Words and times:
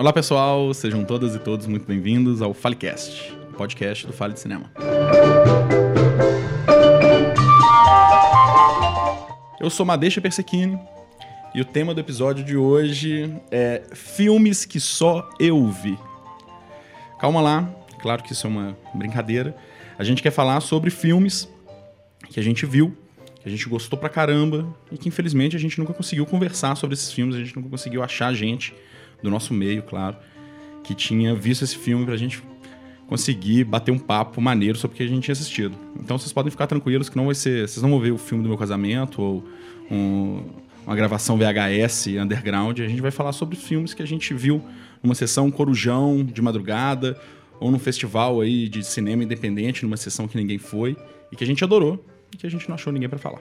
Olá 0.00 0.14
pessoal, 0.14 0.72
sejam 0.72 1.04
todas 1.04 1.34
e 1.34 1.38
todos 1.38 1.66
muito 1.66 1.86
bem-vindos 1.86 2.40
ao 2.40 2.54
Falecast, 2.54 3.36
podcast 3.54 4.06
do 4.06 4.14
Fale 4.14 4.32
de 4.32 4.40
Cinema. 4.40 4.72
Eu 9.60 9.68
sou 9.68 9.84
Madeixa 9.84 10.18
Persequini 10.18 10.78
e 11.54 11.60
o 11.60 11.66
tema 11.66 11.92
do 11.92 12.00
episódio 12.00 12.42
de 12.42 12.56
hoje 12.56 13.30
é 13.50 13.82
filmes 13.92 14.64
que 14.64 14.80
só 14.80 15.28
eu 15.38 15.68
vi. 15.68 15.98
Calma 17.18 17.42
lá, 17.42 17.70
claro 18.00 18.22
que 18.22 18.32
isso 18.32 18.46
é 18.46 18.48
uma 18.48 18.78
brincadeira. 18.94 19.54
A 19.98 20.02
gente 20.02 20.22
quer 20.22 20.30
falar 20.30 20.62
sobre 20.62 20.88
filmes 20.88 21.46
que 22.30 22.40
a 22.40 22.42
gente 22.42 22.64
viu, 22.64 22.96
que 23.42 23.46
a 23.46 23.50
gente 23.50 23.68
gostou 23.68 23.98
pra 23.98 24.08
caramba 24.08 24.66
e 24.90 24.96
que 24.96 25.08
infelizmente 25.10 25.56
a 25.56 25.60
gente 25.60 25.78
nunca 25.78 25.92
conseguiu 25.92 26.24
conversar 26.24 26.74
sobre 26.74 26.94
esses 26.94 27.12
filmes, 27.12 27.36
a 27.36 27.38
gente 27.38 27.54
nunca 27.54 27.68
conseguiu 27.68 28.02
achar 28.02 28.32
gente 28.32 28.72
do 29.22 29.30
nosso 29.30 29.52
meio, 29.54 29.82
claro, 29.82 30.16
que 30.82 30.94
tinha 30.94 31.34
visto 31.34 31.62
esse 31.62 31.76
filme 31.76 32.04
pra 32.04 32.16
gente 32.16 32.42
conseguir 33.06 33.64
bater 33.64 33.90
um 33.90 33.98
papo 33.98 34.40
maneiro 34.40 34.78
sobre 34.78 34.94
o 34.94 34.96
que 34.96 35.02
a 35.02 35.06
gente 35.06 35.24
tinha 35.24 35.32
assistido. 35.32 35.76
Então 35.98 36.16
vocês 36.16 36.32
podem 36.32 36.50
ficar 36.50 36.66
tranquilos 36.66 37.08
que 37.08 37.16
não 37.16 37.26
vai 37.26 37.34
ser. 37.34 37.68
Vocês 37.68 37.82
não 37.82 37.90
vão 37.90 37.98
ver 37.98 38.12
o 38.12 38.18
filme 38.18 38.42
do 38.42 38.48
meu 38.48 38.56
casamento 38.56 39.20
ou 39.20 39.44
um, 39.90 40.44
uma 40.86 40.94
gravação 40.94 41.36
VHS 41.36 42.06
underground. 42.20 42.78
A 42.78 42.86
gente 42.86 43.02
vai 43.02 43.10
falar 43.10 43.32
sobre 43.32 43.56
filmes 43.56 43.92
que 43.94 44.02
a 44.02 44.06
gente 44.06 44.32
viu 44.32 44.62
numa 45.02 45.14
sessão 45.16 45.50
Corujão 45.50 46.24
de 46.24 46.40
madrugada 46.40 47.20
ou 47.58 47.70
num 47.70 47.80
festival 47.80 48.40
aí 48.40 48.68
de 48.68 48.84
cinema 48.84 49.24
independente, 49.24 49.82
numa 49.82 49.96
sessão 49.96 50.28
que 50.28 50.36
ninguém 50.36 50.58
foi 50.58 50.96
e 51.32 51.36
que 51.36 51.42
a 51.42 51.46
gente 51.46 51.64
adorou 51.64 52.04
e 52.32 52.36
que 52.36 52.46
a 52.46 52.50
gente 52.50 52.68
não 52.68 52.76
achou 52.76 52.92
ninguém 52.92 53.08
para 53.08 53.18
falar. 53.18 53.40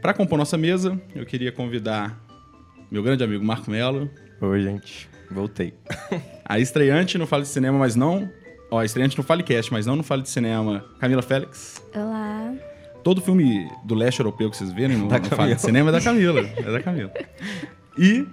Para 0.00 0.14
compor 0.14 0.38
nossa 0.38 0.56
mesa, 0.56 1.00
eu 1.14 1.26
queria 1.26 1.50
convidar 1.50 2.22
meu 2.94 3.02
grande 3.02 3.24
amigo 3.24 3.44
Marco 3.44 3.68
Melo. 3.68 4.08
Oi, 4.40 4.62
gente. 4.62 5.10
Voltei. 5.28 5.74
A 6.46 6.60
estreante 6.60 7.18
no 7.18 7.26
Fale 7.26 7.42
de 7.42 7.48
Cinema, 7.48 7.76
mas 7.76 7.96
não. 7.96 8.30
Ó, 8.70 8.78
a 8.78 8.84
estreante 8.84 9.18
no 9.18 9.24
Falecast, 9.24 9.72
mas 9.72 9.84
não 9.84 9.96
no 9.96 10.04
Fale 10.04 10.22
de 10.22 10.28
Cinema, 10.28 10.84
Camila 11.00 11.22
Félix. 11.22 11.82
Olá. 11.94 12.54
Todo 13.02 13.20
filme 13.20 13.68
do 13.84 13.94
leste 13.94 14.20
europeu 14.20 14.48
que 14.48 14.56
vocês 14.56 14.72
verem 14.72 14.96
no, 14.96 15.06
no 15.06 15.24
Fale 15.24 15.56
de 15.56 15.60
Cinema 15.60 15.88
é 15.88 15.92
da 15.92 16.00
Camila. 16.00 16.40
É 16.40 16.70
da 16.70 16.80
Camila. 16.80 17.10
E 17.98 18.26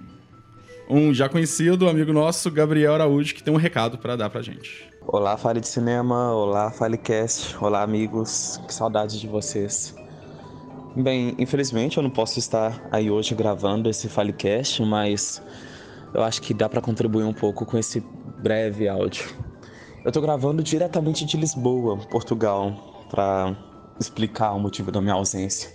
um 0.88 1.12
já 1.12 1.28
conhecido 1.28 1.88
amigo 1.88 2.12
nosso, 2.12 2.48
Gabriel 2.50 2.94
Araújo, 2.94 3.34
que 3.34 3.42
tem 3.42 3.52
um 3.52 3.56
recado 3.56 3.98
para 3.98 4.14
dar 4.14 4.30
pra 4.30 4.42
gente. 4.42 4.88
Olá, 5.06 5.36
Fale 5.36 5.60
de 5.60 5.66
Cinema, 5.66 6.32
olá, 6.32 6.70
Falecast, 6.70 7.56
olá, 7.60 7.82
amigos, 7.82 8.60
que 8.68 8.72
saudades 8.72 9.18
de 9.18 9.26
vocês. 9.26 9.92
Bem, 10.94 11.34
infelizmente 11.38 11.96
eu 11.96 12.02
não 12.02 12.10
posso 12.10 12.38
estar 12.38 12.86
aí 12.90 13.10
hoje 13.10 13.34
gravando 13.34 13.88
esse 13.88 14.10
Falecast, 14.10 14.82
mas 14.82 15.40
eu 16.12 16.22
acho 16.22 16.42
que 16.42 16.52
dá 16.52 16.68
para 16.68 16.82
contribuir 16.82 17.24
um 17.24 17.32
pouco 17.32 17.64
com 17.64 17.78
esse 17.78 18.00
breve 18.42 18.86
áudio. 18.86 19.24
Eu 20.04 20.12
tô 20.12 20.20
gravando 20.20 20.62
diretamente 20.62 21.24
de 21.24 21.38
Lisboa, 21.38 21.96
Portugal, 22.10 23.06
para 23.08 23.56
explicar 23.98 24.52
o 24.52 24.60
motivo 24.60 24.92
da 24.92 25.00
minha 25.00 25.14
ausência. 25.14 25.70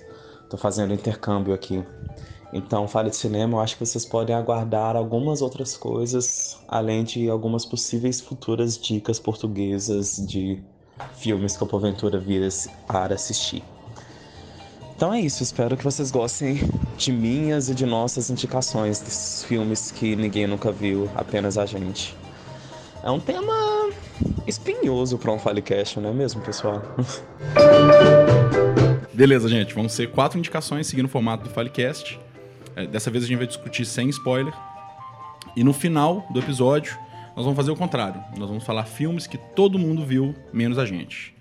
Tô 0.52 0.56
fazendo 0.56 0.94
intercâmbio 0.94 1.52
aqui. 1.52 1.84
Então, 2.54 2.88
Fale 2.88 3.10
de 3.10 3.16
Cinema, 3.16 3.58
eu 3.58 3.60
acho 3.60 3.76
que 3.76 3.86
vocês 3.86 4.06
podem 4.06 4.36
aguardar 4.36 4.95
algumas 4.95 5.42
outras 5.42 5.76
coisas, 5.76 6.60
além 6.68 7.04
de 7.04 7.28
algumas 7.28 7.66
possíveis 7.66 8.22
futuras 8.22 8.78
dicas 8.78 9.20
portuguesas 9.20 10.18
de 10.28 10.62
filmes 11.16 11.58
que 11.58 11.64
eu 11.64 11.68
porventura 11.68 12.20
vir 12.20 12.48
a 12.88 13.06
assistir. 13.06 13.64
Então 14.98 15.14
é 15.14 15.22
isso, 15.22 15.44
espero 15.44 15.78
que 15.78 15.84
vocês 15.84 16.10
gostem 16.10 16.60
de 16.98 17.12
minhas 17.12 17.70
e 17.70 17.76
de 17.76 17.86
nossas 17.86 18.32
indicações 18.32 19.00
desses 19.00 19.44
filmes 19.44 19.92
que 19.92 20.16
ninguém 20.16 20.48
nunca 20.48 20.72
viu, 20.72 21.08
apenas 21.16 21.56
a 21.56 21.68
gente. 21.68 22.18
É 23.04 23.12
um 23.12 23.20
tema 23.20 23.54
espinhoso 24.48 25.20
para 25.20 25.32
um 25.32 25.38
Falecast, 25.38 26.00
não 26.00 26.10
é 26.10 26.14
mesmo, 26.14 26.42
pessoal? 26.42 26.82
Beleza, 29.14 29.48
gente. 29.48 29.76
Vão 29.76 29.88
ser 29.88 30.10
quatro 30.10 30.40
indicações 30.40 30.88
seguindo 30.88 31.06
o 31.06 31.10
formato 31.10 31.44
do 31.44 31.52
Falecast. 31.52 32.20
É, 32.76 32.88
dessa 32.88 33.12
vez 33.12 33.24
a 33.24 33.28
gente 33.28 33.38
vai 33.38 33.46
discutir 33.46 33.86
sem 33.86 34.10
spoiler. 34.10 34.52
E 35.56 35.64
no 35.64 35.74
final 35.74 36.26
do 36.32 36.40
episódio, 36.40 36.98
nós 37.36 37.46
vamos 37.46 37.56
fazer 37.56 37.70
o 37.70 37.76
contrário. 37.76 38.20
Nós 38.36 38.50
vamos 38.50 38.64
falar 38.64 38.86
filmes 38.86 39.28
que 39.28 39.38
todo 39.38 39.78
mundo 39.78 40.04
viu, 40.04 40.34
menos 40.52 40.80
a 40.80 40.88
gente. 40.88 41.36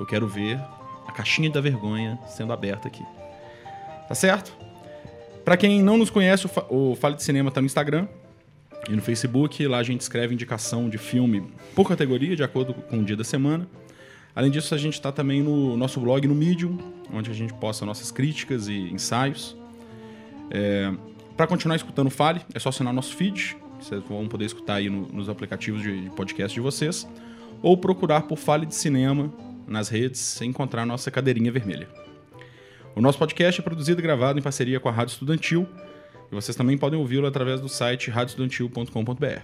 Eu 0.00 0.06
quero 0.06 0.26
ver 0.26 0.58
a 1.06 1.12
caixinha 1.12 1.50
da 1.50 1.60
vergonha 1.60 2.18
sendo 2.26 2.52
aberta 2.52 2.88
aqui. 2.88 3.04
Tá 4.08 4.14
certo? 4.14 4.56
Pra 5.44 5.56
quem 5.56 5.82
não 5.82 5.96
nos 5.98 6.10
conhece, 6.10 6.46
o 6.46 6.48
Fa- 6.48 6.66
o 6.70 6.94
Fale 6.94 7.16
de 7.16 7.22
Cinema 7.22 7.50
tá 7.50 7.60
no 7.60 7.66
Instagram 7.66 8.06
e 8.88 8.92
no 8.92 9.02
Facebook. 9.02 9.66
Lá 9.66 9.78
a 9.78 9.82
gente 9.82 10.00
escreve 10.00 10.32
indicação 10.34 10.88
de 10.88 10.98
filme 10.98 11.44
por 11.74 11.88
categoria, 11.88 12.36
de 12.36 12.42
acordo 12.42 12.74
com 12.74 12.98
o 12.98 13.04
dia 13.04 13.16
da 13.16 13.24
semana. 13.24 13.66
Além 14.34 14.50
disso, 14.50 14.74
a 14.74 14.78
gente 14.78 14.94
está 14.94 15.12
também 15.12 15.42
no 15.42 15.76
nosso 15.76 16.00
blog 16.00 16.26
no 16.26 16.34
Medium, 16.34 16.78
onde 17.12 17.30
a 17.30 17.34
gente 17.34 17.52
posta 17.54 17.84
nossas 17.84 18.10
críticas 18.10 18.68
e 18.68 18.74
ensaios. 18.92 19.56
Para 21.36 21.46
continuar 21.46 21.76
escutando 21.76 22.06
o 22.06 22.10
Fale, 22.10 22.40
é 22.54 22.58
só 22.58 22.68
assinar 22.68 22.92
nosso 22.92 23.14
feed, 23.16 23.56
vocês 23.80 24.02
vão 24.08 24.28
poder 24.28 24.44
escutar 24.44 24.74
aí 24.74 24.88
no- 24.88 25.08
nos 25.08 25.28
aplicativos 25.28 25.82
de 25.82 26.10
podcast 26.14 26.54
de 26.54 26.60
vocês, 26.60 27.06
ou 27.60 27.76
procurar 27.76 28.22
por 28.22 28.36
Fale 28.36 28.64
de 28.66 28.74
Cinema 28.74 29.32
nas 29.66 29.88
redes 29.88 30.40
e 30.40 30.44
encontrar 30.44 30.86
nossa 30.86 31.10
cadeirinha 31.10 31.50
vermelha. 31.50 31.88
O 32.94 33.00
nosso 33.00 33.18
podcast 33.18 33.60
é 33.60 33.64
produzido 33.64 34.00
e 34.00 34.02
gravado 34.02 34.38
em 34.38 34.42
parceria 34.42 34.78
com 34.78 34.88
a 34.88 34.92
Rádio 34.92 35.12
Estudantil, 35.12 35.66
e 36.30 36.34
vocês 36.34 36.56
também 36.56 36.76
podem 36.76 36.98
ouvi-lo 36.98 37.26
através 37.26 37.60
do 37.60 37.68
site 37.68 38.10
radioestudantil.com.br. 38.10 39.40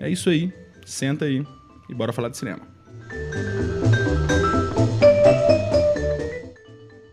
É 0.00 0.08
isso 0.08 0.30
aí, 0.30 0.52
senta 0.84 1.26
aí 1.26 1.46
e 1.88 1.94
bora 1.94 2.12
falar 2.12 2.28
de 2.28 2.36
cinema. 2.36 2.66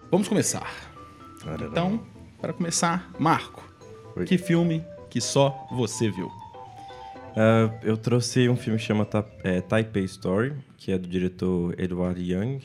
Vamos 0.10 0.28
começar. 0.28 0.90
Então, 1.62 2.06
para 2.42 2.54
começar, 2.54 3.12
Marco, 3.20 3.64
Oi. 4.16 4.26
que 4.26 4.38
filme 4.38 4.84
que 5.10 5.22
só 5.22 5.68
você 5.72 6.10
viu? 6.10 6.39
Ah, 7.36 7.70
eu 7.84 7.98
trouxe 7.98 8.50
um 8.50 8.56
filme 8.56 8.80
que 8.80 8.86
chama 8.86 9.06
Ta 9.06 9.24
é, 9.44 9.62
Taipei 9.62 10.04
Story, 10.06 10.54
que 10.78 10.92
é 10.92 10.98
do 10.98 11.08
diretor 11.08 11.76
Edward 11.80 12.20
Young. 12.22 12.60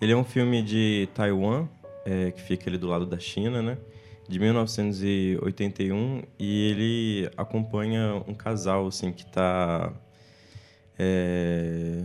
Ele 0.00 0.12
é 0.12 0.16
um 0.16 0.24
filme 0.24 0.62
de 0.62 1.08
Taiwan, 1.14 1.68
é, 2.04 2.30
que 2.30 2.40
fica 2.40 2.70
ali 2.70 2.78
do 2.78 2.86
lado 2.86 3.04
da 3.04 3.18
China, 3.18 3.62
né? 3.62 3.76
De 4.28 4.38
1981 4.38 6.22
e 6.38 6.70
ele 6.70 7.30
acompanha 7.36 8.14
um 8.26 8.32
casal 8.32 8.86
assim 8.86 9.12
que 9.12 9.26
tá 9.26 9.92
é, 10.98 12.04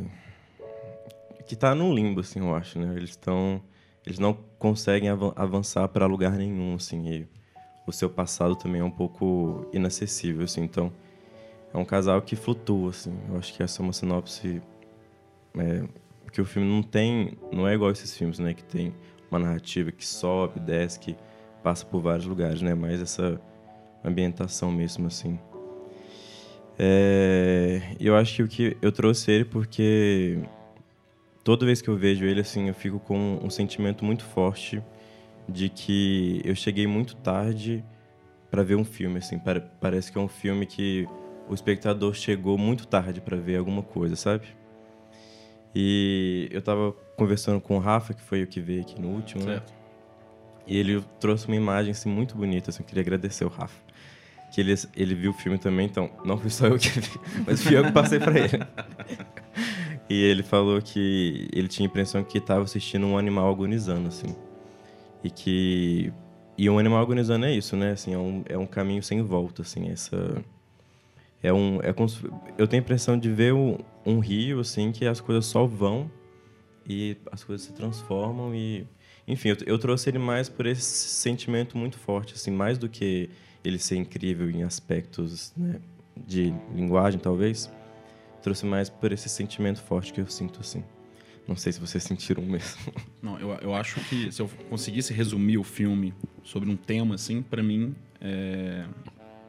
que 1.45 1.55
tá 1.55 1.75
num 1.75 1.93
limbo 1.93 2.19
assim, 2.21 2.39
eu 2.39 2.53
acho, 2.55 2.79
né? 2.79 2.95
Eles 2.97 3.11
estão 3.11 3.61
eles 4.05 4.19
não 4.19 4.33
conseguem 4.59 5.09
avan- 5.09 5.33
avançar 5.35 5.87
para 5.87 6.05
lugar 6.05 6.33
nenhum 6.33 6.75
assim, 6.75 7.07
e 7.07 7.27
o 7.87 7.91
seu 7.91 8.09
passado 8.09 8.55
também 8.55 8.81
é 8.81 8.83
um 8.83 8.91
pouco 8.91 9.65
inacessível 9.71 10.43
assim, 10.43 10.63
então 10.63 10.91
é 11.73 11.77
um 11.77 11.85
casal 11.85 12.21
que 12.21 12.35
flutua 12.35 12.89
assim. 12.89 13.17
Eu 13.29 13.37
acho 13.37 13.53
que 13.53 13.63
essa 13.63 13.81
é 13.81 13.83
uma 13.83 13.93
sinopse 13.93 14.61
é, 15.57 15.83
porque 16.35 16.41
o 16.41 16.45
filme 16.45 16.67
não 16.69 16.83
tem, 16.83 17.37
não 17.49 17.65
é 17.65 17.73
igual 17.75 17.91
esses 17.91 18.13
filmes, 18.17 18.39
né, 18.39 18.53
que 18.53 18.63
tem 18.65 18.93
uma 19.31 19.39
narrativa 19.39 19.89
que 19.89 20.05
sobe, 20.05 20.59
desce, 20.59 20.99
que 20.99 21.15
passa 21.63 21.85
por 21.85 22.01
vários 22.01 22.25
lugares, 22.25 22.61
né, 22.61 22.75
mas 22.75 22.99
essa 23.01 23.39
ambientação 24.03 24.69
mesmo 24.69 25.07
assim. 25.07 25.39
É, 26.77 27.95
eu 28.01 28.17
acho 28.17 28.35
que 28.35 28.43
o 28.43 28.47
que 28.49 28.77
eu 28.81 28.91
trouxe 28.91 29.31
ele 29.31 29.45
porque 29.45 30.37
toda 31.41 31.65
vez 31.65 31.81
que 31.81 31.87
eu 31.87 31.95
vejo 31.95 32.25
ele 32.25 32.41
assim, 32.41 32.67
eu 32.67 32.73
fico 32.73 32.99
com 32.99 33.39
um 33.41 33.49
sentimento 33.49 34.03
muito 34.03 34.25
forte 34.25 34.83
de 35.47 35.69
que 35.69 36.41
eu 36.43 36.53
cheguei 36.53 36.85
muito 36.85 37.15
tarde 37.15 37.81
para 38.51 38.61
ver 38.61 38.75
um 38.75 38.83
filme 38.83 39.19
assim, 39.19 39.39
pare- 39.39 39.63
parece 39.79 40.11
que 40.11 40.17
é 40.17 40.21
um 40.21 40.27
filme 40.27 40.65
que 40.65 41.07
o 41.47 41.53
espectador 41.53 42.13
chegou 42.13 42.57
muito 42.57 42.85
tarde 42.85 43.21
para 43.21 43.37
ver 43.37 43.55
alguma 43.55 43.81
coisa, 43.81 44.17
sabe? 44.17 44.64
E 45.75 46.47
eu 46.51 46.61
tava 46.61 46.93
conversando 47.17 47.59
com 47.59 47.75
o 47.75 47.79
Rafa, 47.79 48.13
que 48.13 48.21
foi 48.21 48.41
o 48.41 48.47
que 48.47 48.61
veio 48.61 48.81
aqui 48.81 48.99
no 48.99 49.09
último, 49.09 49.43
né? 49.43 49.55
Certo. 49.55 49.73
E 50.65 50.77
ele 50.77 51.03
trouxe 51.19 51.47
uma 51.47 51.55
imagem 51.55 51.91
assim, 51.91 52.09
muito 52.09 52.35
bonita, 52.35 52.69
assim, 52.69 52.81
eu 52.81 52.87
queria 52.87 53.01
agradecer 53.01 53.43
o 53.43 53.49
Rafa. 53.49 53.77
que 54.51 54.61
ele, 54.61 54.73
ele 54.95 55.13
viu 55.13 55.31
o 55.31 55.33
filme 55.33 55.57
também, 55.57 55.85
então 55.85 56.09
não 56.23 56.37
fui 56.37 56.49
só 56.49 56.67
eu 56.67 56.79
que 56.79 56.87
vi, 56.89 57.09
mas 57.45 57.61
fui 57.61 57.77
eu 57.77 57.83
que 57.83 57.91
passei 57.91 58.19
para 58.19 58.39
ele. 58.39 58.59
e 60.09 60.23
ele 60.23 60.43
falou 60.43 60.81
que 60.81 61.49
ele 61.51 61.67
tinha 61.67 61.85
a 61.85 61.89
impressão 61.89 62.23
que 62.23 62.37
estava 62.37 62.63
assistindo 62.63 63.05
um 63.05 63.17
animal 63.17 63.51
agonizando, 63.51 64.07
assim. 64.07 64.33
E 65.21 65.29
que 65.29 66.13
e 66.57 66.69
um 66.69 66.79
animal 66.79 67.01
agonizando 67.01 67.45
é 67.45 67.53
isso, 67.53 67.75
né? 67.75 67.91
Assim, 67.91 68.13
é 68.13 68.17
um, 68.17 68.43
é 68.47 68.57
um 68.57 68.65
caminho 68.65 69.03
sem 69.03 69.21
volta, 69.21 69.61
assim, 69.61 69.89
essa 69.89 70.41
é 71.43 71.51
um 71.51 71.79
é 71.81 71.93
eu 72.57 72.67
tenho 72.67 72.81
a 72.81 72.83
impressão 72.83 73.19
de 73.19 73.29
ver 73.29 73.53
um 74.05 74.19
rio 74.19 74.59
assim 74.59 74.91
que 74.91 75.05
as 75.05 75.19
coisas 75.19 75.45
só 75.45 75.65
vão 75.65 76.09
e 76.87 77.17
as 77.31 77.43
coisas 77.43 77.65
se 77.65 77.73
transformam 77.73 78.53
e 78.53 78.87
enfim, 79.27 79.49
eu, 79.49 79.57
eu 79.65 79.79
trouxe 79.79 80.09
ele 80.09 80.19
mais 80.19 80.47
por 80.47 80.65
esse 80.65 80.81
sentimento 80.81 81.77
muito 81.77 81.97
forte, 81.97 82.33
assim, 82.35 82.51
mais 82.51 82.77
do 82.77 82.87
que 82.87 83.29
ele 83.63 83.79
ser 83.79 83.95
incrível 83.95 84.49
em 84.49 84.63
aspectos 84.63 85.51
né, 85.57 85.81
de 86.15 86.53
linguagem, 86.73 87.19
talvez. 87.19 87.71
Trouxe 88.43 88.65
mais 88.65 88.89
por 88.89 89.11
esse 89.11 89.27
sentimento 89.27 89.81
forte 89.81 90.13
que 90.13 90.21
eu 90.21 90.27
sinto, 90.27 90.59
assim. 90.59 90.83
Não 91.47 91.55
sei 91.55 91.71
se 91.71 91.79
vocês 91.79 92.03
sentiram 92.03 92.43
mesmo. 92.43 92.93
Não, 93.21 93.39
eu, 93.39 93.49
eu 93.61 93.73
acho 93.73 93.99
que 94.01 94.31
se 94.31 94.41
eu 94.41 94.47
conseguisse 94.69 95.11
resumir 95.11 95.57
o 95.57 95.63
filme 95.63 96.13
sobre 96.43 96.69
um 96.69 96.75
tema, 96.75 97.15
assim, 97.15 97.41
para 97.41 97.63
mim, 97.63 97.95
é... 98.21 98.85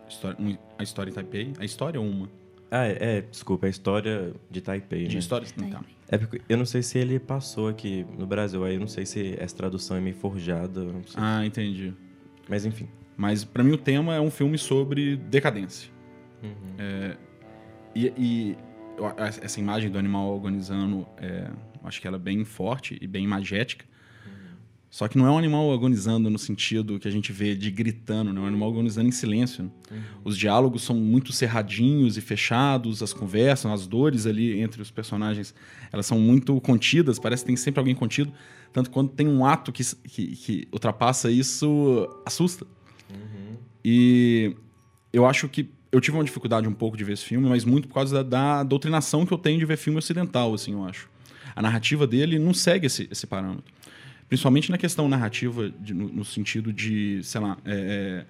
História, 0.09 0.59
a 0.79 0.83
história 0.83 1.11
em 1.11 1.13
Taipei. 1.13 1.53
A 1.59 1.65
história 1.65 1.99
é 1.99 2.01
uma. 2.01 2.31
Ah, 2.71 2.87
é, 2.87 3.19
é 3.19 3.21
desculpa, 3.21 3.67
a 3.67 3.69
história 3.69 4.33
de 4.51 4.61
Taipei, 4.61 5.07
De 5.07 5.15
né? 5.15 5.19
história... 5.19 5.47
Tá. 5.47 5.83
É 6.09 6.19
porque 6.19 6.41
eu 6.49 6.57
não 6.57 6.65
sei 6.65 6.83
se 6.83 6.99
ele 6.99 7.19
passou 7.19 7.69
aqui 7.69 8.07
no 8.17 8.27
Brasil, 8.27 8.65
aí 8.65 8.75
eu 8.75 8.81
não 8.81 8.87
sei 8.87 9.05
se 9.05 9.35
essa 9.39 9.57
tradução 9.57 9.97
é 9.97 10.01
meio 10.01 10.15
forjada, 10.15 10.81
eu 10.81 10.93
não 10.93 11.05
sei. 11.05 11.21
Ah, 11.21 11.45
entendi. 11.45 11.93
Mas 12.49 12.65
enfim. 12.65 12.89
Mas 13.17 13.45
para 13.45 13.65
mim 13.65 13.73
o 13.73 13.79
tema 13.79 14.15
é 14.15 14.21
um 14.21 14.31
filme 14.31 14.57
sobre 14.57 15.17
decadência. 15.17 15.91
Uhum. 16.43 16.75
É, 16.79 17.17
e, 17.95 18.13
e 18.17 18.57
essa 19.43 19.59
imagem 19.59 19.91
do 19.91 19.99
animal 19.99 20.35
agonizando, 20.37 21.07
é, 21.17 21.49
eu 21.83 21.89
acho 21.89 22.01
que 22.01 22.07
ela 22.07 22.17
é 22.17 22.21
bem 22.21 22.45
forte 22.45 22.97
e 23.01 23.07
bem 23.07 23.25
imagética. 23.25 23.85
Só 24.97 25.07
que 25.09 25.19
não 25.19 25.27
é 25.27 25.31
um 25.31 25.37
animal 25.37 25.71
agonizando 25.75 26.31
no 26.31 26.39
sentido 26.39 26.99
que 26.99 27.07
a 27.07 27.11
gente 27.11 27.31
vê 27.31 27.55
de 27.55 27.71
gritando, 27.71 28.33
né? 28.33 28.41
é 28.41 28.43
um 28.43 28.47
animal 28.47 28.71
agonizando 28.71 29.07
em 29.07 29.13
silêncio. 29.13 29.65
né? 29.65 29.71
Os 30.25 30.39
diálogos 30.39 30.85
são 30.85 30.97
muito 30.97 31.35
cerradinhos 31.35 32.17
e 32.17 32.23
fechados, 32.23 33.03
as 33.03 33.13
conversas, 33.13 33.71
as 33.71 33.87
dores 33.87 34.25
ali 34.25 34.59
entre 34.59 34.81
os 34.81 34.91
personagens, 34.91 35.55
elas 35.93 36.07
são 36.07 36.19
muito 36.19 36.59
contidas, 36.63 37.19
parece 37.19 37.43
que 37.43 37.49
tem 37.49 37.57
sempre 37.57 37.79
alguém 37.79 37.95
contido. 37.95 38.33
Tanto 38.73 38.91
quando 38.91 39.11
tem 39.11 39.29
um 39.29 39.45
ato 39.45 39.71
que, 39.71 39.85
que, 39.85 40.29
que 40.29 40.69
ultrapassa 40.73 41.31
isso, 41.31 42.09
assusta. 42.25 42.67
E 43.85 44.57
eu 45.13 45.27
acho 45.27 45.47
que 45.47 45.69
eu 45.93 46.01
tive 46.01 46.17
uma 46.17 46.25
dificuldade 46.25 46.67
um 46.67 46.73
pouco 46.73 46.97
de 46.97 47.05
ver 47.05 47.13
esse 47.13 47.25
filme, 47.25 47.47
mas 47.47 47.67
muito 47.67 47.87
por 47.87 47.93
causa 47.93 48.25
da, 48.25 48.63
da 48.63 48.63
doutrinação 48.63 49.27
que 49.27 49.33
eu 49.35 49.39
tenho 49.39 49.59
de 49.59 49.67
ver 49.67 49.77
filme 49.77 49.99
ocidental, 49.99 50.55
assim, 50.55 50.73
eu 50.73 50.83
acho. 50.87 51.11
A 51.55 51.61
narrativa 51.61 52.07
dele 52.07 52.39
não 52.39 52.55
segue 52.55 52.87
esse, 52.87 53.07
esse 53.11 53.27
parâmetro. 53.27 53.77
Principalmente 54.29 54.71
na 54.71 54.79
questão 54.79 55.09
narrativa, 55.09 55.71
de- 55.71 55.95
no, 55.95 56.09
no 56.09 56.25
sentido 56.25 56.73
de, 56.73 57.21
sei 57.23 57.41
lá, 57.41 57.57
é, 57.65 57.73
é, 57.73 58.25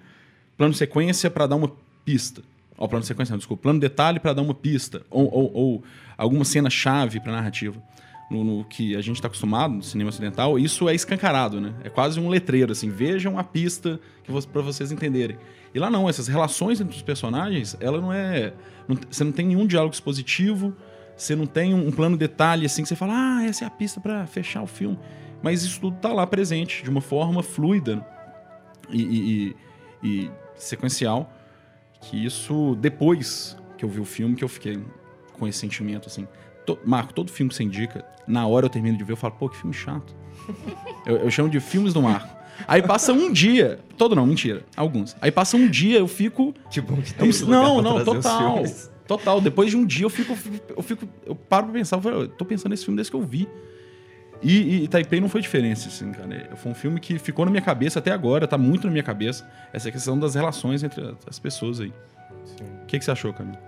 plano 0.57 0.73
sequência 0.73 1.29
para 1.29 1.47
dar 1.47 1.55
uma 1.55 1.71
pista. 2.05 2.41
Ó, 2.77 2.87
plano 2.87 3.03
sequência, 3.03 3.31
não, 3.33 3.37
desculpa. 3.39 3.63
Plano 3.63 3.79
detalhe 3.79 4.19
para 4.19 4.33
dar 4.33 4.41
uma 4.43 4.53
pista. 4.53 5.01
Ou, 5.09 5.25
ou, 5.33 5.51
ou 5.53 5.83
alguma 6.15 6.45
cena-chave 6.45 7.19
para 7.19 7.31
narrativa. 7.31 7.81
No, 8.29 8.43
no 8.43 8.65
que 8.65 8.93
a 8.95 9.01
gente 9.01 9.15
está 9.15 9.27
acostumado 9.27 9.73
no 9.75 9.81
cinema 9.81 10.09
ocidental, 10.09 10.59
isso 10.59 10.87
é 10.89 10.93
escancarado, 10.93 11.61
né? 11.61 11.73
É 11.83 11.89
quase 11.89 12.19
um 12.19 12.27
letreiro, 12.27 12.71
assim. 12.73 12.89
Vejam 12.89 13.39
a 13.39 13.43
pista 13.43 13.99
que 14.23 14.31
para 14.47 14.61
vocês 14.61 14.91
entenderem. 14.91 15.37
E 15.73 15.79
lá 15.79 15.89
não, 15.89 16.07
essas 16.09 16.27
relações 16.27 16.79
entre 16.81 16.95
os 16.95 17.01
personagens, 17.01 17.75
ela 17.79 17.99
não 18.01 18.11
é. 18.13 18.53
não- 18.87 18.97
você 19.09 19.23
não 19.23 19.31
tem 19.31 19.47
nenhum 19.47 19.65
diálogo 19.65 19.93
expositivo, 19.93 20.75
você 21.15 21.35
não 21.35 21.45
tem 21.45 21.73
um, 21.73 21.87
um 21.87 21.91
plano 21.91 22.17
detalhe 22.17 22.65
assim 22.65 22.83
que 22.83 22.89
você 22.89 22.95
fala, 22.97 23.13
ah, 23.15 23.45
essa 23.45 23.63
é 23.63 23.67
a 23.67 23.71
pista 23.71 23.99
para 24.01 24.27
fechar 24.27 24.61
o 24.61 24.67
filme. 24.67 24.99
Mas 25.41 25.63
isso 25.63 25.79
tudo 25.79 25.97
tá 25.97 26.11
lá 26.13 26.25
presente, 26.25 26.83
de 26.83 26.89
uma 26.89 27.01
forma 27.01 27.43
fluida 27.43 28.05
e, 28.89 29.01
e- 29.01 29.55
e- 30.03 30.31
sequencial. 30.55 31.31
Que 32.01 32.23
isso, 32.25 32.75
depois 32.79 33.57
que 33.77 33.83
eu 33.85 33.89
vi 33.89 33.99
o 33.99 34.05
filme, 34.05 34.35
que 34.35 34.43
eu 34.43 34.47
fiquei 34.49 34.79
com 35.33 35.47
esse 35.47 35.59
sentimento 35.59 36.07
assim. 36.07 36.27
To- 36.65 36.79
Marco, 36.85 37.13
todo 37.13 37.31
filme 37.31 37.49
que 37.49 37.55
você 37.55 37.63
indica, 37.63 38.05
na 38.27 38.45
hora 38.47 38.65
eu 38.65 38.69
termino 38.69 38.97
de 38.97 39.03
ver, 39.03 39.13
eu 39.13 39.17
falo, 39.17 39.33
pô, 39.35 39.49
que 39.49 39.57
filme 39.57 39.73
chato. 39.73 40.15
eu, 41.05 41.17
eu 41.17 41.31
chamo 41.31 41.49
de 41.49 41.59
filmes 41.59 41.93
do 41.93 42.01
Marco. 42.01 42.35
Aí 42.67 42.81
passa 42.81 43.13
um 43.13 43.31
dia. 43.31 43.79
Todo 43.97 44.15
não, 44.15 44.25
mentira. 44.25 44.63
Alguns. 44.75 45.15
Aí 45.21 45.31
passa 45.31 45.55
um 45.57 45.67
dia, 45.69 45.99
eu 45.99 46.07
fico. 46.07 46.53
Que 46.71 46.81
bom 46.81 46.95
que 46.97 47.11
Eu 47.11 47.15
tem 47.17 47.29
lugar 47.41 47.61
não, 47.61 47.81
não, 47.81 48.03
total. 48.03 48.63
Total. 49.07 49.39
Depois 49.41 49.69
de 49.69 49.77
um 49.77 49.85
dia 49.85 50.05
eu 50.05 50.09
fico. 50.09 50.35
Eu 50.75 50.81
fico. 50.83 51.07
Eu 51.25 51.35
paro 51.35 51.65
pra 51.65 51.73
pensar, 51.73 51.97
eu, 51.97 52.01
falo, 52.01 52.21
eu 52.21 52.27
tô 52.27 52.43
pensando 52.45 52.71
nesse 52.71 52.83
filme 52.83 52.95
desde 52.95 53.11
que 53.11 53.15
eu 53.17 53.21
vi. 53.21 53.47
E, 54.41 54.83
e 54.83 54.87
Taipei 54.87 55.19
não 55.19 55.29
foi 55.29 55.41
diferente, 55.41 55.87
assim, 55.87 56.11
cara. 56.11 56.55
Foi 56.55 56.71
um 56.71 56.75
filme 56.75 56.99
que 56.99 57.17
ficou 57.17 57.45
na 57.45 57.51
minha 57.51 57.61
cabeça 57.61 57.99
até 57.99 58.11
agora, 58.11 58.47
tá 58.47 58.57
muito 58.57 58.85
na 58.85 58.91
minha 58.91 59.03
cabeça. 59.03 59.47
Essa 59.73 59.91
questão 59.91 60.17
das 60.17 60.35
relações 60.35 60.83
entre 60.83 61.15
as 61.27 61.39
pessoas 61.39 61.79
aí. 61.79 61.93
O 62.83 62.85
que, 62.85 62.99
que 62.99 63.05
você 63.05 63.11
achou, 63.11 63.33
Camila? 63.33 63.59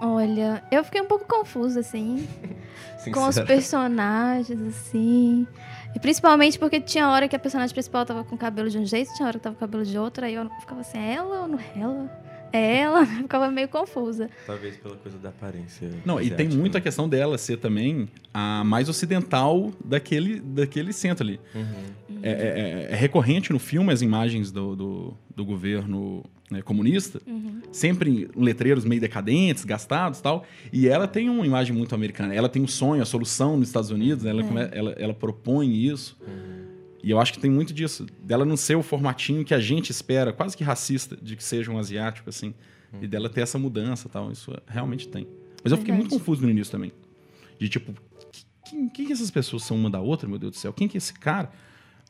Olha, 0.00 0.62
eu 0.68 0.82
fiquei 0.82 1.00
um 1.00 1.06
pouco 1.06 1.24
confusa, 1.24 1.78
assim, 1.78 2.26
com 3.14 3.28
os 3.28 3.38
personagens, 3.38 4.60
assim. 4.60 5.46
E 5.94 6.00
principalmente 6.00 6.58
porque 6.58 6.80
tinha 6.80 7.08
hora 7.08 7.28
que 7.28 7.36
a 7.36 7.38
personagem 7.38 7.72
principal 7.72 8.04
tava 8.04 8.24
com 8.24 8.34
o 8.34 8.38
cabelo 8.38 8.68
de 8.68 8.78
um 8.78 8.84
jeito, 8.84 9.14
tinha 9.14 9.28
hora 9.28 9.38
que 9.38 9.44
tava 9.44 9.54
com 9.54 9.64
o 9.64 9.68
cabelo 9.68 9.84
de 9.84 9.96
outro, 9.96 10.24
aí 10.24 10.34
eu 10.34 10.50
ficava 10.58 10.80
assim, 10.80 10.98
é 10.98 11.14
ela 11.14 11.42
ou 11.42 11.48
não 11.48 11.58
é 11.58 11.80
ela? 11.80 12.21
É 12.52 12.78
ela? 12.78 13.04
Ficava 13.22 13.50
meio 13.50 13.68
confusa. 13.68 14.28
Talvez 14.46 14.76
pela 14.76 14.96
coisa 14.96 15.18
da 15.18 15.30
aparência. 15.30 15.90
Não, 16.04 16.20
e 16.20 16.30
tem 16.30 16.48
muito 16.48 16.76
a 16.76 16.78
né? 16.78 16.82
questão 16.82 17.08
dela 17.08 17.38
ser 17.38 17.56
também 17.58 18.08
a 18.32 18.62
mais 18.64 18.88
ocidental 18.88 19.72
daquele, 19.84 20.40
daquele 20.40 20.92
centro 20.92 21.24
ali. 21.24 21.40
Uhum. 21.54 22.18
É, 22.22 22.30
é- 22.30 22.88
é 22.92 22.94
recorrente 22.94 23.52
no 23.52 23.58
filme 23.58 23.92
as 23.92 24.00
imagens 24.02 24.52
do, 24.52 24.76
do, 24.76 25.14
do 25.34 25.44
governo 25.44 26.22
né, 26.50 26.60
comunista, 26.62 27.20
sempre 27.72 28.10
em 28.10 28.28
letreiros 28.44 28.84
meio 28.84 29.00
decadentes, 29.00 29.64
gastados 29.64 30.18
e 30.18 30.22
tal. 30.22 30.44
E 30.72 30.86
ela 30.86 31.08
tem 31.08 31.30
uma 31.30 31.44
imagem 31.46 31.74
muito 31.74 31.94
americana. 31.94 32.34
Ela 32.34 32.48
tem 32.48 32.62
um 32.62 32.68
sonho, 32.68 33.02
a 33.02 33.06
solução 33.06 33.56
nos 33.56 33.68
Estados 33.68 33.90
Unidos, 33.90 34.22
né, 34.24 34.30
ela, 34.30 34.44
come- 34.44 34.68
ela, 34.70 34.92
ela 34.98 35.14
propõe 35.14 35.74
isso. 35.74 36.16
E 37.02 37.10
eu 37.10 37.18
acho 37.20 37.32
que 37.32 37.38
tem 37.40 37.50
muito 37.50 37.72
disso, 37.74 38.06
dela 38.22 38.44
não 38.44 38.56
ser 38.56 38.76
o 38.76 38.82
formatinho 38.82 39.44
que 39.44 39.52
a 39.52 39.58
gente 39.60 39.90
espera, 39.90 40.32
quase 40.32 40.56
que 40.56 40.62
racista, 40.62 41.16
de 41.20 41.34
que 41.36 41.42
seja 41.42 41.70
um 41.70 41.78
asiático, 41.78 42.28
assim. 42.28 42.54
E 43.00 43.06
dela 43.06 43.28
ter 43.28 43.40
essa 43.40 43.58
mudança 43.58 44.06
e 44.06 44.10
tal. 44.10 44.30
Isso 44.30 44.52
realmente 44.66 45.08
tem. 45.08 45.26
Mas 45.64 45.72
eu 45.72 45.78
fiquei 45.78 45.94
muito 45.94 46.10
confuso 46.10 46.42
no 46.42 46.50
início 46.50 46.70
também. 46.70 46.92
De 47.58 47.68
tipo, 47.68 47.92
quem, 48.64 48.88
quem 48.88 49.06
que 49.06 49.12
essas 49.12 49.30
pessoas 49.30 49.64
são 49.64 49.76
uma 49.76 49.88
da 49.90 50.00
outra, 50.00 50.28
meu 50.28 50.38
Deus 50.38 50.52
do 50.52 50.56
céu? 50.58 50.72
Quem 50.72 50.86
que 50.86 50.96
é 50.96 50.98
esse 50.98 51.14
cara? 51.14 51.50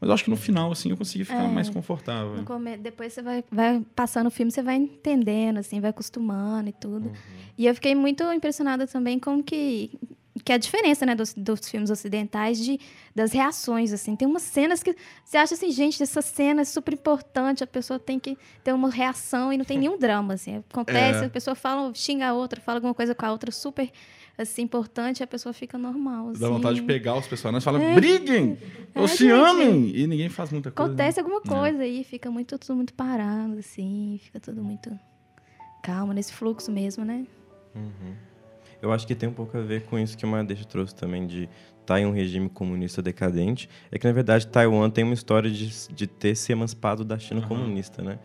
Mas 0.00 0.08
eu 0.08 0.14
acho 0.14 0.25
que 0.25 0.30
no 0.30 0.37
final, 0.37 0.72
assim, 0.72 0.90
eu 0.90 0.96
consegui 0.96 1.25
ficar 1.25 1.44
É. 1.44 1.49
mais 1.49 1.68
confortável. 1.70 2.42
Come- 2.44 2.76
Depois 2.76 3.12
você 3.12 3.22
vai, 3.22 3.44
vai 3.50 3.80
passando 3.94 4.26
o 4.26 4.30
filme, 4.30 4.50
você 4.50 4.61
vai 4.62 4.75
entendendo, 4.75 5.58
assim, 5.58 5.80
vai 5.80 5.90
acostumando 5.90 6.68
e 6.68 6.72
tudo. 6.72 7.12
E 7.56 7.66
eu 7.66 7.75
fiquei 7.75 7.94
muito 7.94 8.25
impressionada 8.32 8.84
também 8.87 9.20
com 9.20 9.40
que 9.40 9.92
que 10.44 10.50
é 10.50 10.54
a 10.54 10.58
diferença, 10.58 11.04
né, 11.04 11.14
dos, 11.14 11.34
dos 11.34 11.68
filmes 11.68 11.90
ocidentais 11.90 12.58
de 12.58 12.80
das 13.14 13.32
reações, 13.32 13.92
assim. 13.92 14.16
Tem 14.16 14.26
umas 14.26 14.42
cenas 14.42 14.82
que 14.82 14.96
você 15.24 15.36
acha 15.36 15.54
assim, 15.54 15.70
gente, 15.70 16.02
essa 16.02 16.22
cena 16.22 16.62
é 16.62 16.64
super 16.64 16.94
importante, 16.94 17.62
a 17.62 17.66
pessoa 17.66 17.98
tem 17.98 18.18
que 18.18 18.38
ter 18.64 18.72
uma 18.72 18.88
reação 18.90 19.52
e 19.52 19.58
não 19.58 19.64
tem 19.64 19.76
nenhum 19.78 19.98
drama, 19.98 20.34
assim. 20.34 20.56
Acontece, 20.70 21.22
É. 21.22 21.26
a 21.26 21.30
pessoa 21.30 21.54
fala, 21.54 21.92
xinga 21.94 22.28
a 22.28 22.32
outra, 22.32 22.60
fala 22.60 22.78
alguma 22.78 22.94
coisa 22.94 23.14
com 23.14 23.26
a 23.26 23.30
outra 23.32 23.50
super 23.52 23.90
assim 24.38 24.62
importante, 24.62 25.22
a 25.22 25.26
pessoa 25.26 25.52
fica 25.52 25.76
normal, 25.76 26.30
assim. 26.30 26.40
Dá 26.40 26.48
vontade 26.48 26.76
de 26.76 26.82
pegar 26.86 27.14
os 27.18 27.26
personagens 27.26 27.62
e 27.62 27.66
falar, 27.66 27.82
É. 27.82 27.94
briguem! 27.94 28.56
Ou 28.94 29.04
É, 29.04 29.08
se 29.08 29.18
gente. 29.28 29.30
amem! 29.32 29.94
E 29.94 30.06
ninguém 30.06 30.30
faz 30.30 30.50
muita 30.50 30.70
coisa. 30.70 30.90
Acontece 30.90 31.20
né? 31.20 31.22
alguma 31.28 31.42
coisa 31.42 31.82
aí, 31.82 32.02
fica 32.02 32.30
muito, 32.30 32.58
tudo 32.58 32.74
muito 32.74 32.94
parado, 32.94 33.58
assim, 33.58 34.18
fica 34.22 34.40
tudo 34.40 34.64
muito 34.64 34.90
calmo, 35.82 36.14
nesse 36.14 36.32
fluxo 36.32 36.72
mesmo, 36.72 37.04
né? 37.04 37.26
Eu 38.82 38.92
acho 38.92 39.06
que 39.06 39.14
tem 39.14 39.28
um 39.28 39.32
pouco 39.32 39.56
a 39.56 39.60
ver 39.60 39.82
com 39.84 39.96
isso 39.98 40.18
que 40.18 40.24
o 40.24 40.28
Madeixa 40.28 40.64
trouxe 40.64 40.94
também, 40.94 41.26
de 41.26 41.48
estar 41.80 42.00
em 42.00 42.06
um 42.06 42.10
regime 42.12 42.48
comunista 42.48 43.00
decadente. 43.00 43.68
É 43.92 43.98
que, 43.98 44.06
na 44.06 44.12
verdade, 44.12 44.46
Taiwan 44.46 44.90
tem 44.90 45.04
uma 45.04 45.14
história 45.14 45.48
de, 45.50 45.88
de 45.88 46.06
ter 46.06 46.34
se 46.34 46.50
emancipado 46.52 47.04
da 47.04 47.18
China 47.18 47.40
comunista, 47.46 48.02
né? 48.02 48.18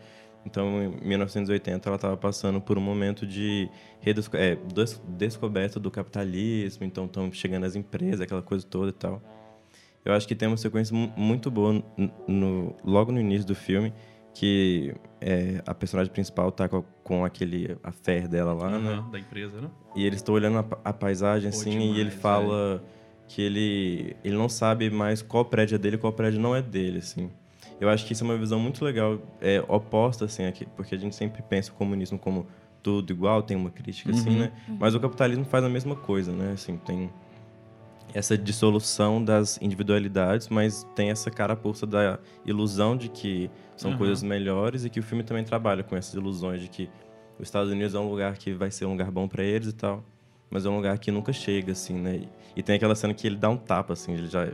Então, 0.44 0.82
em 0.82 1.06
1980, 1.06 1.88
ela 1.88 1.96
estava 1.96 2.16
passando 2.16 2.60
por 2.60 2.76
um 2.76 2.80
momento 2.80 3.26
de 3.26 3.68
redesco 4.00 4.36
é, 4.36 4.56
des- 4.56 5.00
descoberta 5.06 5.78
do 5.78 5.90
capitalismo, 5.90 6.84
então 6.84 7.04
estão 7.04 7.30
chegando 7.32 7.64
as 7.64 7.76
empresas, 7.76 8.20
aquela 8.20 8.42
coisa 8.42 8.64
toda 8.66 8.88
e 8.90 8.92
tal. 8.92 9.22
Eu 10.04 10.12
acho 10.14 10.26
que 10.26 10.34
tem 10.34 10.48
uma 10.48 10.56
sequência 10.56 10.96
mu- 10.96 11.12
muito 11.16 11.50
boa 11.50 11.84
no- 12.26 12.74
logo 12.84 13.12
no 13.12 13.20
início 13.20 13.46
do 13.46 13.54
filme, 13.54 13.92
que 14.34 14.94
é, 15.20 15.60
a 15.66 15.74
personagem 15.74 16.12
principal 16.12 16.50
tá 16.52 16.68
com, 16.68 16.82
com 17.02 17.24
aquele 17.24 17.76
a 17.82 17.90
fé 17.90 18.26
dela 18.28 18.52
lá, 18.52 18.78
né? 18.78 18.92
Aham, 18.94 19.10
Da 19.10 19.18
empresa, 19.18 19.60
né? 19.60 19.68
E 19.96 20.04
eles 20.06 20.18
estão 20.20 20.34
olhando 20.34 20.58
a, 20.58 20.64
a 20.90 20.92
paisagem 20.92 21.50
Pô, 21.50 21.56
assim 21.56 21.70
demais, 21.70 21.96
e 21.96 22.00
ele 22.00 22.10
fala 22.10 22.82
que 23.26 23.42
ele 23.42 24.16
ele 24.24 24.36
não 24.36 24.48
sabe 24.48 24.88
mais 24.90 25.20
qual 25.22 25.44
prédio 25.44 25.74
é 25.74 25.78
dele 25.78 25.96
e 25.96 25.98
qual 25.98 26.12
prédio 26.12 26.40
não 26.40 26.54
é 26.54 26.62
dele, 26.62 26.98
assim. 26.98 27.30
Eu 27.80 27.88
acho 27.88 28.04
que 28.06 28.12
isso 28.12 28.24
é 28.24 28.26
uma 28.26 28.36
visão 28.36 28.58
muito 28.58 28.84
legal, 28.84 29.20
é, 29.40 29.62
oposta, 29.68 30.24
assim, 30.24 30.44
aqui, 30.46 30.66
porque 30.76 30.94
a 30.94 30.98
gente 30.98 31.14
sempre 31.14 31.42
pensa 31.42 31.70
o 31.70 31.74
comunismo 31.74 32.18
como 32.18 32.46
tudo 32.82 33.12
igual, 33.12 33.42
tem 33.42 33.56
uma 33.56 33.70
crítica, 33.70 34.10
assim, 34.12 34.30
Uhum. 34.30 34.38
né? 34.38 34.52
Mas 34.80 34.94
o 34.94 35.00
capitalismo 35.00 35.44
faz 35.44 35.64
a 35.64 35.68
mesma 35.68 35.94
coisa, 35.94 36.32
né? 36.32 36.52
Assim, 36.52 36.76
tem 36.78 37.10
essa 38.14 38.36
dissolução 38.36 39.22
das 39.22 39.60
individualidades, 39.60 40.48
mas 40.48 40.86
tem 40.94 41.10
essa 41.10 41.30
carapuça 41.30 41.86
da 41.86 42.18
ilusão 42.44 42.96
de 42.96 43.08
que 43.08 43.50
são 43.76 43.90
Aham. 43.90 43.98
coisas 43.98 44.22
melhores 44.22 44.84
e 44.84 44.90
que 44.90 44.98
o 44.98 45.02
filme 45.02 45.22
também 45.22 45.44
trabalha 45.44 45.82
com 45.82 45.96
essas 45.96 46.14
ilusões 46.14 46.60
de 46.62 46.68
que 46.68 46.88
os 47.38 47.46
Estados 47.46 47.70
Unidos 47.70 47.94
é 47.94 47.98
um 47.98 48.08
lugar 48.10 48.36
que 48.36 48.52
vai 48.52 48.70
ser 48.70 48.86
um 48.86 48.92
lugar 48.92 49.10
bom 49.10 49.28
para 49.28 49.44
eles 49.44 49.68
e 49.68 49.72
tal, 49.72 50.04
mas 50.50 50.66
é 50.66 50.68
um 50.68 50.76
lugar 50.76 50.98
que 50.98 51.10
nunca 51.10 51.32
chega, 51.32 51.72
assim, 51.72 51.94
né? 51.94 52.22
E, 52.56 52.62
tem 52.62 52.74
aquela 52.74 52.94
cena 52.96 53.14
que 53.14 53.24
ele 53.26 53.36
dá 53.36 53.48
um 53.48 53.56
tapa, 53.56 53.92
assim, 53.92 54.14
ele 54.14 54.26
já 54.26 54.48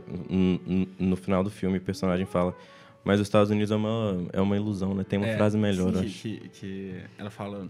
no, 0.99 1.15
final 1.15 1.43
do 1.43 1.49
filme 1.49 1.79
o 1.79 1.81
personagem 1.81 2.25
fala, 2.25 2.55
mas 3.03 3.19
os 3.19 3.25
Estados 3.25 3.49
Unidos 3.49 3.71
é 3.71 3.75
uma 3.75 4.25
é 4.31 4.41
uma 4.41 4.55
ilusão, 4.55 4.93
né? 4.93 5.03
Tem 5.03 5.17
uma 5.17 5.27
É, 5.27 5.35
frase 5.35 5.57
melhor, 5.57 5.91
que, 5.91 5.99
acho. 5.99 6.21
que, 6.21 6.49
que 6.49 6.95
ela 7.17 7.31
fala. 7.31 7.67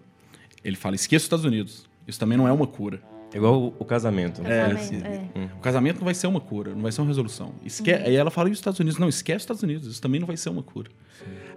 Ele 0.64 0.76
fala, 0.76 0.96
esqueça 0.96 1.22
os 1.22 1.26
Estados 1.26 1.46
Unidos. 1.46 1.86
Isso 2.08 2.20
também 2.20 2.38
não 2.38 2.48
é 2.48 2.52
uma 2.52 2.68
cura. 2.68 3.02
É 3.36 3.38
igual 3.38 3.62
o, 3.62 3.76
o 3.78 3.84
casamento. 3.86 4.42
Casamento, 4.42 4.78
Assim, 4.80 5.02
é. 5.04 5.46
O 5.58 5.60
casamento 5.60 5.98
não 5.98 6.06
vai 6.06 6.14
ser 6.14 6.26
uma 6.28 6.40
cura, 6.40 6.74
não 6.74 6.82
vai 6.82 6.92
ser 6.94 7.02
uma 7.02 7.08
resolução. 7.08 7.54
Esque... 7.66 7.92
Uhum. 7.92 7.98
Aí 8.06 8.16
ela 8.16 8.32
fala, 8.32 8.48
e 8.48 8.54
os 8.54 8.58
Estados 8.58 8.80
Unidos? 8.80 8.98
Não, 8.98 9.10
esquece 9.10 9.38
os 9.38 9.44
Estados 9.44 9.62
Unidos, 9.62 9.88
isso 9.90 10.02
também 10.02 10.22
não 10.22 10.26
vai 10.28 10.38
ser 10.38 10.50
uma 10.50 10.64
cura. 10.64 10.90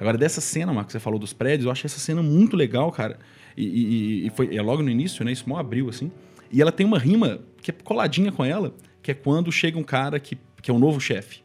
Agora, 0.01 0.19
dessa 0.19 0.41
cena, 0.41 0.73
Marco, 0.73 0.89
que 0.89 0.93
você 0.93 0.99
falou 0.99 1.21
dos 1.21 1.33
prédios, 1.33 1.67
eu 1.67 1.71
achei 1.71 1.87
essa 1.87 2.01
cena 2.01 2.21
muito 2.21 2.57
legal, 2.57 2.91
cara. 2.91 3.17
E, 3.57 3.65
e- 3.65 4.27
e 4.27 4.31
foi 4.31 4.57
é 4.57 4.61
logo 4.61 4.83
no 4.83 4.91
início, 4.91 5.25
né? 5.25 5.31
Isso 5.31 5.49
mal 5.49 5.59
abriu, 5.59 5.89
assim. 5.89 6.11
E 6.51 6.61
ela 6.61 6.73
tem 6.73 6.85
uma 6.85 6.99
rima 6.99 7.41
que 7.63 7.71
é 7.71 7.75
coladinha 7.85 8.33
com 8.33 8.45
ela, 8.45 8.75
que 9.01 9.11
é 9.13 9.15
quando 9.15 9.53
chega 9.53 9.79
um 9.79 9.83
cara 9.85 10.19
que, 10.19 10.37
que 10.61 10.71
é 10.71 10.75
o 10.75 10.79
novo 10.81 11.01
chefe. 11.01 11.43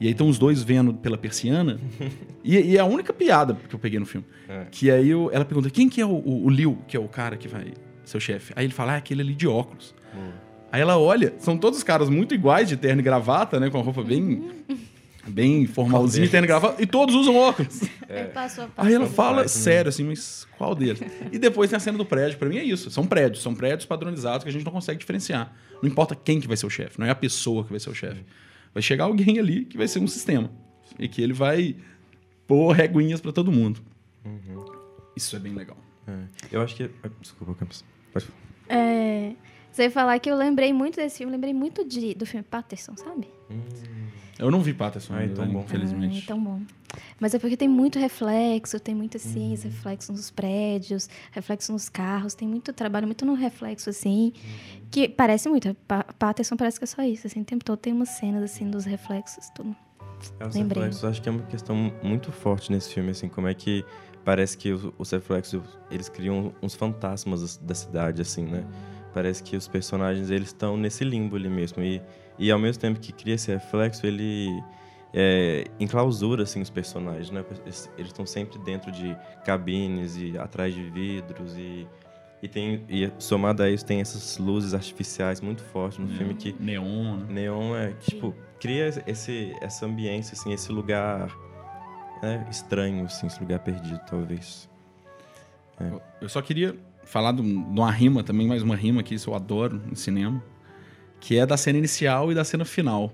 E 0.00 0.06
aí 0.06 0.12
estão 0.12 0.28
os 0.28 0.36
dois 0.38 0.62
vendo 0.64 0.94
pela 0.94 1.16
persiana. 1.16 1.78
e, 2.44 2.56
e 2.56 2.76
é 2.76 2.80
a 2.80 2.84
única 2.84 3.12
piada 3.12 3.56
que 3.68 3.74
eu 3.74 3.78
peguei 3.78 3.98
no 4.00 4.06
filme. 4.06 4.26
É. 4.48 4.66
Que 4.70 4.90
aí 4.90 5.08
eu- 5.10 5.30
ela 5.32 5.44
pergunta, 5.44 5.70
quem 5.70 5.88
que 5.88 6.00
é 6.00 6.06
o, 6.06 6.10
o, 6.10 6.44
o 6.46 6.50
Liu, 6.50 6.76
que 6.88 6.96
é 6.96 7.00
o 7.00 7.08
cara 7.08 7.36
que 7.36 7.46
vai 7.48 7.72
ser 8.10 8.16
o 8.16 8.20
chefe? 8.20 8.52
Aí 8.56 8.64
ele 8.66 8.72
fala, 8.72 8.92
ah, 8.92 8.94
é 8.96 8.98
aquele 8.98 9.22
ali 9.22 9.34
de 9.34 9.46
óculos. 9.46 9.94
Aí 10.72 10.80
ela 10.80 10.98
olha, 10.98 11.34
são 11.38 11.56
todos 11.56 11.82
caras 11.82 12.08
muito 12.08 12.34
iguais 12.34 12.68
de 12.68 12.76
terno 12.76 13.00
e 13.00 13.04
gravata, 13.04 13.58
né? 13.60 13.70
Com 13.70 13.78
a 13.78 13.82
roupa 13.82 14.02
bem, 14.02 14.50
bem 15.26 15.66
formalzinha, 15.66 16.28
terno 16.28 16.44
e 16.44 16.48
gravata, 16.48 16.82
e 16.82 16.86
todos 16.86 17.14
usam 17.14 17.36
óculos. 17.36 17.82
Aí 18.08 18.24
passou 18.24 18.64
a 18.76 18.86
Aí 18.86 18.94
ela 18.94 19.06
fala 19.06 19.42
né? 19.42 19.48
sério, 19.48 19.88
assim, 19.88 20.04
mas 20.04 20.46
qual 20.58 20.74
deles? 20.74 21.00
E 21.32 21.38
depois 21.38 21.70
tem 21.70 21.76
a 21.76 21.80
cena 21.80 21.96
do 21.98 22.04
prédio. 22.04 22.38
Pra 22.38 22.48
mim 22.48 22.58
é 22.58 22.64
isso. 22.64 22.90
São 22.90 23.06
prédios. 23.06 23.42
São 23.42 23.54
prédios 23.54 23.86
padronizados 23.86 24.42
que 24.44 24.48
a 24.48 24.52
gente 24.52 24.64
não 24.64 24.72
consegue 24.72 24.98
diferenciar. 24.98 25.54
Não 25.82 25.88
importa 25.88 26.14
quem 26.14 26.40
que 26.40 26.48
vai 26.48 26.56
ser 26.56 26.66
o 26.66 26.70
chefe. 26.70 26.98
Não 26.98 27.06
é 27.06 27.10
a 27.10 27.14
pessoa 27.14 27.64
que 27.64 27.70
vai 27.70 27.80
ser 27.80 27.90
o 27.90 27.94
chefe. 27.94 28.24
Vai 28.72 28.82
chegar 28.82 29.04
alguém 29.04 29.38
ali 29.38 29.64
que 29.64 29.76
vai 29.76 29.88
ser 29.88 29.98
um 30.00 30.06
sistema. 30.06 30.50
E 30.98 31.08
que 31.08 31.20
ele 31.22 31.32
vai 31.32 31.76
pôr 32.46 32.72
reguinhas 32.72 33.20
pra 33.20 33.32
todo 33.32 33.50
mundo. 33.52 33.80
Isso 35.16 35.34
é 35.36 35.38
bem 35.38 35.54
legal. 35.54 35.76
É. 36.06 36.12
Eu 36.52 36.60
acho 36.62 36.74
que. 36.76 36.84
ah, 37.02 37.08
Desculpa, 37.20 37.54
Campos. 37.54 37.84
Pode 38.16 38.26
falar. 38.26 38.80
É, 38.80 39.32
você 39.70 39.82
ia 39.84 39.90
falar 39.90 40.18
que 40.18 40.30
eu 40.30 40.36
lembrei 40.36 40.72
muito 40.72 40.96
desse 40.96 41.18
filme, 41.18 41.32
lembrei 41.32 41.52
muito 41.54 41.84
de, 41.84 42.14
do 42.14 42.24
filme 42.26 42.42
Patterson, 42.48 42.96
sabe? 42.96 43.28
Eu 44.38 44.50
não 44.50 44.60
vi 44.60 44.74
Patterson 44.74 45.14
Ah, 45.14 45.18
ainda, 45.18 45.32
então 45.32 45.46
né, 45.46 45.52
bom. 45.52 45.60
infelizmente. 45.60 46.22
Ah, 46.24 46.28
tão 46.28 46.42
bom. 46.42 46.60
Mas 47.20 47.34
é 47.34 47.38
porque 47.38 47.56
tem 47.56 47.68
muito 47.68 47.98
reflexo, 47.98 48.78
tem 48.80 48.94
muito 48.94 49.16
assim, 49.16 49.52
esse 49.54 49.66
reflexo 49.68 50.12
nos 50.12 50.30
prédios, 50.30 51.08
reflexo 51.32 51.72
nos 51.72 51.88
carros, 51.88 52.34
tem 52.34 52.46
muito 52.48 52.72
trabalho, 52.72 53.06
muito 53.06 53.24
no 53.24 53.34
reflexo, 53.34 53.88
assim, 53.90 54.32
que 54.90 55.08
parece 55.08 55.48
muito. 55.48 55.74
Pa 55.88 56.04
Patterson 56.18 56.56
parece 56.56 56.78
que 56.78 56.84
é 56.84 56.86
só 56.86 57.02
isso, 57.02 57.26
assim, 57.26 57.40
o 57.40 57.44
tempo 57.44 57.64
todo 57.64 57.78
tem 57.78 57.92
umas 57.92 58.10
cenas, 58.10 58.42
assim, 58.42 58.70
dos 58.70 58.84
reflexos, 58.84 59.48
tudo. 59.54 59.74
É, 60.40 60.46
os 60.46 60.54
Lembrei. 60.54 60.82
reflexos, 60.82 61.04
acho 61.04 61.22
que 61.22 61.28
é 61.28 61.32
uma 61.32 61.42
questão 61.42 61.92
muito 62.02 62.30
forte 62.32 62.70
nesse 62.72 62.92
filme, 62.92 63.10
assim, 63.10 63.28
como 63.28 63.46
é 63.48 63.54
que 63.54 63.84
parece 64.26 64.58
que 64.58 64.72
os, 64.72 64.92
os 64.98 65.10
reflexos, 65.12 65.62
eles 65.88 66.08
criam 66.08 66.52
uns 66.60 66.74
fantasmas 66.74 67.56
da 67.58 67.76
cidade, 67.76 68.20
assim, 68.20 68.44
né? 68.44 68.66
Parece 69.14 69.40
que 69.40 69.56
os 69.56 69.68
personagens, 69.68 70.30
eles 70.30 70.48
estão 70.48 70.76
nesse 70.76 71.04
limbo 71.04 71.36
ali 71.36 71.48
mesmo, 71.48 71.80
e, 71.80 72.02
e 72.36 72.50
ao 72.50 72.58
mesmo 72.58 72.80
tempo 72.80 72.98
que 72.98 73.12
cria 73.12 73.36
esse 73.36 73.52
reflexo, 73.52 74.04
ele 74.04 74.48
é, 75.14 75.64
enclausura, 75.78 76.42
assim, 76.42 76.60
os 76.60 76.68
personagens, 76.68 77.30
né? 77.30 77.44
Eles 77.64 77.88
estão 77.98 78.26
sempre 78.26 78.58
dentro 78.58 78.90
de 78.90 79.16
cabines 79.44 80.16
e 80.16 80.36
atrás 80.36 80.74
de 80.74 80.82
vidros 80.90 81.56
e... 81.56 81.86
E, 82.42 82.48
tem, 82.48 82.84
e 82.90 83.10
somado 83.18 83.62
a 83.62 83.70
isso, 83.70 83.84
tem 83.84 83.98
essas 84.02 84.36
luzes 84.36 84.74
artificiais 84.74 85.40
muito 85.40 85.62
fortes 85.62 85.98
no 85.98 86.06
filme 86.06 86.34
que 86.34 86.54
Neon, 86.60 87.16
né? 87.16 87.26
Neon 87.30 87.74
é, 87.74 87.92
que, 87.94 88.10
tipo, 88.10 88.34
cria 88.60 88.92
esse, 89.06 89.56
essa 89.62 89.86
ambiência, 89.86 90.34
assim, 90.34 90.52
esse 90.52 90.70
lugar 90.70 91.34
né, 92.22 92.46
estranho, 92.50 93.04
assim, 93.04 93.26
esse 93.26 93.40
lugar 93.40 93.58
perdido, 93.60 94.00
talvez. 94.08 94.68
Eu- 95.80 96.00
Eu 96.22 96.28
só 96.28 96.40
queria 96.40 96.74
falar 97.04 97.32
de 97.32 97.42
um- 97.42 97.64
uma 97.68 97.90
rima 97.90 98.22
também, 98.24 98.46
mais 98.46 98.62
uma 98.62 98.74
rima 98.74 99.02
que 99.02 99.14
isso 99.14 99.30
eu 99.30 99.34
adoro 99.34 99.80
em 99.90 99.94
cinema, 99.94 100.42
que 101.20 101.36
é 101.38 101.44
da 101.46 101.56
cena 101.56 101.78
inicial 101.78 102.32
e 102.32 102.34
da 102.34 102.44
cena 102.44 102.64
final. 102.64 103.12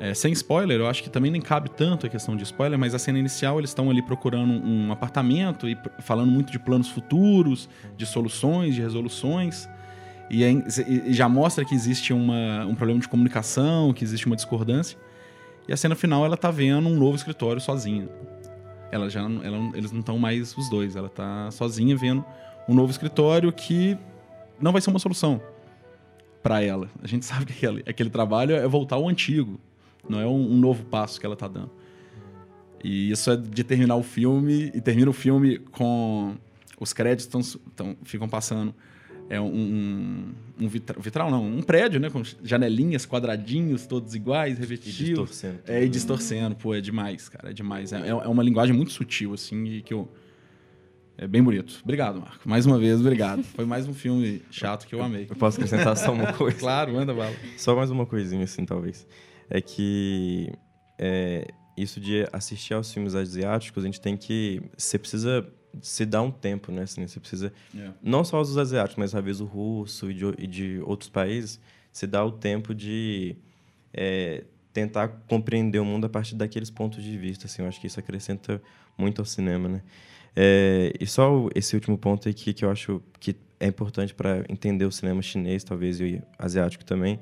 É, 0.00 0.14
sem 0.14 0.32
spoiler, 0.32 0.78
eu 0.80 0.86
acho 0.86 1.02
que 1.02 1.10
também 1.10 1.30
nem 1.30 1.40
cabe 1.40 1.70
tanto 1.70 2.06
a 2.06 2.08
questão 2.08 2.36
de 2.36 2.44
spoiler, 2.44 2.78
mas 2.78 2.94
a 2.94 2.98
cena 2.98 3.18
inicial 3.18 3.58
eles 3.58 3.70
estão 3.70 3.90
ali 3.90 4.00
procurando 4.00 4.52
um 4.52 4.92
apartamento 4.92 5.68
e 5.68 5.76
falando 6.00 6.30
muito 6.30 6.52
de 6.52 6.58
planos 6.58 6.88
futuros, 6.88 7.68
de 7.96 8.06
soluções, 8.06 8.74
de 8.76 8.80
resoluções. 8.80 9.68
E, 10.30 10.44
aí- 10.44 10.62
e 11.06 11.12
já 11.12 11.28
mostra 11.28 11.64
que 11.64 11.74
existe 11.74 12.12
uma- 12.12 12.64
um 12.66 12.74
problema 12.76 13.00
de 13.00 13.08
comunicação, 13.08 13.92
que 13.92 14.04
existe 14.04 14.26
uma 14.26 14.36
discordância. 14.36 14.96
E 15.68 15.72
a 15.72 15.76
cena 15.76 15.94
final 15.94 16.24
ela 16.24 16.36
tá 16.36 16.50
vendo 16.50 16.88
um 16.88 16.96
novo 16.96 17.14
escritório 17.16 17.60
sozinha. 17.60 18.08
Ela 18.90 19.10
já 19.10 19.20
ela 19.20 19.70
eles 19.74 19.92
não 19.92 20.00
estão 20.00 20.18
mais 20.18 20.56
os 20.56 20.68
dois, 20.70 20.96
ela 20.96 21.08
tá 21.10 21.50
sozinha 21.50 21.94
vendo 21.96 22.24
um 22.66 22.74
novo 22.74 22.90
escritório 22.90 23.52
que 23.52 23.96
não 24.60 24.72
vai 24.72 24.80
ser 24.80 24.88
uma 24.90 24.98
solução 24.98 25.40
para 26.42 26.62
ela. 26.62 26.88
A 27.02 27.06
gente 27.06 27.24
sabe 27.26 27.44
que 27.46 27.52
aquele, 27.52 27.84
aquele 27.86 28.10
trabalho 28.10 28.54
é 28.56 28.66
voltar 28.66 28.96
ao 28.96 29.06
antigo, 29.08 29.60
não 30.08 30.18
é 30.20 30.26
um, 30.26 30.52
um 30.52 30.56
novo 30.58 30.84
passo 30.84 31.20
que 31.20 31.26
ela 31.26 31.36
tá 31.36 31.46
dando. 31.46 31.70
E 32.82 33.10
isso 33.10 33.30
é 33.30 33.36
de 33.36 33.62
terminar 33.64 33.96
o 33.96 34.02
filme 34.02 34.70
e 34.74 34.80
termina 34.80 35.10
o 35.10 35.12
filme 35.12 35.58
com 35.58 36.36
os 36.80 36.92
créditos 36.92 37.26
tão, 37.26 37.60
tão- 37.74 37.96
ficam 38.04 38.28
passando 38.28 38.72
é 39.30 39.40
um, 39.40 39.46
um, 39.46 40.34
um 40.60 40.68
vitra- 40.68 40.98
vitral 41.00 41.30
não, 41.30 41.46
um 41.46 41.62
prédio, 41.62 42.00
né, 42.00 42.08
com 42.10 42.22
janelinhas, 42.42 43.04
quadradinhos, 43.06 43.86
todos 43.86 44.14
iguais, 44.14 44.56
E 44.56 44.60
revestidos. 44.60 44.96
distorcendo. 44.96 45.58
É, 45.66 45.84
e 45.84 45.88
distorcendo, 45.88 46.56
pô, 46.56 46.74
é 46.74 46.80
demais, 46.80 47.28
cara, 47.28 47.50
é 47.50 47.52
demais. 47.52 47.92
É, 47.92 48.08
é 48.08 48.14
uma 48.14 48.42
linguagem 48.42 48.74
muito 48.74 48.92
sutil, 48.92 49.34
assim, 49.34 49.64
e 49.66 49.82
que 49.82 49.92
eu... 49.92 50.10
É 51.20 51.26
bem 51.26 51.42
bonito. 51.42 51.80
Obrigado, 51.82 52.20
Marco. 52.20 52.48
Mais 52.48 52.64
uma 52.64 52.78
vez, 52.78 53.00
obrigado. 53.00 53.42
Foi 53.42 53.64
mais 53.64 53.88
um 53.88 53.92
filme 53.92 54.40
chato 54.52 54.86
que 54.86 54.94
eu 54.94 55.02
amei. 55.02 55.26
Eu 55.28 55.34
posso 55.34 55.56
acrescentar 55.56 55.96
só 55.96 56.12
uma 56.12 56.32
coisa? 56.32 56.56
Claro, 56.60 56.92
manda 56.92 57.12
bala. 57.12 57.34
Só 57.56 57.74
mais 57.74 57.90
uma 57.90 58.06
coisinha, 58.06 58.44
assim, 58.44 58.64
talvez. 58.64 59.04
É 59.50 59.60
que 59.60 60.48
é, 60.96 61.48
isso 61.76 61.98
de 61.98 62.24
assistir 62.32 62.74
aos 62.74 62.92
filmes 62.92 63.16
asiáticos, 63.16 63.82
a 63.82 63.86
gente 63.86 64.00
tem 64.00 64.16
que... 64.16 64.62
Você 64.76 64.96
precisa 64.96 65.44
se 65.82 66.04
dar 66.04 66.22
um 66.22 66.30
tempo, 66.30 66.70
né? 66.72 66.82
Assim, 66.82 67.06
você 67.06 67.20
precisa... 67.20 67.52
É. 67.76 67.90
não 68.02 68.24
só 68.24 68.40
os 68.40 68.56
asiáticos, 68.56 68.96
mas 68.96 69.12
talvez 69.12 69.40
o 69.40 69.44
russo 69.44 70.10
e 70.10 70.14
de, 70.14 70.24
e 70.38 70.46
de 70.46 70.80
outros 70.84 71.10
países, 71.10 71.60
se 71.92 72.06
dá 72.06 72.24
o 72.24 72.32
tempo 72.32 72.74
de 72.74 73.36
é, 73.92 74.44
tentar 74.72 75.08
compreender 75.28 75.78
o 75.78 75.84
mundo 75.84 76.06
a 76.06 76.08
partir 76.08 76.34
daqueles 76.34 76.70
pontos 76.70 77.02
de 77.02 77.16
vista. 77.16 77.46
Assim, 77.46 77.62
eu 77.62 77.68
acho 77.68 77.80
que 77.80 77.86
isso 77.86 77.98
acrescenta 77.98 78.62
muito 78.96 79.20
ao 79.20 79.24
cinema, 79.24 79.68
né? 79.68 79.82
É, 80.36 80.92
e 81.00 81.06
só 81.06 81.48
esse 81.54 81.74
último 81.74 81.98
ponto 81.98 82.28
aqui 82.28 82.52
que 82.52 82.64
eu 82.64 82.70
acho 82.70 83.02
que 83.18 83.34
é 83.58 83.66
importante 83.66 84.14
para 84.14 84.44
entender 84.48 84.84
o 84.84 84.92
cinema 84.92 85.20
chinês, 85.20 85.64
talvez 85.64 86.00
e 86.00 86.22
asiático 86.38 86.84
também, 86.84 87.18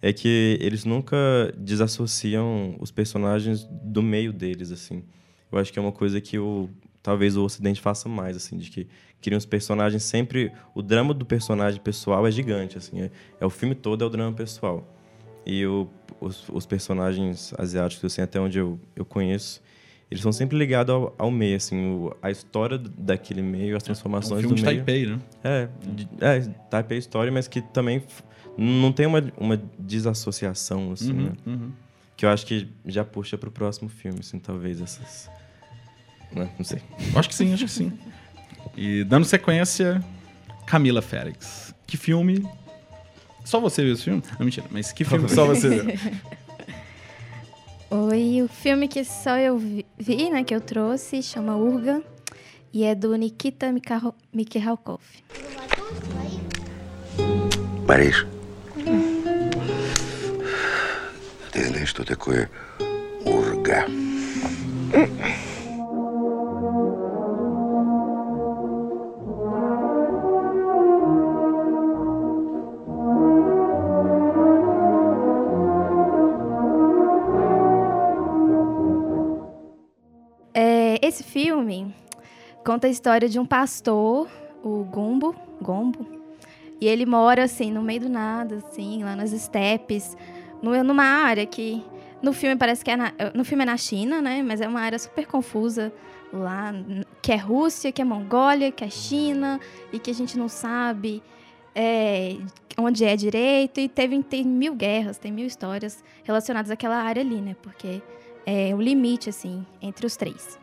é 0.00 0.12
que 0.12 0.58
eles 0.60 0.84
nunca 0.84 1.16
desassociam 1.56 2.76
os 2.78 2.90
personagens 2.90 3.66
do 3.70 4.02
meio 4.02 4.32
deles, 4.32 4.70
assim. 4.70 5.02
Eu 5.50 5.58
acho 5.58 5.72
que 5.72 5.78
é 5.78 5.82
uma 5.82 5.92
coisa 5.92 6.20
que 6.20 6.38
o 6.38 6.68
talvez 7.02 7.36
o 7.36 7.44
Ocidente 7.44 7.80
faça 7.80 8.08
mais, 8.08 8.36
assim, 8.36 8.56
de 8.56 8.70
que 8.70 8.86
criam 9.20 9.38
os 9.38 9.46
personagens 9.46 10.02
sempre 10.02 10.52
o 10.74 10.82
drama 10.82 11.12
do 11.14 11.24
personagem 11.24 11.80
pessoal 11.80 12.26
é 12.26 12.30
gigante, 12.30 12.78
assim, 12.78 13.02
é, 13.02 13.10
é 13.40 13.46
o 13.46 13.50
filme 13.50 13.74
todo 13.74 14.02
é 14.04 14.06
o 14.06 14.10
drama 14.10 14.32
pessoal. 14.32 14.86
E 15.44 15.66
o, 15.66 15.88
os, 16.20 16.48
os 16.48 16.66
personagens 16.66 17.52
asiáticos, 17.58 18.04
assim, 18.04 18.22
até 18.22 18.40
onde 18.40 18.58
eu, 18.58 18.78
eu 18.94 19.04
conheço, 19.04 19.60
eles 20.10 20.22
são 20.22 20.30
sempre 20.32 20.56
ligados 20.58 20.94
ao, 20.94 21.14
ao 21.18 21.30
meio, 21.30 21.56
assim, 21.56 21.76
o, 21.94 22.14
a 22.22 22.30
história 22.30 22.78
daquele 22.78 23.42
meio, 23.42 23.76
as 23.76 23.82
É 23.82 23.84
um 23.84 23.86
transformações 23.86 24.40
filme 24.42 24.54
do 24.54 24.58
de 24.58 24.62
meio. 24.64 24.76
Taipei, 24.84 25.06
né? 25.06 25.18
É, 25.42 25.68
de- 25.90 26.08
é, 26.20 26.40
Taipei 26.70 26.98
Story, 26.98 27.30
mas 27.30 27.48
que 27.48 27.60
também 27.62 28.02
não 28.56 28.92
tem 28.92 29.06
uma, 29.06 29.22
uma 29.38 29.60
desassociação, 29.78 30.92
assim, 30.92 31.12
né? 31.12 31.32
Uhum, 31.46 31.52
uhum. 31.54 31.72
Que 32.16 32.26
eu 32.26 32.30
acho 32.30 32.46
que 32.46 32.68
já 32.86 33.04
puxa 33.04 33.38
pro 33.38 33.50
próximo 33.50 33.88
filme, 33.88 34.18
assim, 34.20 34.38
talvez 34.38 34.80
essas... 34.80 35.30
Né? 36.31 36.49
Não 36.57 36.65
sei. 36.65 36.81
Eu 37.13 37.19
Acho 37.19 37.29
que 37.29 37.35
sim, 37.35 37.53
acho 37.53 37.65
que 37.65 37.71
sim. 37.71 37.91
E 38.75 39.03
dando 39.03 39.25
sequência, 39.25 40.03
Camila 40.65 41.01
Félix. 41.01 41.73
Que 41.85 41.97
filme... 41.97 42.47
Só 43.45 43.59
você 43.61 43.81
viu 43.83 43.93
esse 43.93 44.03
filme? 44.03 44.21
Não, 44.37 44.45
mentira. 44.45 44.67
Mas 44.69 44.91
que 44.91 45.05
filme 45.05 45.29
só 45.29 45.45
você 45.45 45.69
viu? 45.69 45.99
Oi, 47.89 48.41
o 48.43 48.49
filme 48.49 48.87
que 48.89 49.05
só 49.05 49.37
eu 49.37 49.57
vi, 49.57 49.85
vi, 49.97 50.29
né, 50.29 50.43
que 50.43 50.53
eu 50.53 50.59
trouxe, 50.59 51.23
chama 51.23 51.55
Urga, 51.55 52.03
e 52.73 52.83
é 52.83 52.93
do 52.93 53.15
Nikita 53.15 53.71
Mikhail- 53.71 54.13
Mikhalkov. 54.33 54.99
Борис, 57.85 58.25
ты 61.53 61.63
знаешь, 61.69 61.87
что 61.89 62.03
такое 62.03 62.49
урга? 63.23 63.85
Esse 81.12 81.22
filme 81.22 81.94
conta 82.64 82.86
a 82.86 82.90
história 82.90 83.28
de 83.28 83.38
um 83.38 83.44
pastor, 83.44 84.28
o 84.64 84.82
Gumbo, 84.84 85.36
Gombo, 85.60 86.06
e 86.80 86.88
ele 86.88 87.04
mora 87.04 87.44
assim 87.44 87.70
no 87.70 87.82
meio 87.82 88.00
do 88.00 88.08
nada, 88.08 88.56
assim, 88.56 89.04
lá 89.04 89.14
nas 89.14 89.30
estepes, 89.30 90.16
numa 90.62 91.04
área 91.04 91.44
que 91.44 91.84
no 92.22 92.32
filme 92.32 92.56
parece 92.56 92.82
que 92.82 92.90
é 92.90 92.96
na, 92.96 93.12
no 93.34 93.44
filme 93.44 93.62
é 93.62 93.66
na 93.66 93.76
China, 93.76 94.22
né? 94.22 94.42
Mas 94.42 94.60
é 94.60 94.66
uma 94.66 94.80
área 94.80 94.98
super 94.98 95.26
confusa 95.26 95.92
lá, 96.32 96.72
que 97.20 97.30
é 97.30 97.36
Rússia, 97.36 97.92
que 97.92 98.00
é 98.00 98.04
Mongólia, 98.04 98.72
que 98.72 98.82
é 98.82 98.88
China 98.88 99.60
e 99.92 99.98
que 99.98 100.10
a 100.10 100.14
gente 100.14 100.38
não 100.38 100.48
sabe 100.48 101.22
é, 101.74 102.38
onde 102.78 103.04
é 103.04 103.14
direito 103.16 103.80
e 103.80 103.88
teve 103.88 104.22
tem 104.22 104.44
mil 104.44 104.74
guerras, 104.74 105.18
tem 105.18 105.30
mil 105.30 105.46
histórias 105.46 106.02
relacionadas 106.24 106.70
àquela 106.70 106.96
área 106.96 107.22
ali, 107.22 107.40
né? 107.40 107.54
Porque 107.60 108.00
é 108.46 108.74
o 108.74 108.80
limite 108.80 109.28
assim 109.28 109.66
entre 109.80 110.06
os 110.06 110.16
três, 110.16 110.58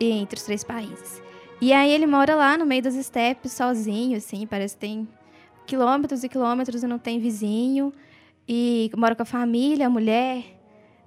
entre 0.00 0.38
os 0.38 0.44
três 0.44 0.62
países. 0.64 1.22
E 1.60 1.72
aí 1.72 1.90
ele 1.90 2.06
mora 2.06 2.34
lá 2.34 2.58
no 2.58 2.66
meio 2.66 2.82
das 2.82 2.94
estepes, 2.94 3.52
sozinho, 3.52 4.16
assim, 4.18 4.46
parece 4.46 4.74
que 4.74 4.80
tem 4.80 5.08
quilômetros 5.66 6.22
e 6.22 6.28
quilômetros 6.28 6.82
e 6.82 6.86
não 6.86 6.98
tem 6.98 7.18
vizinho. 7.18 7.92
E 8.48 8.90
mora 8.96 9.14
com 9.16 9.22
a 9.22 9.26
família, 9.26 9.86
a 9.86 9.90
mulher, 9.90 10.44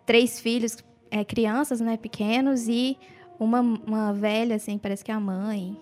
três 0.05 0.39
filhos, 0.39 0.77
é, 1.11 1.23
crianças, 1.23 1.79
né, 1.79 1.95
pequenos, 1.97 2.67
e 2.67 2.97
uma, 3.39 3.61
uma 3.61 4.11
velha, 4.13 4.55
assim, 4.55 4.77
parece 4.77 5.05
que 5.05 5.11
é 5.11 5.13
a 5.13 5.19
mãe, 5.19 5.77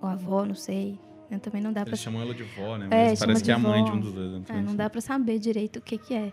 ou 0.00 0.08
a 0.08 0.12
avó, 0.12 0.44
não 0.44 0.54
sei. 0.54 0.98
né, 1.28 1.38
Também 1.38 1.60
não 1.62 1.72
dá 1.72 1.80
pra 1.80 1.90
Eles 1.90 2.00
chamam 2.00 2.20
ela 2.22 2.34
de 2.34 2.42
vó, 2.44 2.76
né? 2.76 2.86
É, 2.90 3.08
Mas 3.08 3.18
chama 3.18 3.26
parece 3.26 3.44
que 3.44 3.50
é 3.50 3.54
a 3.54 3.58
mãe 3.58 3.82
vó. 3.82 3.90
de 3.90 3.96
um 3.96 4.00
dos 4.00 4.12
dois. 4.12 4.32
né? 4.32 4.42
é, 4.50 4.60
não 4.60 4.76
dá 4.76 4.88
pra 4.88 5.00
saber 5.00 5.38
direito 5.38 5.78
o 5.78 5.82
que 5.82 5.98
que 5.98 6.14
é. 6.14 6.32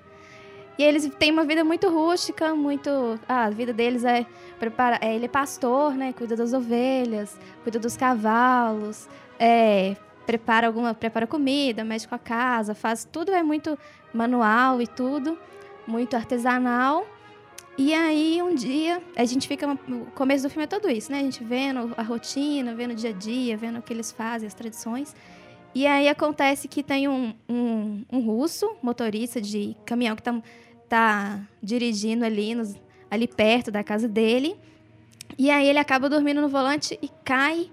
E 0.77 0.83
eles 0.83 1.09
têm 1.17 1.31
uma 1.31 1.43
vida 1.43 1.63
muito 1.63 1.89
rústica, 1.89 2.53
muito... 2.53 3.19
Ah, 3.27 3.45
a 3.45 3.49
vida 3.49 3.73
deles 3.73 4.03
é... 4.03 4.25
Prepara... 4.59 4.99
é 5.01 5.15
ele 5.15 5.25
é 5.25 5.27
pastor, 5.29 5.93
né? 5.95 6.13
Cuida 6.13 6.35
das 6.35 6.53
ovelhas, 6.53 7.39
cuida 7.63 7.79
dos 7.79 7.97
cavalos, 7.97 9.09
é, 9.39 9.95
prepara 10.25 10.67
alguma... 10.67 10.93
Prepara 10.93 11.25
comida, 11.25 11.83
mexe 11.83 12.07
com 12.07 12.15
a 12.15 12.19
casa, 12.19 12.75
faz... 12.75 13.07
Tudo 13.11 13.31
é 13.31 13.41
muito 13.41 13.77
manual 14.13 14.81
e 14.81 14.87
tudo, 14.87 15.37
muito 15.87 16.15
artesanal. 16.15 17.05
E 17.75 17.93
aí, 17.93 18.41
um 18.41 18.53
dia, 18.55 19.01
a 19.15 19.25
gente 19.25 19.47
fica... 19.47 19.67
O 19.71 20.05
começo 20.13 20.43
do 20.43 20.49
filme 20.49 20.65
é 20.65 20.67
tudo 20.67 20.89
isso, 20.89 21.11
né? 21.11 21.19
A 21.19 21.23
gente 21.23 21.43
vendo 21.43 21.93
a 21.97 22.03
rotina, 22.03 22.75
vendo 22.75 22.91
o 22.91 22.95
dia 22.95 23.11
a 23.11 23.13
dia, 23.13 23.57
vendo 23.57 23.79
o 23.79 23.81
que 23.81 23.93
eles 23.93 24.11
fazem, 24.11 24.47
as 24.47 24.53
tradições. 24.53 25.15
E 25.75 25.85
aí 25.85 26.09
acontece 26.09 26.67
que 26.67 26.81
tem 26.81 27.07
um, 27.07 27.35
um, 27.47 28.03
um 28.11 28.19
russo, 28.21 28.75
motorista 28.81 29.39
de 29.39 29.75
caminhão, 29.85 30.15
que 30.15 30.23
tá, 30.23 30.33
tá 30.89 31.41
dirigindo 31.61 32.25
ali, 32.25 32.55
nos- 32.55 32.75
ali 33.09 33.27
perto 33.27 33.71
da 33.71 33.83
casa 33.83 34.07
dele. 34.07 34.55
E 35.37 35.49
aí 35.49 35.67
ele 35.67 35.79
acaba 35.79 36.09
dormindo 36.09 36.41
no 36.41 36.49
volante 36.49 36.97
e 37.01 37.09
cai 37.23 37.69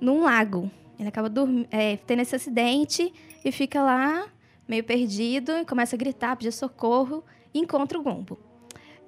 num 0.00 0.22
lago. 0.22 0.70
Ele 0.98 1.08
acaba 1.08 1.30
é, 1.70 1.96
tendo 1.96 2.20
esse 2.20 2.36
acidente 2.36 3.12
e 3.44 3.50
fica 3.50 3.82
lá, 3.82 4.26
meio 4.68 4.84
perdido, 4.84 5.52
e 5.52 5.64
começa 5.64 5.96
a 5.96 5.98
gritar, 5.98 6.36
pedir 6.36 6.52
socorro, 6.52 7.24
e 7.54 7.58
encontra 7.58 7.98
o 7.98 8.02
Gombo. 8.02 8.38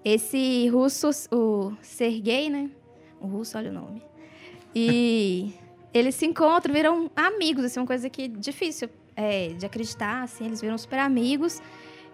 Esse 0.05 0.67
russo, 0.69 1.11
o 1.31 1.73
Sergei, 1.83 2.49
né? 2.51 2.71
O 3.21 3.27
russo, 3.27 3.57
olha 3.57 3.71
o 3.71 3.75
nome. 3.75 4.03
E 4.75 5.53
eles 5.95 6.15
se 6.15 6.27
encontram, 6.27 6.75
viram 6.75 7.11
amigos, 7.15 7.65
assim, 7.65 7.79
uma 7.79 7.87
coisa 7.87 8.09
que 8.11 8.23
é 8.23 8.29
difícil 8.29 8.89
é, 9.15 9.49
de 9.49 9.65
acreditar, 9.67 10.23
assim, 10.23 10.47
eles 10.47 10.61
viram 10.61 10.77
super 10.79 10.99
amigos. 10.99 11.61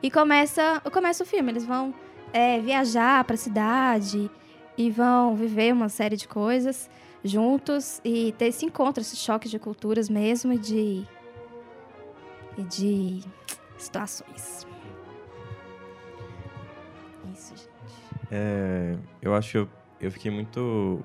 E 0.02 0.10
começa, 0.10 0.80
começa 0.92 1.24
o 1.24 1.26
filme, 1.26 1.50
eles 1.50 1.64
vão 1.64 1.92
é, 2.32 2.60
viajar 2.60 3.24
para 3.24 3.34
a 3.34 3.38
cidade 3.38 4.30
e 4.76 4.90
vão 4.90 5.34
viver 5.34 5.72
uma 5.72 5.88
série 5.88 6.16
de 6.16 6.28
coisas 6.28 6.88
juntos 7.24 8.00
e 8.04 8.32
ter 8.38 8.46
esse 8.46 8.64
encontro, 8.64 9.00
esse 9.00 9.16
choque 9.16 9.48
de 9.48 9.58
culturas 9.58 10.08
mesmo 10.08 10.52
e 10.52 10.58
de, 10.58 11.04
e 12.56 12.62
de 12.62 13.20
situações. 13.76 14.66
Isso, 17.32 17.56
gente. 17.56 17.68
É, 18.30 18.96
eu 19.20 19.34
acho 19.34 19.50
que 19.50 19.58
eu, 19.58 19.68
eu 20.00 20.12
fiquei 20.12 20.30
muito 20.30 21.02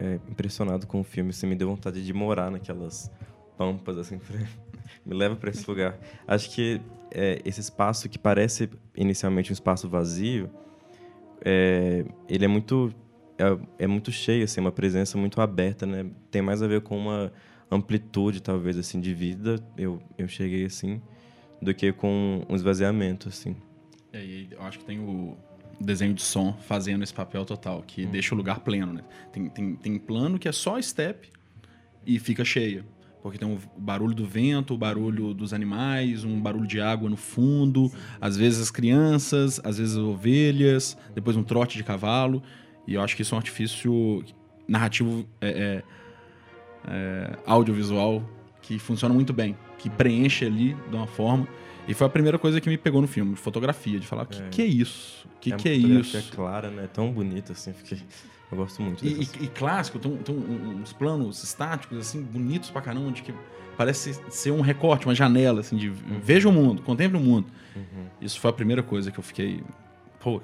é, 0.00 0.18
impressionado 0.28 0.86
com 0.86 1.00
o 1.00 1.04
filme. 1.04 1.32
Você 1.32 1.46
me 1.46 1.54
deu 1.54 1.68
vontade 1.68 2.04
de 2.04 2.12
morar 2.12 2.50
naquelas 2.50 3.10
pampas, 3.56 3.98
assim. 3.98 4.20
me 5.04 5.14
leva 5.14 5.36
para 5.36 5.50
esse 5.50 5.68
lugar. 5.68 5.98
Acho 6.26 6.50
que 6.50 6.80
é, 7.10 7.40
esse 7.44 7.60
espaço 7.60 8.08
que 8.08 8.18
parece 8.18 8.70
inicialmente 8.96 9.50
um 9.50 9.54
espaço 9.54 9.88
vazio, 9.88 10.50
é, 11.44 12.04
ele 12.28 12.44
é 12.44 12.48
muito 12.48 12.94
é, 13.38 13.84
é 13.84 13.86
muito 13.86 14.12
cheio, 14.12 14.44
assim, 14.44 14.60
uma 14.60 14.72
presença 14.72 15.18
muito 15.18 15.40
aberta, 15.40 15.84
né? 15.84 16.06
Tem 16.30 16.40
mais 16.40 16.62
a 16.62 16.66
ver 16.66 16.80
com 16.82 16.96
uma 16.96 17.32
amplitude, 17.70 18.40
talvez, 18.40 18.78
assim, 18.78 19.00
de 19.00 19.12
vida. 19.12 19.58
Eu, 19.76 20.00
eu 20.16 20.28
cheguei 20.28 20.64
assim, 20.64 21.00
do 21.60 21.74
que 21.74 21.92
com 21.92 22.44
um 22.48 22.54
esvaziamento, 22.54 23.28
assim. 23.28 23.56
E 24.12 24.16
aí, 24.16 24.48
eu 24.50 24.62
acho 24.62 24.78
que 24.78 24.84
tem 24.84 25.00
o 25.00 25.36
desenho 25.80 26.14
de 26.14 26.22
som 26.22 26.52
fazendo 26.52 27.02
esse 27.02 27.14
papel 27.14 27.44
total, 27.44 27.82
que 27.82 28.06
deixa 28.06 28.34
o 28.34 28.38
lugar 28.38 28.60
pleno, 28.60 28.92
né? 28.92 29.02
Tem, 29.32 29.48
tem, 29.48 29.74
tem 29.74 29.98
plano 29.98 30.38
que 30.38 30.48
é 30.48 30.52
só 30.52 30.80
step 30.80 31.30
e 32.06 32.18
fica 32.18 32.44
cheia. 32.44 32.84
Porque 33.22 33.38
tem 33.38 33.48
o 33.48 33.58
barulho 33.78 34.14
do 34.14 34.26
vento, 34.26 34.74
o 34.74 34.78
barulho 34.78 35.32
dos 35.32 35.52
animais, 35.52 36.24
um 36.24 36.40
barulho 36.40 36.66
de 36.66 36.80
água 36.80 37.08
no 37.08 37.16
fundo, 37.16 37.90
às 38.20 38.36
vezes 38.36 38.60
as 38.60 38.70
crianças, 38.70 39.60
às 39.62 39.78
vezes 39.78 39.96
as 39.96 40.02
ovelhas, 40.02 40.98
depois 41.14 41.36
um 41.36 41.44
trote 41.44 41.76
de 41.76 41.84
cavalo. 41.84 42.42
E 42.86 42.94
eu 42.94 43.00
acho 43.00 43.14
que 43.14 43.22
isso 43.22 43.34
é 43.34 43.36
um 43.36 43.38
artifício 43.38 44.24
narrativo 44.66 45.24
é, 45.40 45.48
é, 45.48 45.82
é, 46.88 47.38
audiovisual 47.46 48.28
que 48.60 48.78
funciona 48.78 49.14
muito 49.14 49.32
bem, 49.32 49.56
que 49.78 49.88
preenche 49.88 50.44
ali 50.44 50.74
de 50.90 50.96
uma 50.96 51.06
forma. 51.06 51.46
E 51.86 51.94
foi 51.94 52.06
a 52.06 52.10
primeira 52.10 52.38
coisa 52.38 52.60
que 52.60 52.68
me 52.68 52.78
pegou 52.78 53.00
no 53.00 53.08
filme, 53.08 53.34
fotografia, 53.36 53.98
de 53.98 54.06
falar, 54.06 54.22
o 54.22 54.26
que, 54.26 54.40
É. 54.40 54.48
que 54.48 54.62
é 54.62 54.66
isso? 54.66 55.26
O 55.36 55.38
que, 55.40 55.52
que 55.52 55.68
é 55.68 55.74
fotografia 55.76 56.20
isso? 56.20 56.32
clara, 56.32 56.70
né? 56.70 56.88
Tão 56.92 57.12
bonita, 57.12 57.52
assim. 57.52 57.72
Fiquei... 57.72 57.98
Eu 58.52 58.58
gosto 58.58 58.82
muito 58.82 59.04
E, 59.04 59.22
e- 59.22 59.44
e 59.44 59.48
clássico, 59.48 59.98
tem, 59.98 60.14
tem 60.18 60.36
uns 60.36 60.92
planos 60.92 61.42
estáticos, 61.42 61.98
assim, 61.98 62.22
bonitos 62.22 62.70
pra 62.70 62.80
caramba, 62.82 63.10
de 63.10 63.22
que 63.22 63.34
parece 63.76 64.14
ser 64.28 64.50
um 64.52 64.60
recorte, 64.60 65.06
uma 65.06 65.14
janela, 65.14 65.60
assim, 65.60 65.76
de 65.76 65.88
veja 65.88 66.48
o 66.48 66.52
mundo, 66.52 66.82
contemple 66.82 67.16
o 67.16 67.20
mundo. 67.20 67.46
Uhum. 67.74 68.06
Isso 68.20 68.38
foi 68.38 68.50
a 68.50 68.52
primeira 68.52 68.82
coisa 68.82 69.10
que 69.10 69.18
eu 69.18 69.22
fiquei. 69.24 69.62
Pô. 70.20 70.40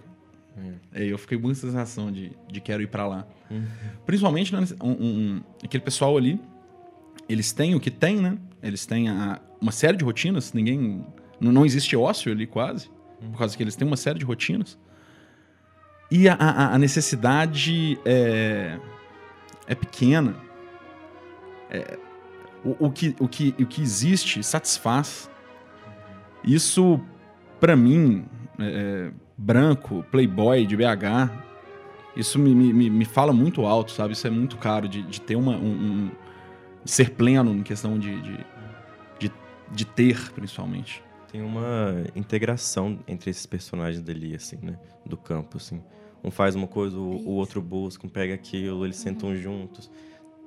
É, 0.93 1.05
eu 1.05 1.17
fiquei 1.19 1.39
com 1.39 1.45
muita 1.45 1.61
sensação 1.61 2.11
de, 2.11 2.33
de 2.51 2.61
quero 2.61 2.83
ir 2.83 2.89
pra 2.89 3.07
lá. 3.07 3.25
Uhum. 3.49 3.65
Principalmente 4.05 4.53
né, 4.53 4.65
um- 4.83 4.89
um- 4.91 4.95
um- 5.37 5.41
aquele 5.63 5.85
pessoal 5.85 6.17
ali, 6.17 6.41
eles 7.29 7.53
têm 7.53 7.75
o 7.77 7.81
que 7.81 7.91
tem, 7.93 8.17
né? 8.17 8.37
Eles 8.61 8.85
têm 8.85 9.09
a- 9.09 9.41
uma 9.61 9.71
série 9.71 9.97
de 9.97 10.05
rotinas, 10.05 10.53
ninguém. 10.53 11.05
Não, 11.39 11.53
não 11.53 11.65
existe 11.67 11.95
ócio 11.97 12.33
ali 12.33 12.45
quase, 12.47 12.91
por 13.31 13.39
causa 13.39 13.57
que 13.57 13.63
eles 13.63 13.77
têm 13.77 13.87
uma 13.87 13.97
série 13.97 14.19
de 14.19 14.25
rotinas. 14.25 14.77
E 16.11 16.29
a, 16.29 16.35
a- 16.35 16.75
a 16.75 16.79
necessidade 16.79 17.99
é, 18.05 18.79
é 19.67 19.75
pequena. 19.75 20.35
É, 21.71 21.99
o, 22.65 22.87
o 22.87 22.91
que, 22.91 23.15
o, 23.21 23.29
que, 23.29 23.55
o 23.61 23.67
que 23.67 23.83
existe 23.83 24.43
satisfaz. 24.43 25.31
Isso, 26.43 27.01
pra 27.61 27.77
mim, 27.77 28.25
é, 28.59 29.11
branco, 29.37 30.05
playboy 30.11 30.65
de 30.65 30.77
BH, 30.77 31.31
isso 32.17 32.39
me, 32.39 32.55
me, 32.55 32.89
me- 32.91 33.05
fala 33.05 33.33
muito 33.33 33.67
alto, 33.67 33.93
sabe? 33.93 34.13
Isso 34.15 34.27
é 34.27 34.31
muito 34.31 34.57
caro 34.57 34.89
de, 34.89 35.03
de 35.03 35.21
ter 35.21 35.37
uma. 35.37 35.53
Um, 35.57 35.67
um- 36.07 36.11
ser 36.85 37.11
pleno 37.11 37.53
em 37.53 37.63
questão 37.63 37.99
de, 37.99 38.19
de, 38.23 38.47
de, 39.19 39.33
de 39.71 39.85
ter, 39.85 40.33
principalmente. 40.33 41.03
Tem 41.31 41.43
uma 41.43 42.05
integração 42.17 42.99
entre 43.07 43.31
esses 43.31 43.45
personagens 43.47 44.03
dali, 44.03 44.35
assim, 44.35 44.59
né? 44.63 44.79
Do 45.05 45.17
campo, 45.17 45.59
assim. 45.59 45.83
Um 46.25 46.31
faz 46.31 46.55
uma 46.55 46.67
coisa, 46.67 46.97
o, 46.97 47.17
o 47.29 47.31
outro 47.33 47.61
busca, 47.61 48.07
um 48.07 48.11
pega 48.11 48.35
aquilo, 48.35 48.85
eles 48.85 48.97
sentam 48.97 49.37
juntos. 49.37 49.91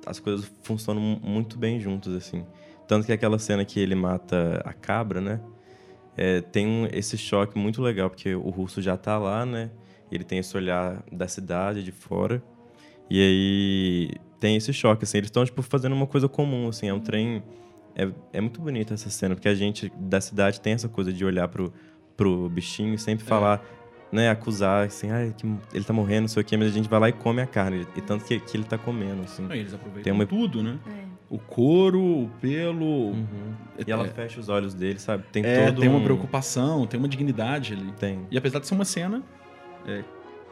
As 0.04 0.18
coisas 0.18 0.50
funcionam 0.62 1.00
mu- 1.00 1.20
muito 1.22 1.56
bem 1.56 1.78
juntos, 1.80 2.14
assim. 2.14 2.44
Tanto 2.88 3.06
que 3.06 3.12
aquela 3.12 3.38
cena 3.38 3.64
que 3.64 3.78
ele 3.78 3.94
mata 3.94 4.60
a 4.64 4.72
cabra, 4.72 5.20
né? 5.20 5.40
É, 6.16 6.40
tem 6.40 6.66
um- 6.66 6.86
esse 6.92 7.16
choque 7.16 7.58
muito 7.58 7.80
legal, 7.82 8.10
porque 8.10 8.34
o 8.34 8.50
russo 8.50 8.82
já 8.82 8.96
tá 8.96 9.18
lá, 9.18 9.46
né? 9.46 9.70
ele 10.10 10.24
tem 10.24 10.38
esse 10.38 10.54
olhar 10.54 11.02
da 11.10 11.26
cidade, 11.26 11.82
de 11.82 11.90
fora. 11.90 12.42
E 13.08 13.20
aí 13.20 14.10
tem 14.40 14.56
esse 14.56 14.72
choque, 14.72 15.04
assim. 15.04 15.18
Eles 15.18 15.28
estão, 15.28 15.44
tipo, 15.44 15.62
fazendo 15.62 15.94
uma 15.94 16.06
coisa 16.06 16.28
comum, 16.28 16.68
assim. 16.68 16.88
É 16.88 16.94
um 16.94 17.00
trem... 17.00 17.42
É, 17.94 18.08
é 18.32 18.40
muito 18.40 18.60
bonita 18.60 18.94
essa 18.94 19.10
cena, 19.10 19.34
porque 19.34 19.48
a 19.48 19.54
gente 19.54 19.92
da 19.98 20.20
cidade 20.20 20.60
tem 20.60 20.72
essa 20.72 20.88
coisa 20.88 21.12
de 21.12 21.24
olhar 21.24 21.48
pro, 21.48 21.72
pro 22.16 22.48
bichinho 22.48 22.94
e 22.94 22.98
sempre 22.98 23.24
falar... 23.24 23.62
Né, 24.10 24.28
acusar, 24.28 24.84
assim, 24.84 25.10
ah, 25.10 25.32
que 25.34 25.46
ele 25.72 25.84
tá 25.86 25.92
morrendo, 25.94 26.20
não 26.22 26.28
sei 26.28 26.42
o 26.42 26.44
quê, 26.44 26.54
mas 26.54 26.68
a 26.68 26.70
gente 26.70 26.86
vai 26.86 27.00
lá 27.00 27.08
e 27.08 27.12
come 27.14 27.40
a 27.40 27.46
carne. 27.46 27.86
E 27.96 28.00
tanto 28.02 28.26
que, 28.26 28.38
que 28.40 28.58
ele 28.58 28.64
tá 28.64 28.76
comendo, 28.76 29.22
assim. 29.22 29.42
Não, 29.42 29.54
eles 29.54 29.72
aproveitam 29.72 30.02
Tem 30.02 30.12
uma- 30.12 30.26
tudo, 30.26 30.62
né? 30.62 30.78
É. 30.86 31.04
O 31.30 31.38
couro, 31.38 31.98
o 32.24 32.30
pelo. 32.38 32.84
Uhum. 32.84 33.54
E 33.86 33.90
ela 33.90 34.04
É, 34.04 34.10
fecha 34.10 34.38
os 34.38 34.50
olhos 34.50 34.74
dele, 34.74 34.98
sabe? 34.98 35.24
Tem 35.32 35.42
é, 35.42 35.64
todo 35.64 35.80
tem 35.80 35.88
uma 35.88 35.98
um- 35.98 36.04
preocupação, 36.04 36.86
tem 36.86 36.98
uma 37.00 37.08
dignidade 37.08 37.72
ali. 37.72 37.90
Tem. 37.92 38.26
E 38.30 38.36
apesar 38.36 38.58
de 38.58 38.66
ser 38.66 38.74
uma 38.74 38.84
cena, 38.84 39.22
é, 39.86 40.04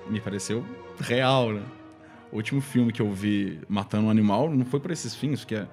me 0.09 0.23
pareceu 0.23 0.65
real, 0.99 1.53
né? 1.53 1.63
O 2.33 2.37
último 2.37 2.63
filme 2.63 2.91
que 2.95 3.03
eu 3.03 3.13
vi 3.13 3.61
matando 3.69 4.07
um 4.07 4.11
animal 4.11 4.49
não 4.49 4.65
foi 4.65 4.81
por 4.81 4.91
esses 4.91 5.15
fins, 5.15 5.45
que 5.45 5.55
é 5.55 5.67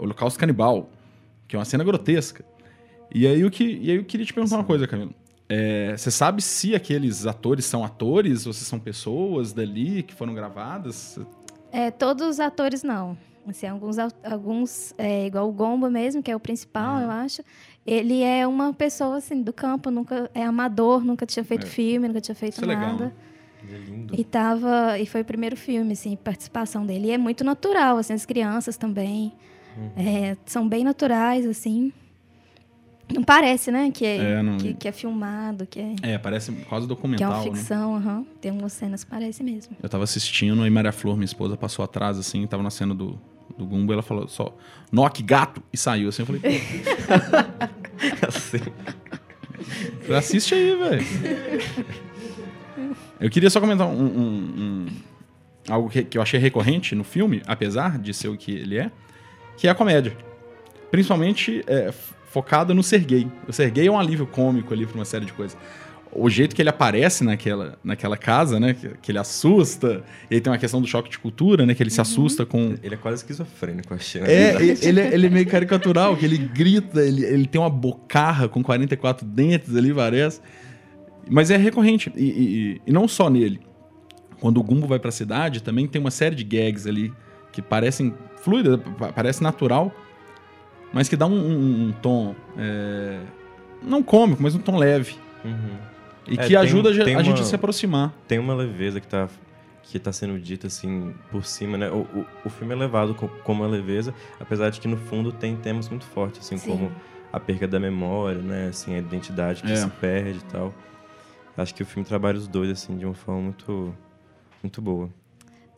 Holocausto 0.00 0.38
Canibal, 0.38 0.88
que 1.46 1.54
é 1.56 1.58
uma 1.58 1.64
cena 1.64 1.84
grotesca. 1.84 2.44
E 3.12 3.26
aí, 3.26 3.44
o 3.44 3.50
que, 3.50 3.64
e 3.64 3.90
aí 3.90 3.96
eu 3.96 4.04
queria 4.04 4.24
te 4.26 4.32
perguntar 4.32 4.56
uma 4.56 4.64
coisa, 4.64 4.86
Camilo. 4.86 5.12
É, 5.48 5.96
você 5.96 6.10
sabe 6.12 6.40
se 6.42 6.74
aqueles 6.76 7.26
atores 7.26 7.64
são 7.64 7.84
atores 7.84 8.46
ou 8.46 8.52
se 8.52 8.64
são 8.64 8.78
pessoas 8.78 9.52
dali 9.52 10.04
que 10.04 10.14
foram 10.14 10.32
gravadas? 10.32 11.18
É, 11.72 11.90
todos 11.90 12.26
os 12.26 12.38
atores 12.40 12.82
não. 12.84 13.18
Assim, 13.48 13.66
alguns, 13.66 13.96
alguns 14.22 14.94
é, 14.96 15.26
igual 15.26 15.48
o 15.48 15.52
Gomba 15.52 15.90
mesmo, 15.90 16.22
que 16.22 16.30
é 16.30 16.36
o 16.36 16.40
principal, 16.40 17.00
eu 17.00 17.10
acho. 17.10 17.42
Ele 17.84 18.22
é 18.22 18.46
uma 18.46 18.72
pessoa 18.72 19.16
assim 19.16 19.42
do 19.42 19.52
campo, 19.52 19.90
nunca 19.90 20.30
é 20.34 20.44
amador, 20.44 21.04
nunca 21.04 21.26
tinha 21.26 21.42
feito 21.44 21.66
É. 21.66 21.68
filme, 21.70 22.06
nunca 22.06 22.20
tinha 22.20 22.34
feito 22.34 22.52
Isso 22.54 22.64
é 22.70 22.76
nada. 22.76 23.06
né? 23.06 23.12
É 23.68 23.76
lindo. 23.76 24.14
E 24.16 24.22
tava 24.22 24.98
e 25.00 25.06
foi 25.06 25.22
o 25.22 25.24
primeiro 25.24 25.56
filme, 25.56 25.92
assim, 25.92 26.14
participação 26.16 26.86
dele. 26.86 27.08
E 27.08 27.10
é 27.10 27.18
muito 27.18 27.42
natural, 27.42 27.96
assim, 27.96 28.12
as 28.12 28.24
crianças 28.24 28.76
também 28.76 29.32
Uhum. 29.76 29.90
é, 29.96 30.36
são 30.46 30.68
bem 30.68 30.84
naturais, 30.84 31.44
assim. 31.46 31.92
Não 33.12 33.24
parece, 33.24 33.72
né, 33.72 33.90
que 33.92 34.06
é, 34.06 34.16
É, 34.38 34.42
não- 34.42 34.56
que, 34.58 34.72
que 34.74 34.86
é 34.86 34.92
filmado, 34.92 35.66
que 35.66 35.80
é, 35.80 35.94
É, 36.02 36.16
parece 36.18 36.52
quase 36.68 36.86
que 36.86 36.92
é 36.92 36.94
documental, 36.94 37.32
uma 37.32 37.44
né? 37.44 37.50
ficção, 37.56 37.96
aham. 37.96 38.24
Tem 38.40 38.52
algumas 38.52 38.72
cenas 38.72 39.02
parece 39.04 39.42
mesmo. 39.42 39.76
Eu 39.82 39.88
tava 39.88 40.04
assistindo, 40.04 40.62
aí 40.62 40.70
Maria 40.70 40.92
Flor, 40.92 41.16
minha 41.16 41.24
esposa, 41.24 41.56
passou 41.56 41.84
atrás, 41.84 42.16
assim, 42.18 42.46
tava 42.46 42.62
na 42.62 42.70
cena 42.70 42.94
do, 42.94 43.18
do 43.58 43.66
Gumbo, 43.66 43.92
e 43.92 43.94
ela 43.94 44.02
falou 44.02 44.28
só, 44.28 44.56
Nock, 44.92 45.20
gato! 45.24 45.60
E 45.72 45.76
saiu, 45.76 46.08
assim, 46.08 46.22
eu 46.22 46.26
falei, 46.26 46.40
pô, 46.40 46.48
assiste 50.14 50.54
aí, 50.54 50.76
velho. 50.76 51.04
Eu 53.20 53.28
queria 53.28 53.50
só 53.50 53.60
comentar 53.60 53.86
um, 53.86 53.92
um- 53.92 54.54
um- 54.56 54.86
algo 55.68 55.90
que, 55.90 56.02
que 56.04 56.16
eu 56.16 56.22
achei 56.22 56.40
recorrente 56.40 56.94
no 56.94 57.04
filme, 57.04 57.42
apesar 57.46 57.98
de 57.98 58.14
ser 58.14 58.28
o 58.28 58.36
que 58.36 58.52
ele 58.52 58.78
é, 58.78 58.90
que 59.60 59.68
é 59.68 59.70
a 59.70 59.74
comédia. 59.74 60.16
Principalmente 60.90 61.62
é, 61.66 61.92
focada 62.30 62.72
no 62.74 62.82
Sergei. 62.82 63.28
O 63.46 63.52
Sergei 63.52 63.86
é 63.86 63.90
um 63.90 63.98
alívio 63.98 64.26
cômico 64.26 64.72
ali 64.72 64.86
pra 64.86 64.94
uma 64.96 65.04
série 65.04 65.26
de 65.26 65.32
coisas. 65.32 65.56
O 66.12 66.28
jeito 66.28 66.56
que 66.56 66.62
ele 66.62 66.68
aparece 66.70 67.22
naquela, 67.22 67.78
naquela 67.84 68.16
casa, 68.16 68.58
né? 68.58 68.74
Que, 68.74 68.88
que 69.00 69.12
ele 69.12 69.18
assusta. 69.18 70.02
E 70.28 70.34
aí 70.34 70.40
tem 70.40 70.50
uma 70.52 70.58
questão 70.58 70.80
do 70.80 70.86
choque 70.88 71.08
de 71.08 71.18
cultura, 71.18 71.64
né? 71.64 71.72
Que 71.74 71.82
ele 71.82 71.90
se 71.90 72.00
assusta 72.00 72.44
com, 72.44 72.74
Ele 72.82 72.94
é 72.94 72.98
quase 72.98 73.18
esquizofrênico, 73.18 73.94
achei. 73.94 74.20
na 74.22 74.26
é, 74.26 74.52
verdade. 74.56 74.84
e- 74.84 74.88
ele, 74.88 75.00
é- 75.00 75.14
ele 75.14 75.26
é 75.26 75.30
meio 75.30 75.46
caricatural, 75.46 76.16
que 76.16 76.24
ele 76.24 76.38
grita, 76.38 77.00
ele, 77.00 77.24
ele 77.24 77.46
tem 77.46 77.60
uma 77.60 77.70
bocarra 77.70 78.48
com 78.48 78.60
44 78.62 79.24
dentes 79.24 79.76
ali, 79.76 79.94
parece. 79.94 80.40
Mas 81.30 81.48
é 81.50 81.56
recorrente. 81.56 82.10
E, 82.16 82.24
e- 82.24 82.28
e- 82.74 82.80
e 82.88 82.92
não 82.92 83.06
só 83.06 83.30
nele. 83.30 83.60
Quando 84.40 84.58
o 84.58 84.62
Gumbo 84.64 84.88
vai 84.88 84.98
pra 84.98 85.12
cidade, 85.12 85.62
também 85.62 85.86
tem 85.86 86.00
uma 86.00 86.10
série 86.10 86.34
de 86.34 86.42
gags 86.42 86.86
ali 86.88 87.12
que 87.52 87.62
parecem 87.62 88.12
fluidas, 88.42 88.80
pa- 88.98 89.12
parece 89.12 89.42
natural, 89.42 89.92
mas 90.92 91.08
que 91.08 91.16
dá 91.16 91.26
um, 91.26 91.32
um- 91.32 91.88
um 91.88 91.92
tom. 91.92 92.34
é, 92.56 93.20
não 93.82 94.02
cômico, 94.02 94.42
mas 94.42 94.54
um 94.54 94.58
tom 94.58 94.76
leve. 94.76 95.16
Uhum. 95.44 95.76
E 96.26 96.34
É, 96.34 96.36
que 96.42 96.48
tem- 96.48 96.56
ajuda 96.56 96.90
tem 97.04 97.16
a 97.16 97.22
gente 97.22 97.36
uma- 97.36 97.42
a 97.42 97.46
se 97.46 97.54
aproximar. 97.54 98.12
Tem 98.28 98.38
uma 98.38 98.54
leveza 98.54 99.00
que 99.00 99.06
tá, 99.08 99.28
que 99.82 99.98
tá 99.98 100.12
sendo 100.12 100.38
dita, 100.38 100.66
assim, 100.66 101.14
por 101.30 101.44
cima, 101.44 101.76
né? 101.78 101.90
O, 101.90 102.00
o, 102.02 102.26
o 102.44 102.50
filme 102.50 102.74
é 102.74 102.76
levado 102.76 103.14
co- 103.14 103.28
como 103.42 103.62
uma 103.64 103.68
leveza, 103.70 104.14
apesar 104.38 104.70
de 104.70 104.80
que, 104.80 104.86
no 104.86 104.96
fundo, 104.96 105.32
tem 105.32 105.56
temas 105.56 105.88
muito 105.88 106.04
fortes, 106.04 106.40
assim, 106.40 106.56
Sim. 106.58 106.70
como 106.70 106.92
a 107.32 107.40
perda 107.40 107.66
da 107.66 107.80
memória, 107.80 108.40
né? 108.42 108.68
Assim, 108.68 108.94
a 108.94 108.98
identidade 108.98 109.62
que 109.62 109.72
É. 109.72 109.76
se 109.76 109.88
perde 109.88 110.38
e 110.38 110.44
tal. 110.52 110.74
Acho 111.56 111.74
que 111.74 111.82
o 111.82 111.86
filme 111.86 112.06
trabalha 112.06 112.38
os 112.38 112.46
dois, 112.46 112.70
assim, 112.70 112.96
de 112.96 113.04
uma 113.04 113.14
forma 113.14 113.40
muito, 113.40 113.94
muito 114.62 114.80
boa. 114.82 115.10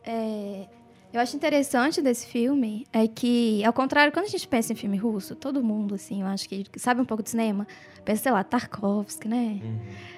É, 0.05 0.65
eu 1.13 1.21
acho 1.21 1.35
interessante 1.35 2.01
desse 2.01 2.25
filme 2.25 2.87
é 2.91 3.07
que, 3.07 3.63
ao 3.63 3.71
contrário, 3.71 4.11
quando 4.11 4.25
a 4.25 4.29
gente 4.29 4.47
pensa 4.47 4.73
em 4.73 4.75
filme 4.75 4.97
russo, 4.97 5.35
todo 5.35 5.63
mundo, 5.63 5.93
assim, 5.93 6.21
eu 6.21 6.27
acho 6.27 6.49
que 6.49 6.65
sabe 6.77 6.99
um 7.01 7.05
pouco 7.05 7.21
de 7.21 7.29
cinema, 7.29 7.67
pensa, 8.03 8.23
sei 8.23 8.31
lá, 8.31 8.43
Tarkovsky, 8.43 9.27
né? 9.27 9.61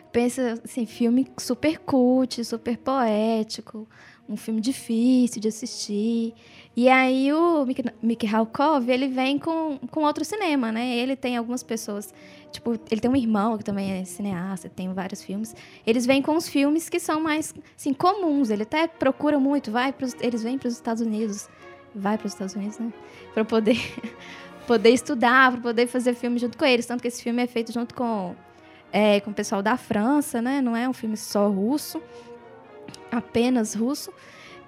Pensa, 0.10 0.62
assim, 0.64 0.86
filme 0.86 1.28
super 1.38 1.80
cult, 1.80 2.42
super 2.46 2.78
poético, 2.78 3.86
um 4.28 4.38
filme 4.38 4.62
difícil 4.62 5.42
de 5.42 5.50
assistir. 5.50 6.34
E 6.76 6.90
aí 6.90 7.32
o 7.32 7.66
Mik- 7.66 7.86
Mikhalkov, 8.02 8.90
ele 8.90 9.08
vem 9.08 9.40
com, 9.40 9.80
com 9.90 10.04
outro 10.04 10.26
cinema, 10.26 10.72
né? 10.72 10.98
Ele 10.98 11.16
tem 11.16 11.38
algumas 11.38 11.64
pessoas, 11.64 12.14
tipo, 12.52 12.74
ele 12.92 13.00
tem 13.00 13.10
um 13.10 13.16
irmão 13.16 13.58
que 13.58 13.64
também 13.64 13.94
é 13.94 14.04
cineasta, 14.04 14.68
tem 14.68 14.92
vários 14.94 15.24
filmes. 15.24 15.56
Eles 15.88 16.06
vêm 16.06 16.22
com 16.22 16.36
os 16.36 16.50
filmes 16.50 16.90
que 16.90 17.00
são 17.00 17.22
mais, 17.22 17.54
assim, 17.78 17.94
comuns. 17.94 18.50
Ele 18.50 18.64
até 18.64 18.88
procura 18.88 19.40
muito, 19.40 19.72
vai 19.72 19.94
pros, 19.94 20.16
eles 20.20 20.44
vêm 20.44 20.58
para 20.58 20.68
os 20.68 20.74
Estados 20.74 21.02
Unidos, 21.02 21.48
vai 21.96 22.18
para 22.18 22.28
os 22.28 22.34
Estados 22.34 22.56
Unidos, 22.56 22.78
né? 22.78 22.92
Para 23.34 23.46
poder 23.46 23.78
poder 24.68 24.90
estudar, 24.90 25.52
para 25.54 25.62
poder 25.62 25.88
fazer 25.88 26.14
filme 26.14 26.38
junto 26.40 26.58
com 26.58 26.66
eles, 26.66 26.86
tanto 26.86 27.02
que 27.02 27.08
esse 27.08 27.24
filme 27.24 27.42
é 27.42 27.48
feito 27.48 27.72
junto 27.72 27.96
com 27.96 28.36
é, 28.92 29.20
com 29.22 29.32
o 29.32 29.34
pessoal 29.34 29.62
da 29.62 29.78
França, 29.78 30.42
né? 30.42 30.62
Não 30.62 30.76
é 30.76 30.90
um 30.90 30.94
filme 30.94 31.16
só 31.16 31.48
russo, 31.50 32.02
apenas 33.12 33.74
russo. 33.74 34.12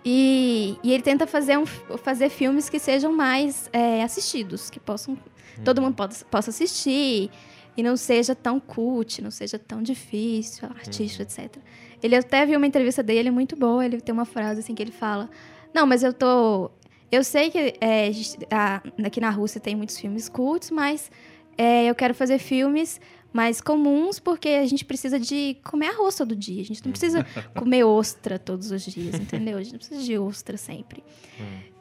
E, 0.09 0.77
e 0.81 0.93
ele 0.93 1.03
tenta 1.03 1.27
fazer, 1.27 1.57
um, 1.57 1.65
fazer 1.65 2.29
filmes 2.29 2.69
que 2.69 2.79
sejam 2.79 3.11
mais 3.11 3.69
é, 3.73 4.01
assistidos, 4.01 4.69
que 4.69 4.79
possam 4.79 5.17
todo 5.65 5.81
mundo 5.81 5.95
possa, 5.95 6.23
possa 6.23 6.49
assistir 6.49 7.29
e 7.75 7.83
não 7.83 7.97
seja 7.97 8.33
tão 8.33 8.57
cult, 8.57 9.21
não 9.21 9.29
seja 9.31 9.59
tão 9.59 9.83
difícil, 9.83 10.65
artístico, 10.69 11.23
etc. 11.23 11.57
Ele 12.01 12.15
até 12.15 12.45
viu 12.45 12.57
uma 12.57 12.65
entrevista 12.67 13.03
dele 13.03 13.29
muito 13.31 13.55
boa, 13.57 13.83
ele 13.85 13.99
tem 13.99 14.13
uma 14.13 14.23
frase 14.23 14.61
assim 14.61 14.73
que 14.73 14.81
ele 14.81 14.93
fala: 14.93 15.29
"Não, 15.73 15.85
mas 15.85 16.03
eu 16.03 16.13
tô 16.13 16.71
eu 17.11 17.21
sei 17.23 17.49
que 17.51 17.73
é, 17.81 18.09
a- 18.49 18.81
aqui 19.05 19.19
na 19.19 19.29
Rússia 19.29 19.59
tem 19.59 19.75
muitos 19.75 19.97
filmes 19.99 20.29
cultos, 20.29 20.71
mas 20.71 21.11
é, 21.57 21.85
eu 21.89 21.95
quero 21.95 22.13
fazer 22.13 22.37
filmes 22.39 23.01
mais 23.37 23.61
comuns 23.61 24.19
porque 24.19 24.49
a 24.49 24.65
gente 24.65 24.83
precisa 24.83 25.19
de 25.19 25.55
comer 25.63 25.89
arroz 25.89 26.15
todo 26.15 26.35
dia. 26.35 26.61
A 26.61 26.65
gente 26.65 26.83
não 26.83 26.91
precisa 26.91 27.23
comer 27.55 27.83
ostra 27.83 28.39
todos 28.39 28.71
os 28.71 28.81
dias, 28.83 29.13
entendeu? 29.15 29.57
A 29.57 29.61
gente 29.63 29.73
não 29.73 29.79
precisa 29.79 30.01
de 30.03 30.17
ostra 30.17 30.57
sempre. 30.57 31.03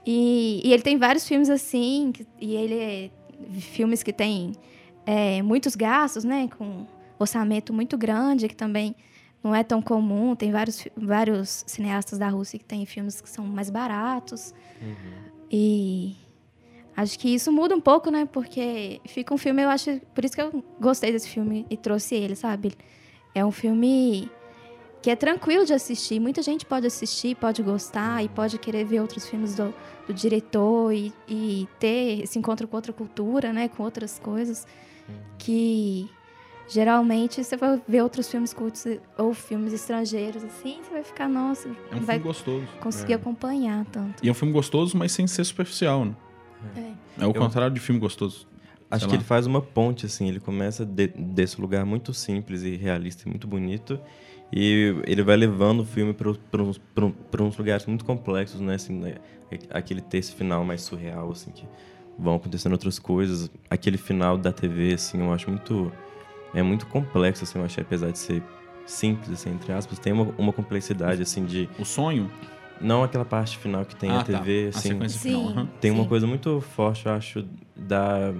E, 0.06 0.60
e 0.62 0.72
ele 0.72 0.82
tem 0.82 0.98
vários 0.98 1.26
filmes 1.26 1.48
assim, 1.48 2.12
que- 2.12 2.26
e 2.40 2.54
ele 2.54 2.74
é 2.74 3.10
filmes 3.60 4.02
que 4.02 4.12
tem 4.12 4.52
é, 5.06 5.40
muitos 5.42 5.74
gastos, 5.74 6.24
né? 6.24 6.48
Com 6.58 6.86
orçamento 7.18 7.72
muito 7.72 7.96
grande, 7.96 8.48
que 8.48 8.54
também 8.56 8.94
não 9.42 9.54
é 9.54 9.64
tão 9.64 9.80
comum. 9.80 10.36
Tem 10.36 10.52
vários, 10.52 10.86
vários 10.96 11.64
cineastas 11.66 12.18
da 12.18 12.28
Rússia 12.28 12.58
que 12.58 12.64
têm 12.66 12.84
filmes 12.84 13.20
que 13.20 13.30
são 13.30 13.46
mais 13.46 13.70
baratos. 13.70 14.52
E 15.50 16.16
acho 16.96 17.18
que 17.18 17.28
isso 17.34 17.52
muda 17.52 17.74
um 17.74 17.80
pouco, 17.80 18.10
né? 18.10 18.26
Porque 18.30 19.00
fica 19.06 19.32
um 19.34 19.38
filme, 19.38 19.62
eu 19.62 19.68
acho. 19.68 20.00
Por 20.14 20.24
isso 20.24 20.34
que 20.34 20.42
eu 20.42 20.64
gostei 20.80 21.12
desse 21.12 21.28
filme 21.28 21.66
e 21.70 21.76
trouxe 21.76 22.14
ele, 22.14 22.34
sabe? 22.34 22.72
É 23.34 23.44
um 23.44 23.50
filme 23.52 24.30
que 25.02 25.10
é 25.10 25.14
tranquilo 25.16 25.64
de 25.64 25.72
assistir. 25.74 26.18
Muita 26.18 26.42
gente 26.42 26.64
pode 26.66 26.86
assistir, 26.86 27.36
pode 27.36 27.62
gostar 27.62 28.24
e 28.24 28.28
pode 28.28 28.58
querer 28.58 28.84
ver 28.84 29.00
outros 29.00 29.28
filmes 29.28 29.54
do, 29.54 29.72
do 30.06 30.12
diretor 30.14 30.92
e, 30.92 31.12
e 31.28 31.68
ter 31.78 32.22
esse 32.22 32.38
encontro 32.38 32.66
com 32.66 32.76
outra 32.76 32.92
cultura, 32.92 33.52
né? 33.52 33.68
Com 33.68 33.82
outras 33.82 34.18
coisas 34.18 34.66
que 35.38 36.10
geralmente 36.68 37.44
você 37.44 37.56
vai 37.56 37.80
ver 37.86 38.02
outros 38.02 38.28
filmes 38.28 38.52
cultos 38.52 38.84
ou 39.16 39.32
filmes 39.32 39.72
estrangeiros 39.72 40.42
assim, 40.42 40.78
você 40.82 40.90
vai 40.90 41.04
ficar, 41.04 41.28
nossa, 41.28 41.68
É 41.68 41.94
um 41.94 42.00
vai 42.00 42.16
filme 42.16 42.18
gostoso. 42.32 42.66
conseguir 42.80 43.14
acompanhar 43.14 43.84
tanto. 43.86 44.24
E 44.24 44.28
é 44.28 44.30
um 44.30 44.34
filme 44.34 44.52
gostoso, 44.52 44.96
mas 44.96 45.12
sem 45.12 45.26
ser 45.28 45.44
superficial, 45.44 46.04
né? 46.04 46.16
É. 46.76 47.22
É 47.22 47.26
o 47.26 47.30
Eu- 47.30 47.34
contrário 47.34 47.72
de 47.74 47.80
filme 47.80 48.00
gostoso. 48.00 48.46
Acho 48.90 49.00
Sei 49.00 49.08
que 49.08 49.14
lá. 49.14 49.20
ele 49.20 49.24
faz 49.24 49.46
uma 49.46 49.60
ponte, 49.60 50.06
assim, 50.06 50.28
ele 50.28 50.38
começa 50.40 50.84
de- 50.86 51.08
desse 51.08 51.60
lugar 51.60 51.84
muito 51.84 52.14
simples 52.14 52.62
e 52.62 52.76
realista 52.76 53.24
e 53.26 53.28
muito 53.28 53.46
bonito, 53.46 53.98
e 54.52 54.94
ele 55.06 55.22
vai 55.24 55.36
levando 55.36 55.80
o 55.80 55.84
filme 55.84 56.14
para 56.14 56.30
uns, 56.62 56.80
uns 57.40 57.56
lugares 57.58 57.84
muito 57.86 58.04
complexos, 58.04 58.60
né, 58.60 58.74
assim, 58.76 58.92
né, 58.96 59.14
aquele 59.70 60.00
texto 60.00 60.36
final 60.36 60.64
mais 60.64 60.82
surreal, 60.82 61.32
assim, 61.32 61.50
que 61.50 61.64
vão 62.16 62.36
acontecendo 62.36 62.72
outras 62.72 62.98
coisas, 62.98 63.50
aquele 63.68 63.98
final 63.98 64.38
da 64.38 64.52
TV, 64.52 64.94
assim, 64.94 65.18
eu 65.20 65.32
acho 65.32 65.50
muito, 65.50 65.90
é 66.54 66.62
muito 66.62 66.86
complexo, 66.86 67.42
assim, 67.42 67.58
eu 67.58 67.64
achei, 67.64 67.82
apesar 67.82 68.12
de 68.12 68.18
ser 68.20 68.40
simples, 68.86 69.30
assim, 69.32 69.50
entre 69.50 69.72
aspas, 69.72 69.98
tem 69.98 70.12
uma, 70.12 70.32
uma 70.38 70.52
complexidade, 70.52 71.20
assim, 71.22 71.44
de... 71.44 71.68
O 71.76 71.84
sonho? 71.84 72.30
Não 72.80 73.02
aquela 73.02 73.24
parte 73.24 73.58
final 73.58 73.84
que 73.84 73.96
tem 73.96 74.10
ah, 74.10 74.20
a 74.20 74.24
TV, 74.24 74.70
tá. 74.70 74.78
assim... 74.78 74.88
A 74.90 74.92
sequência 74.92 75.20
Sim. 75.20 75.48
final. 75.48 75.68
Tem 75.80 75.90
uma 75.90 76.02
Sim. 76.02 76.08
coisa 76.08 76.26
muito 76.26 76.60
forte, 76.60 77.06
eu 77.06 77.12
acho, 77.12 77.44
da, 77.74 78.32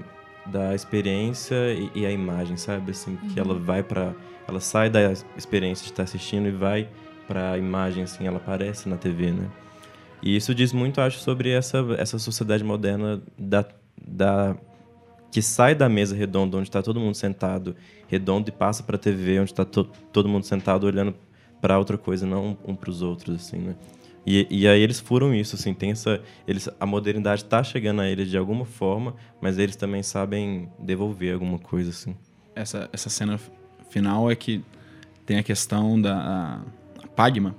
da 0.47 0.75
experiência 0.75 1.73
e, 1.73 1.91
e 1.95 2.07
a 2.07 2.11
imagem, 2.11 2.57
sabe? 2.57 2.91
Assim, 2.91 3.17
que 3.33 3.41
ela 3.41 3.55
vai 3.59 3.83
pra... 3.83 4.13
Ela 4.49 4.61
sai 4.61 4.89
da 4.89 5.13
experiência 5.37 5.85
de 5.85 5.91
estar 5.91 6.05
assistindo 6.05 6.47
e 6.47 6.53
vai 6.53 6.89
pra 7.27 7.59
imagem, 7.59 8.05
assim, 8.05 8.27
ela 8.27 8.37
aparece 8.37 8.89
na 8.89 8.97
TV, 8.97 9.33
né? 9.33 9.49
E 10.23 10.37
isso 10.37 10.55
diz 10.55 10.73
muito, 10.73 11.01
acho, 11.01 11.19
sobre 11.19 11.51
essa, 11.51 11.79
essa 11.99 12.19
sociedade 12.19 12.63
moderna 12.63 13.21
da, 13.39 13.65
da 14.01 14.57
que 15.31 15.43
sai 15.43 15.75
da 15.75 15.89
mesa 15.89 16.17
redonda 16.17 16.57
onde 16.57 16.69
está 16.69 16.83
todo 16.83 16.99
mundo 16.99 17.15
sentado 17.15 17.77
redondo 18.09 18.49
e 18.49 18.53
passa 18.53 18.83
para 18.83 18.97
a 18.97 18.99
TV 18.99 19.41
onde 19.41 19.53
está 19.53 19.65
to, 19.65 19.85
todo 20.13 20.29
mundo 20.29 20.45
sentado 20.45 20.87
olhando 20.87 21.15
para 21.61 21.79
outra 21.79 21.99
coisa, 21.99 22.27
não 22.27 22.57
um 22.67 22.75
para 22.75 22.91
os 22.91 23.03
outros, 23.03 23.37
assim, 23.37 23.59
né? 23.59 23.75
E, 24.27 24.47
e 24.51 24.67
aí 24.67 24.81
eles 24.81 24.99
furam 24.99 25.33
isso, 25.33 25.55
assim, 25.55 25.73
tem 25.73 25.93
essa, 25.93 26.21
eles, 26.49 26.69
a 26.81 26.85
modernidade 26.85 27.43
está 27.43 27.63
chegando 27.63 28.01
a 28.01 28.09
eles 28.09 28.29
de 28.29 28.37
alguma 28.37 28.65
forma, 28.65 29.15
mas 29.41 29.57
eles 29.57 29.77
também 29.77 30.03
sabem 30.03 30.69
devolver 30.81 31.33
alguma 31.33 31.59
coisa, 31.59 31.91
assim. 31.91 32.17
Essa, 32.55 32.91
essa 32.93 33.09
cena 33.09 33.39
final 33.89 34.29
é 34.29 34.35
que 34.35 34.63
tem 35.25 35.39
a 35.39 35.43
questão 35.43 36.01
da 36.01 36.61
a, 37.05 37.07
Pagma, 37.15 37.55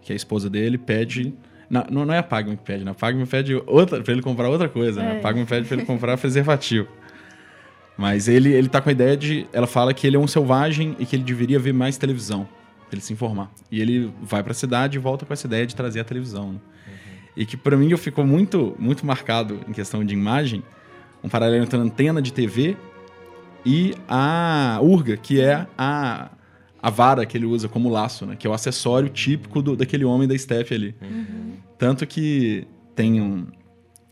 que 0.00 0.12
a 0.12 0.16
esposa 0.16 0.48
dele 0.48 0.78
pede. 0.78 1.34
Não, 1.68 2.04
não 2.06 2.14
é 2.14 2.18
a 2.18 2.22
Pagma 2.22 2.56
que 2.56 2.62
pede, 2.62 2.84
né? 2.84 2.92
A 2.92 2.94
Pagma 2.94 3.26
pede 3.26 3.54
outra, 3.66 4.00
pra 4.00 4.12
ele 4.12 4.22
comprar 4.22 4.48
outra 4.48 4.68
coisa, 4.68 5.02
né? 5.02 5.12
A 5.12 5.14
É. 5.14 5.20
Pagma 5.20 5.44
pede 5.44 5.66
pra 5.66 5.76
ele 5.76 5.84
comprar 5.84 6.16
preservativo. 6.16 6.88
Mas 7.96 8.28
ele, 8.28 8.52
ele 8.52 8.68
tá 8.68 8.80
com 8.80 8.88
a 8.88 8.92
ideia 8.92 9.16
de. 9.16 9.46
Ela 9.52 9.66
fala 9.66 9.92
que 9.92 10.06
ele 10.06 10.16
é 10.16 10.18
um 10.18 10.26
selvagem 10.28 10.94
e 11.00 11.04
que 11.04 11.16
ele 11.16 11.24
deveria 11.24 11.58
ver 11.58 11.74
mais 11.74 11.98
televisão, 11.98 12.48
pra 12.88 12.96
ele 12.96 13.02
se 13.02 13.12
informar. 13.12 13.50
E 13.70 13.80
ele 13.80 14.12
vai 14.22 14.42
pra 14.42 14.54
cidade 14.54 14.96
e 14.96 15.00
volta 15.00 15.24
com 15.26 15.32
essa 15.32 15.46
ideia 15.46 15.66
de 15.66 15.74
trazer 15.76 16.00
a 16.00 16.04
televisão, 16.04 16.52
né? 16.54 16.58
E 17.36 17.46
que 17.46 17.56
pra 17.56 17.76
mim 17.76 17.94
ficou 17.96 18.26
muito, 18.26 18.74
muito 18.78 19.06
marcado 19.06 19.60
em 19.68 19.72
questão 19.72 20.04
de 20.04 20.12
imagem, 20.14 20.62
um 21.22 21.28
paralelo 21.28 21.62
entre 21.64 21.78
a 21.78 21.82
antena 21.82 22.20
de 22.20 22.32
TV 22.32 22.76
e 23.64 23.94
a 24.08 24.78
urga, 24.82 25.16
que 25.16 25.40
é 25.40 25.66
a, 25.76 26.30
a 26.82 26.90
vara 26.90 27.24
que 27.26 27.36
ele 27.36 27.46
usa 27.46 27.68
como 27.68 27.88
laço, 27.88 28.24
né? 28.26 28.36
Que 28.36 28.46
é 28.46 28.50
o 28.50 28.52
acessório 28.52 29.08
típico 29.08 29.60
do, 29.62 29.76
daquele 29.76 30.04
homem 30.04 30.26
da 30.26 30.36
steppe 30.36 30.74
ali. 30.74 30.94
Tanto 31.78 32.06
que 32.06 32.66
tem, 32.94 33.20
um, 33.20 33.46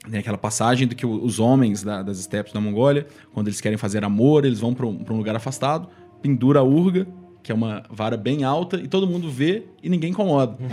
tem 0.09 0.21
aquela 0.21 0.39
passagem 0.39 0.87
do 0.87 0.95
que 0.95 1.05
os 1.07 1.41
homens 1.41 1.83
da- 1.83 2.03
das 2.03 2.19
steppes 2.19 2.53
da 2.53 2.61
Mongólia, 2.61 3.07
quando 3.33 3.49
eles 3.49 3.61
querem 3.61 3.77
fazer 3.79 4.05
amor, 4.05 4.45
eles 4.45 4.61
vão 4.61 4.73
para 4.75 4.87
um, 4.87 5.05
um 5.09 5.17
lugar 5.17 5.35
afastado, 5.35 5.89
pendura 6.23 6.61
a 6.61 6.63
urga, 6.63 7.07
que 7.47 7.53
é 7.53 7.55
uma 7.55 7.85
vara 7.89 8.17
bem 8.17 8.43
alta, 8.43 8.77
e 8.77 8.89
todo 8.89 9.07
mundo 9.07 9.31
vê 9.31 9.63
e 9.81 9.89
ninguém 9.89 10.11
incomoda. 10.11 10.57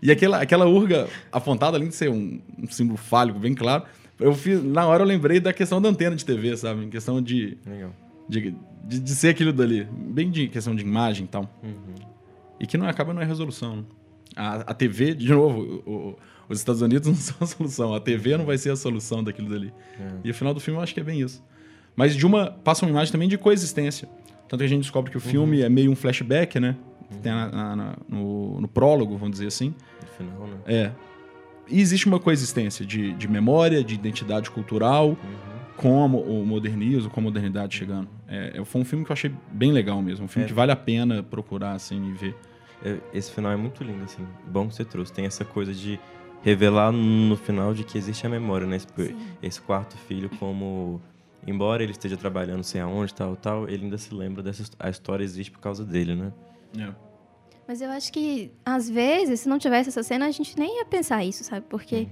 E 0.00 0.10
aquela, 0.12 0.40
aquela 0.40 0.64
urga 0.66 1.08
apontada, 1.32 1.76
além 1.76 1.88
de 1.88 1.94
ser 1.96 2.08
um, 2.08 2.40
um 2.56 2.68
símbolo 2.70 2.96
fálico 2.96 3.36
bem 3.38 3.52
claro, 3.52 3.82
eu 4.20 4.32
fiz, 4.32 4.62
na 4.62 4.86
hora 4.86 5.02
eu 5.02 5.06
lembrei 5.06 5.40
da 5.40 5.52
questão 5.52 5.82
da 5.82 5.88
antena 5.88 6.14
de 6.14 6.24
TV, 6.24 6.56
sabe? 6.56 6.84
Em 6.84 6.88
questão 6.88 7.20
de, 7.20 7.58
de, 8.28 8.54
de, 8.84 9.00
de 9.00 9.10
ser 9.10 9.30
aquilo 9.30 9.52
dali. 9.52 9.88
Bem 9.90 10.30
de 10.30 10.46
questão 10.46 10.74
de 10.74 10.82
imagem 10.84 11.24
e 11.24 11.28
tal. 11.28 11.50
E 12.60 12.66
que 12.66 12.78
não 12.78 12.86
acaba 12.88 13.12
não 13.12 13.20
é 13.20 13.24
resolução. 13.24 13.76
né? 13.78 13.82
A, 14.36 14.54
a 14.70 14.74
TV, 14.74 15.14
de 15.14 15.28
novo, 15.32 15.82
o- 15.84 15.90
o- 15.90 16.16
os 16.48 16.58
Estados 16.60 16.80
Unidos 16.80 17.06
não 17.08 17.14
são 17.16 17.36
a 17.40 17.46
solução. 17.46 17.92
A 17.92 17.98
TV 18.00 18.36
não 18.36 18.46
vai 18.46 18.56
ser 18.56 18.70
a 18.70 18.76
solução 18.76 19.22
daquilo 19.24 19.48
dali. 19.50 19.72
E 20.22 20.30
o 20.30 20.34
final 20.34 20.54
do 20.54 20.60
filme 20.60 20.78
eu 20.78 20.82
acho 20.84 20.94
que 20.94 21.00
é 21.00 21.04
bem 21.04 21.20
isso. 21.20 21.42
Mas 21.96 22.14
de 22.14 22.24
uma. 22.24 22.52
Passa 22.52 22.86
uma 22.86 22.90
imagem 22.92 23.10
também 23.10 23.28
de 23.28 23.36
coexistência. 23.36 24.08
Tanto 24.48 24.58
que 24.60 24.64
a 24.64 24.68
gente 24.68 24.82
descobre 24.82 25.10
que 25.10 25.16
o 25.16 25.20
filme 25.20 25.60
é 25.60 25.68
meio 25.68 25.90
um 25.90 25.96
flashback, 25.96 26.58
né? 26.58 26.74
Tem 27.22 27.32
na- 27.32 27.48
na- 27.48 27.76
na- 27.76 27.96
no, 28.08 28.60
no 28.60 28.68
prólogo, 28.68 29.16
vamos 29.16 29.32
dizer 29.32 29.46
assim. 29.46 29.74
No 30.02 30.08
final, 30.08 30.46
né? 30.46 30.56
É. 30.66 30.90
E 31.68 31.80
existe 31.80 32.06
uma 32.06 32.18
coexistência 32.18 32.84
de, 32.84 33.12
de 33.12 33.28
memória, 33.28 33.84
de 33.84 33.94
identidade 33.94 34.50
cultural, 34.50 35.16
com 35.76 36.02
a 36.02 36.08
mo- 36.08 36.20
o 36.22 36.44
modernismo, 36.46 37.10
com 37.10 37.20
a 37.20 37.22
modernidade 37.22 37.76
chegando. 37.76 38.08
É, 38.26 38.58
é- 38.58 38.64
foi 38.64 38.80
um 38.80 38.84
filme 38.84 39.04
que 39.04 39.10
eu 39.10 39.14
achei 39.14 39.30
bem 39.52 39.70
legal 39.72 40.00
mesmo. 40.02 40.24
Um 40.24 40.28
filme 40.28 40.44
É. 40.44 40.48
que 40.48 40.54
vale 40.54 40.72
a 40.72 40.76
pena 40.76 41.22
procurar, 41.22 41.72
assim, 41.72 42.08
e 42.08 42.12
ver. 42.12 42.34
É, 42.84 42.96
Esse 43.12 43.30
final 43.32 43.52
é 43.52 43.56
muito 43.56 43.82
lindo, 43.84 44.04
assim. 44.04 44.24
Bom 44.46 44.66
que 44.68 44.74
você 44.74 44.84
trouxe. 44.84 45.12
Tem 45.12 45.26
essa 45.26 45.44
coisa 45.44 45.72
de 45.74 45.98
revelar 46.42 46.92
no 46.92 47.36
final 47.36 47.74
de 47.74 47.84
que 47.84 47.98
existe 47.98 48.26
a 48.26 48.30
memória, 48.30 48.66
né? 48.66 48.76
Esse, 48.76 48.86
esse 49.42 49.60
quarto 49.60 49.96
filho, 49.96 50.30
como... 50.38 51.00
Embora 51.46 51.82
ele 51.82 51.92
esteja 51.92 52.16
trabalhando 52.16 52.62
sei 52.62 52.80
aonde, 52.80 53.14
tal, 53.14 53.36
tal, 53.36 53.68
ele 53.68 53.84
ainda 53.84 53.96
se 53.96 54.12
lembra 54.12 54.42
dessa... 54.42 54.64
A 54.78 54.90
história 54.90 55.24
existe 55.24 55.50
por 55.50 55.60
causa 55.60 55.84
dele, 55.84 56.14
né? 56.14 56.32
É. 56.78 56.92
Mas 57.66 57.82
eu 57.82 57.90
acho 57.90 58.10
que, 58.12 58.50
às 58.64 58.88
vezes, 58.88 59.40
se 59.40 59.48
não 59.48 59.58
tivesse 59.58 59.90
essa 59.90 60.02
cena, 60.02 60.26
a 60.26 60.30
gente 60.30 60.58
nem 60.58 60.78
ia 60.78 60.84
pensar 60.86 61.22
isso, 61.22 61.44
sabe? 61.44 61.66
Porque, 61.68 62.08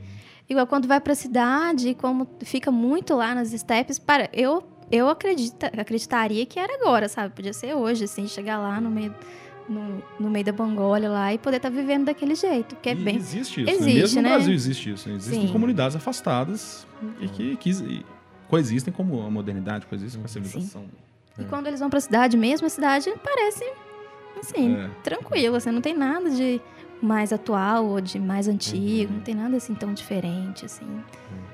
igual 0.49 0.67
quando 0.67 0.87
vai 0.87 1.01
pra 1.01 1.15
cidade, 1.15 1.95
como 1.95 2.29
fica 2.43 2.71
muito 2.71 3.15
lá 3.15 3.35
nas 3.35 3.53
steps, 3.53 3.99
para, 3.99 4.29
eu, 4.35 4.63
eu 4.93 5.09
acredita, 5.09 5.69
acreditaria 5.69 6.45
que 6.45 6.59
era 6.59 6.75
agora, 6.75 7.09
sabe? 7.09 7.35
Podia 7.35 7.55
ser 7.55 7.75
hoje, 7.75 8.05
assim, 8.05 8.29
chegar 8.29 8.59
lá 8.59 8.79
no 8.83 8.91
meio, 8.91 9.15
no, 9.67 10.03
no 10.21 10.29
meio 10.29 10.45
da 10.45 10.53
Mongólia 10.53 11.09
lá 11.09 11.33
e 11.33 11.39
poder 11.39 11.57
estar 11.57 11.71
vivendo 11.71 12.05
daquele 12.05 12.35
jeito, 12.35 12.77
que 12.77 12.91
é 12.91 12.93
E 12.93 12.97
bem... 12.97 13.17
Existe 13.17 13.63
isso. 13.63 13.71
Existe, 13.71 13.95
né? 13.95 14.01
Mesmo 14.01 14.23
né? 14.23 14.29
no 14.29 14.35
Brasil 14.35 14.55
existe 14.55 14.93
isso. 14.93 15.09
Existem 15.09 15.47
Sim. 15.47 15.53
comunidades 15.53 15.97
afastadas 15.97 16.87
e 17.19 17.29
que, 17.29 17.57
que 17.57 17.71
e 17.71 18.05
coexistem 18.49 18.93
como 18.93 19.23
a 19.23 19.31
modernidade, 19.31 19.87
coexistem 19.87 20.21
com 20.21 20.27
a 20.27 20.29
civilização. 20.29 20.85
E 21.39 21.45
quando 21.45 21.67
eles 21.67 21.81
vão 21.81 21.91
pra 21.91 22.01
cidade 22.01 22.37
mesmo, 22.37 22.67
a 22.67 22.71
cidade 22.71 23.13
parece, 23.23 23.65
assim, 24.39 24.75
É. 24.77 24.91
tranquila, 25.03 25.59
assim, 25.59 25.71
não 25.71 25.81
tem 25.83 25.95
nada 25.95 26.31
de 26.31 26.61
mais 27.03 27.33
atual 27.33 27.85
ou 27.87 28.01
de 28.01 28.19
mais 28.19 28.49
antigo, 28.49 29.13
não 29.13 29.21
tem 29.21 29.35
nada 29.35 29.57
assim 29.57 29.75
tão 29.75 29.93
diferente, 29.93 30.65
assim. 30.65 30.87
É, 30.87 31.46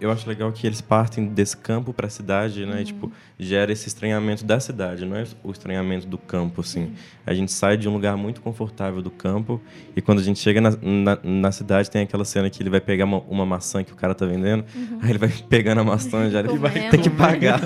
eu 0.00 0.10
acho 0.10 0.28
legal 0.28 0.50
que 0.52 0.66
eles 0.66 0.80
partem 0.80 1.26
desse 1.26 1.56
campo 1.56 1.92
pra 1.92 2.08
cidade, 2.08 2.64
né? 2.66 2.82
E, 2.82 2.84
tipo, 2.86 3.12
gera 3.38 3.70
esse 3.72 3.86
estranhamento 3.88 4.44
da 4.44 4.58
cidade, 4.58 5.04
não 5.04 5.16
é 5.16 5.24
o 5.44 5.50
estranhamento 5.52 6.06
do 6.06 6.18
campo, 6.18 6.60
assim. 6.60 6.92
A 7.26 7.32
gente 7.34 7.52
sai 7.52 7.76
de 7.76 7.88
um 7.88 7.92
lugar 7.92 8.16
muito 8.16 8.40
confortável 8.40 9.00
do 9.02 9.10
campo 9.10 9.60
e 9.94 10.00
quando 10.02 10.18
a 10.18 10.22
gente 10.22 10.38
chega 10.40 10.60
na, 10.60 10.70
na, 10.82 11.18
na 11.22 11.52
cidade 11.52 11.90
tem 11.90 12.02
aquela 12.02 12.24
cena 12.24 12.48
que 12.50 12.62
ele 12.62 12.70
vai 12.70 12.80
pegar 12.80 13.04
uma, 13.04 13.18
uma 13.28 13.46
maçã 13.46 13.84
que 13.84 13.92
o 13.92 13.96
cara 13.96 14.14
tá 14.14 14.26
vendendo, 14.26 14.64
aí 15.02 15.10
ele 15.10 15.18
vai 15.18 15.28
pegando 15.48 15.80
a 15.80 15.84
maçã 15.84 16.28
já 16.30 16.40
ele 16.40 16.58
vai 16.58 16.88
ter 16.90 16.98
que 17.00 17.10
pagar. 17.10 17.60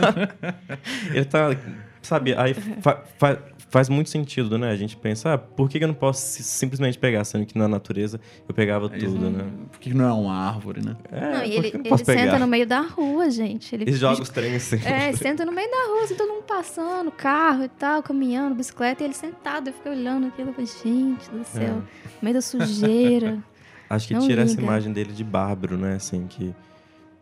ele 1.15 1.25
tá, 1.25 1.55
sabe, 2.03 2.35
aí 2.35 2.55
fa- 2.55 3.03
fa- 3.19 3.39
faz 3.73 3.89
muito 3.89 4.11
sentido, 4.11 4.59
né? 4.59 4.71
A 4.71 4.77
gente 4.77 4.95
pensa, 4.99 5.33
ah, 5.33 5.39
por 5.39 5.69
que 5.69 5.83
eu 5.83 5.89
não 5.89 5.95
posso 5.95 6.21
si- 6.21 6.43
simplesmente 6.45 6.99
pegar, 6.99 7.25
sendo 7.25 7.47
que 7.47 7.57
na 7.57 7.67
natureza 7.67 8.21
eu 8.47 8.55
pegava 8.55 8.87
tudo, 8.87 9.31
né? 9.31 9.51
Por 9.71 9.81
que 9.81 9.95
não 9.95 10.05
é 10.05 10.13
uma 10.13 10.35
árvore, 10.35 10.85
né? 10.85 10.95
É, 11.11 11.33
não, 11.33 11.45
e 11.45 11.55
ele, 11.57 11.73
não 11.73 11.83
ele 11.97 12.05
senta 12.05 12.39
no 12.39 12.47
meio 12.47 12.67
da 12.67 12.83
rua, 12.83 13.31
gente. 13.31 13.75
Ele 13.75 13.91
E 13.91 13.93
joga 13.95 14.21
os 14.21 14.29
trens 14.29 14.75
assim. 14.75 14.87
É, 14.87 15.11
senta 15.15 15.47
no 15.47 15.53
meio 15.53 15.71
da 15.71 15.87
rua, 15.89 16.05
assim, 16.05 16.15
todo 16.15 16.29
mundo 16.29 16.45
passando, 16.45 17.11
carro 17.11 17.65
e 17.65 17.69
tal, 17.69 18.03
caminhando, 18.03 18.55
bicicleta, 18.55 19.03
e 19.03 19.07
ele 19.07 19.15
sentado, 19.15 19.69
eu 19.69 19.73
fiquei 19.73 19.91
olhando 19.91 20.27
aquilo, 20.27 20.51
eu 20.51 20.53
falei, 20.53 20.67
gente 20.67 21.31
do 21.31 21.43
céu, 21.43 21.77
no 21.77 21.85
meio 22.21 22.35
da 22.35 22.43
sujeira. 22.43 23.43
Acho 23.89 24.09
que 24.09 24.15
Não 24.15 24.21
tira 24.27 24.43
essa 24.43 24.53
liga. 24.53 24.63
imagem 24.63 24.93
dele 24.93 25.13
de 25.13 25.25
bárbaro, 25.25 25.79
né? 25.79 25.95
Assim, 25.95 26.27
que. 26.27 26.55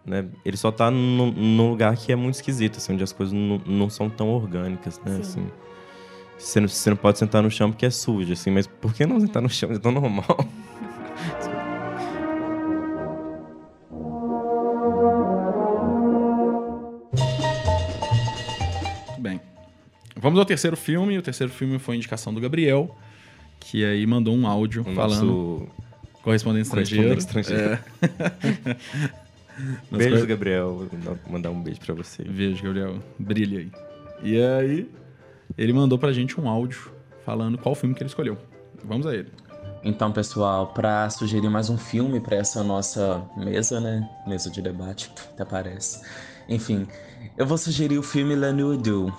Né, 0.04 0.24
ele 0.44 0.56
só 0.56 0.72
tá 0.72 0.90
num, 0.90 1.68
lugar 1.70 1.96
que 1.96 2.10
é 2.10 2.16
muito 2.16 2.34
esquisito, 2.36 2.78
assim, 2.78 2.94
onde 2.94 3.04
as 3.04 3.12
coisas 3.12 3.32
não, 3.32 3.58
não 3.66 3.88
são 3.90 4.10
tão 4.10 4.30
orgânicas, 4.30 4.98
né? 5.04 5.14
Sim. 5.16 5.20
Assim, 5.20 5.46
você, 6.40 6.60
não, 6.60 6.68
você 6.68 6.90
não 6.90 6.96
pode 6.96 7.18
sentar 7.18 7.42
no 7.42 7.50
chão 7.50 7.70
porque 7.70 7.86
é 7.86 7.90
sujo, 7.90 8.32
assim, 8.32 8.50
mas 8.50 8.66
por 8.66 8.92
que 8.94 9.04
não 9.06 9.20
sentar 9.20 9.42
no 9.42 9.48
chão? 9.48 9.70
É 9.70 9.78
tão 9.78 9.92
normal. 9.92 10.24
Muito 19.08 19.20
bem. 19.20 19.40
Vamos 20.16 20.38
ao 20.38 20.44
terceiro 20.44 20.76
filme. 20.76 21.18
O 21.18 21.22
terceiro 21.22 21.52
filme 21.52 21.78
foi 21.78 21.94
a 21.94 21.98
indicação 21.98 22.32
do 22.32 22.40
Gabriel, 22.40 22.96
que 23.58 23.84
aí 23.84 24.06
mandou 24.06 24.34
um 24.34 24.46
áudio 24.46 24.82
O 24.82 24.94
falando 24.94 25.24
nosso 25.26 25.68
correspondente 26.22 26.66
estrangeiro. 26.66 27.08
correspondente 27.08 27.52
estrangeiro. 27.52 27.80
É. 28.02 28.76
Beijo, 29.96 30.26
Gabriel. 30.26 30.88
Vou 31.02 31.18
mandar 31.28 31.50
um 31.50 31.60
beijo 31.62 31.80
pra 31.80 31.94
você. 31.94 32.22
Vejo, 32.24 32.62
Gabriel. 32.62 32.98
Brilha 33.18 33.58
aí. 33.58 33.70
E 34.22 34.40
aí, 34.42 34.88
ele 35.56 35.72
mandou 35.72 35.98
pra 35.98 36.12
gente 36.12 36.40
um 36.40 36.48
áudio 36.48 36.92
falando 37.24 37.58
qual 37.58 37.74
filme 37.74 37.94
que 37.94 38.02
ele 38.02 38.08
escolheu. 38.08 38.36
Vamos 38.84 39.06
a 39.06 39.14
ele. 39.14 39.30
Então, 39.82 40.12
pessoal, 40.12 40.68
para 40.68 41.08
sugerir 41.08 41.48
mais 41.48 41.70
um 41.70 41.78
filme 41.78 42.20
para 42.20 42.36
essa 42.36 42.62
nossa 42.62 43.22
mesa, 43.36 43.80
né? 43.80 44.08
Mesa 44.26 44.50
de 44.50 44.60
debate, 44.60 45.10
até 45.32 45.44
parece. 45.44 46.02
Enfim, 46.48 46.86
eu 47.38 47.46
vou 47.46 47.56
sugerir 47.56 47.98
o 47.98 48.02
filme 48.02 48.34
La 48.34 48.52
Nuit 48.52 48.82
Do, 48.82 49.12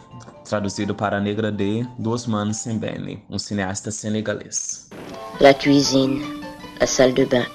traduzido 0.48 0.94
para 0.94 1.18
A 1.18 1.20
Negra 1.20 1.52
D, 1.52 1.86
do 1.98 2.12
Osman 2.12 2.54
Sembene, 2.54 3.24
um 3.30 3.40
cineasta 3.40 3.90
senegalês. 3.90 4.90
La 5.40 5.54
cuisine, 5.54 6.22
la 6.80 6.86
salle 6.86 7.14
de 7.14 7.26
bain, 7.26 7.46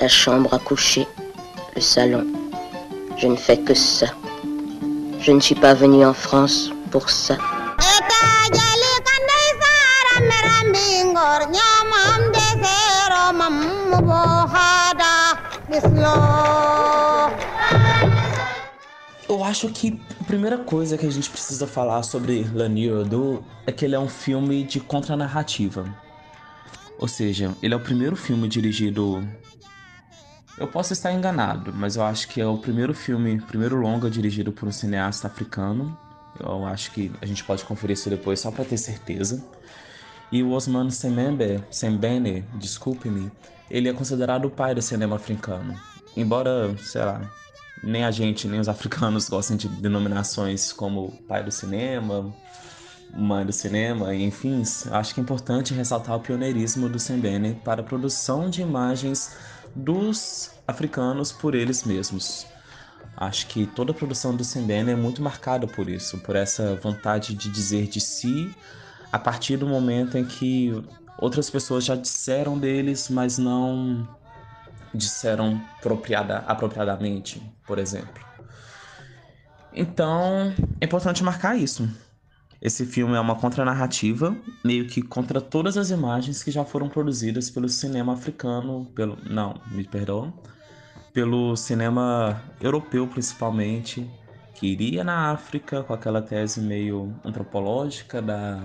la 0.00 0.08
chambre 0.08 0.54
à 0.54 0.58
coucher, 0.58 1.06
le 1.74 1.80
salon. 1.82 2.24
Je 3.18 3.26
ne 3.26 3.36
fais 3.36 3.58
que 3.58 3.74
ça. 3.74 4.06
Je 5.20 5.32
ne 5.32 5.40
suis 5.40 5.54
pas 5.54 5.74
venue 5.74 6.06
en 6.06 6.14
France 6.14 6.72
pour 6.90 7.10
ça. 7.10 7.36
Eu 19.28 19.42
acho 19.42 19.68
que 19.70 20.00
a 20.20 20.24
primeira 20.24 20.58
coisa 20.58 20.96
que 20.96 21.06
a 21.06 21.10
gente 21.10 21.28
precisa 21.30 21.66
falar 21.66 22.02
sobre 22.02 22.44
Lani 22.54 22.90
Odo 22.90 23.44
é 23.66 23.72
que 23.72 23.84
ele 23.84 23.94
é 23.94 23.98
um 23.98 24.08
filme 24.08 24.64
de 24.64 24.80
contranarrativa. 24.80 25.84
Ou 26.98 27.08
seja, 27.08 27.54
ele 27.62 27.74
é 27.74 27.76
o 27.76 27.80
primeiro 27.80 28.16
filme 28.16 28.48
dirigido. 28.48 29.26
Eu 30.56 30.68
posso 30.68 30.92
estar 30.92 31.12
enganado, 31.12 31.72
mas 31.74 31.96
eu 31.96 32.04
acho 32.04 32.28
que 32.28 32.40
é 32.40 32.46
o 32.46 32.56
primeiro 32.56 32.94
filme, 32.94 33.40
primeiro 33.40 33.76
longa 33.76 34.08
dirigido 34.08 34.52
por 34.52 34.68
um 34.68 34.72
cineasta 34.72 35.26
africano. 35.26 35.98
Eu 36.38 36.64
acho 36.64 36.92
que 36.92 37.10
a 37.20 37.26
gente 37.26 37.42
pode 37.44 37.64
conferir 37.64 37.94
isso 37.94 38.08
depois 38.08 38.40
só 38.40 38.50
para 38.50 38.64
ter 38.64 38.78
certeza. 38.78 39.44
E 40.32 40.42
o 40.42 40.50
Osman 40.50 40.90
Sembene, 40.90 41.62
Sembene, 41.70 42.44
desculpe-me, 42.54 43.30
ele 43.70 43.88
é 43.88 43.92
considerado 43.92 44.46
o 44.46 44.50
pai 44.50 44.74
do 44.74 44.82
cinema 44.82 45.16
africano. 45.16 45.78
Embora, 46.16 46.76
sei 46.78 47.04
lá, 47.04 47.20
nem 47.82 48.04
a 48.04 48.10
gente, 48.10 48.48
nem 48.48 48.60
os 48.60 48.68
africanos 48.68 49.28
gostem 49.28 49.56
de 49.56 49.68
denominações 49.68 50.72
como 50.72 51.12
pai 51.28 51.44
do 51.44 51.50
cinema, 51.50 52.34
mãe 53.16 53.44
do 53.44 53.52
cinema, 53.52 54.14
enfim, 54.14 54.62
acho 54.90 55.14
que 55.14 55.20
é 55.20 55.22
importante 55.22 55.74
ressaltar 55.74 56.16
o 56.16 56.20
pioneirismo 56.20 56.88
do 56.88 56.98
Sembene 56.98 57.54
para 57.64 57.80
a 57.80 57.84
produção 57.84 58.50
de 58.50 58.62
imagens 58.62 59.36
dos 59.74 60.50
africanos 60.66 61.30
por 61.30 61.54
eles 61.54 61.84
mesmos. 61.84 62.46
Acho 63.16 63.46
que 63.46 63.66
toda 63.66 63.92
a 63.92 63.94
produção 63.94 64.34
do 64.34 64.42
Sembene 64.42 64.90
é 64.90 64.96
muito 64.96 65.22
marcada 65.22 65.66
por 65.66 65.88
isso, 65.88 66.18
por 66.18 66.34
essa 66.34 66.74
vontade 66.76 67.34
de 67.34 67.48
dizer 67.48 67.86
de 67.86 68.00
si 68.00 68.52
a 69.14 69.18
partir 69.20 69.56
do 69.56 69.64
momento 69.64 70.18
em 70.18 70.24
que 70.24 70.72
outras 71.16 71.48
pessoas 71.48 71.84
já 71.84 71.94
disseram 71.94 72.58
deles, 72.58 73.08
mas 73.08 73.38
não 73.38 74.08
disseram 74.92 75.62
apropriada, 75.78 76.38
apropriadamente, 76.38 77.40
por 77.64 77.78
exemplo. 77.78 78.20
Então, 79.72 80.52
é 80.80 80.84
importante 80.84 81.22
marcar 81.22 81.56
isso. 81.56 81.88
Esse 82.60 82.84
filme 82.84 83.14
é 83.14 83.20
uma 83.20 83.36
contranarrativa, 83.36 84.36
meio 84.64 84.88
que 84.88 85.00
contra 85.00 85.40
todas 85.40 85.76
as 85.76 85.90
imagens 85.90 86.42
que 86.42 86.50
já 86.50 86.64
foram 86.64 86.88
produzidas 86.88 87.48
pelo 87.48 87.68
cinema 87.68 88.14
africano, 88.14 88.86
pelo 88.96 89.16
não, 89.30 89.60
me 89.70 89.84
perdoa, 89.84 90.34
pelo 91.12 91.56
cinema 91.56 92.42
europeu 92.60 93.06
principalmente, 93.06 94.10
que 94.54 94.66
iria 94.66 95.04
na 95.04 95.30
África 95.30 95.84
com 95.84 95.94
aquela 95.94 96.20
tese 96.20 96.60
meio 96.60 97.14
antropológica 97.24 98.20
da, 98.20 98.60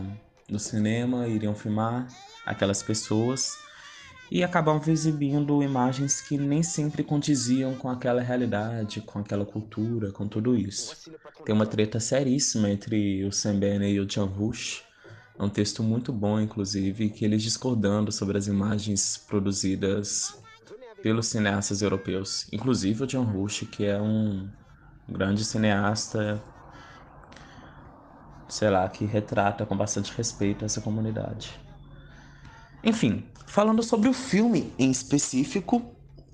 do 0.52 0.60
cinema, 0.60 1.28
iriam 1.28 1.56
filmar 1.56 2.08
aquelas 2.46 2.82
pessoas 2.82 3.58
e 4.32 4.44
acabavam 4.44 4.94
exibindo 4.94 5.64
imagens 5.64 6.22
que 6.22 6.38
nem 6.38 6.62
sempre 6.62 7.04
condiziam 7.04 7.74
com 7.76 7.90
aquela 7.90 8.22
realidade, 8.22 9.02
com 9.02 9.20
aquela 9.20 9.46
cultura, 9.46 10.12
com 10.12 10.28
tudo 10.28 10.56
isso. 10.56 11.10
Tem 11.44 11.54
uma 11.54 11.66
treta 11.66 12.00
seríssima 12.00 12.70
entre 12.70 13.24
o 13.24 13.32
Sembene 13.32 13.92
e 13.92 14.00
o 14.00 14.10
Jan 14.10 14.26
Rush. 14.26 14.84
É 15.38 15.44
um 15.44 15.50
texto 15.50 15.82
muito 15.82 16.14
bom, 16.14 16.40
inclusive, 16.40 17.10
que 17.10 17.26
eles 17.26 17.42
discordando 17.42 18.12
sobre 18.12 18.38
as 18.38 18.48
imagens 18.48 19.18
produzidas 19.18 20.38
pelos 21.02 21.28
cineastas 21.28 21.82
europeus. 21.82 22.48
Inclusive 22.52 23.04
o 23.04 23.08
John 23.08 23.24
Rush, 23.24 23.66
que 23.72 23.86
é 23.86 24.00
um 24.00 24.50
grande 25.08 25.44
cineasta, 25.44 26.42
sei 28.50 28.70
lá, 28.70 28.88
que 28.90 29.06
retrata 29.06 29.66
com 29.66 29.78
bastante 29.78 30.12
respeito 30.16 30.66
essa 30.66 30.82
comunidade. 30.82 31.60
Enfim, 32.84 33.26
falando 33.46 33.84
sobre 33.84 34.10
o 34.10 34.14
filme 34.14 34.74
em 34.78 34.90
específico, 34.90 35.82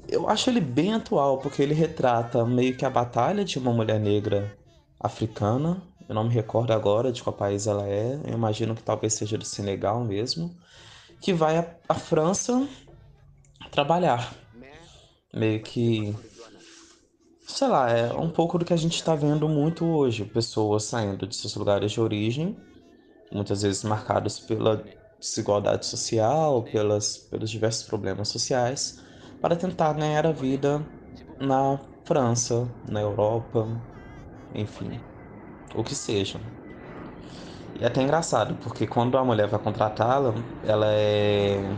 eu 0.08 0.30
acho 0.30 0.49
ele 0.49 0.62
bem 0.62 0.93
atual, 0.93 1.39
porque 1.39 1.62
ele 1.62 1.73
retrata 1.73 2.45
meio 2.45 2.75
que 2.75 2.86
a 2.86 2.89
batalha 2.89 3.43
de 3.43 3.58
uma 3.58 3.73
mulher 3.73 3.99
negra 3.99 4.56
africana. 4.99 5.82
Eu 6.08 6.13
não 6.13 6.23
me 6.23 6.34
recordo 6.34 6.71
agora 6.71 7.12
de 7.12 7.23
qual 7.23 7.36
país 7.36 7.65
ela 7.65 7.88
é, 7.88 8.19
eu 8.25 8.34
imagino 8.34 8.75
que 8.75 8.84
talvez 8.84 9.13
seja 9.13 9.38
do 9.38 9.45
Senegal 9.45 10.04
mesmo, 10.04 10.56
que 11.19 11.34
vai 11.34 11.58
à 11.89 11.93
França 11.95 12.67
trabalhar. 13.71 14.34
Meio 15.34 15.62
que. 15.62 16.15
Sei 17.47 17.67
lá, 17.67 17.89
é 17.91 18.12
um 18.13 18.31
pouco 18.31 18.58
do 18.58 18.65
que 18.65 18.73
a 18.73 18.77
gente 18.77 18.95
está 18.95 19.15
vendo 19.15 19.47
muito 19.47 19.86
hoje. 19.86 20.25
Pessoas 20.25 20.86
saindo 20.86 21.27
de 21.27 21.36
seus 21.36 21.55
lugares 21.55 21.91
de 21.91 22.01
origem, 22.01 22.65
muitas 23.31 23.62
vezes 23.63 23.84
marcados 23.84 24.39
pela 24.39 24.91
desigualdade 25.19 25.86
social, 25.88 26.69
pelas, 26.71 27.17
pelos 27.17 27.49
diversos 27.51 27.84
problemas 27.88 28.29
sociais, 28.29 29.01
para 29.41 29.58
tentar 29.58 29.93
ganhar 29.93 30.25
a 30.27 30.34
vida 30.34 30.91
na 31.39 31.79
França, 32.05 32.75
na 32.84 33.01
Europa, 33.01 33.67
enfim, 34.51 35.08
o 35.75 35.84
que 35.84 35.95
seja. 35.95 36.41
E 37.73 37.84
é 37.84 37.88
até 37.88 38.01
engraçado, 38.01 38.58
porque 38.58 38.88
quando 38.88 39.17
a 39.17 39.25
mulher 39.25 39.47
vai 39.47 39.60
contratá-la, 39.62 40.34
ela 40.62 40.88
é 40.93 41.77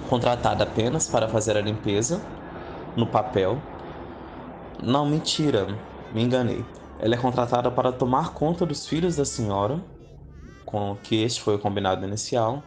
contratada 0.00 0.64
apenas 0.64 1.08
para 1.08 1.28
fazer 1.28 1.56
a 1.56 1.62
limpeza 1.62 2.30
no 2.94 3.10
papel. 3.10 3.71
Não, 4.82 5.06
mentira, 5.06 5.66
me 6.10 6.22
enganei. 6.22 6.64
Ela 6.98 7.14
é 7.14 7.18
contratada 7.18 7.70
para 7.70 7.92
tomar 7.92 8.34
conta 8.34 8.66
dos 8.66 8.86
filhos 8.86 9.16
da 9.16 9.24
senhora 9.24 9.82
com 10.66 10.96
que 10.96 11.16
este 11.22 11.40
foi 11.40 11.54
o 11.56 11.58
combinado 11.58 12.04
inicial. 12.06 12.62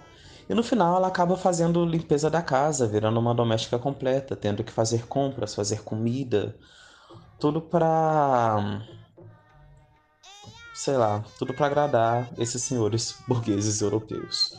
E 0.47 0.53
no 0.53 0.63
final 0.63 0.97
ela 0.97 1.07
acaba 1.07 1.35
fazendo 1.35 1.85
limpeza 1.85 2.29
da 2.29 2.41
casa, 2.41 2.87
virando 2.87 3.19
uma 3.19 3.33
doméstica 3.33 3.79
completa, 3.79 4.35
tendo 4.35 4.63
que 4.63 4.71
fazer 4.71 5.07
compras, 5.07 5.55
fazer 5.55 5.83
comida, 5.83 6.55
tudo 7.39 7.61
para 7.61 8.81
sei 10.73 10.97
lá, 10.97 11.23
tudo 11.39 11.53
para 11.53 11.67
agradar 11.67 12.29
esses 12.37 12.61
senhores 12.61 13.15
burgueses 13.27 13.81
europeus. 13.81 14.53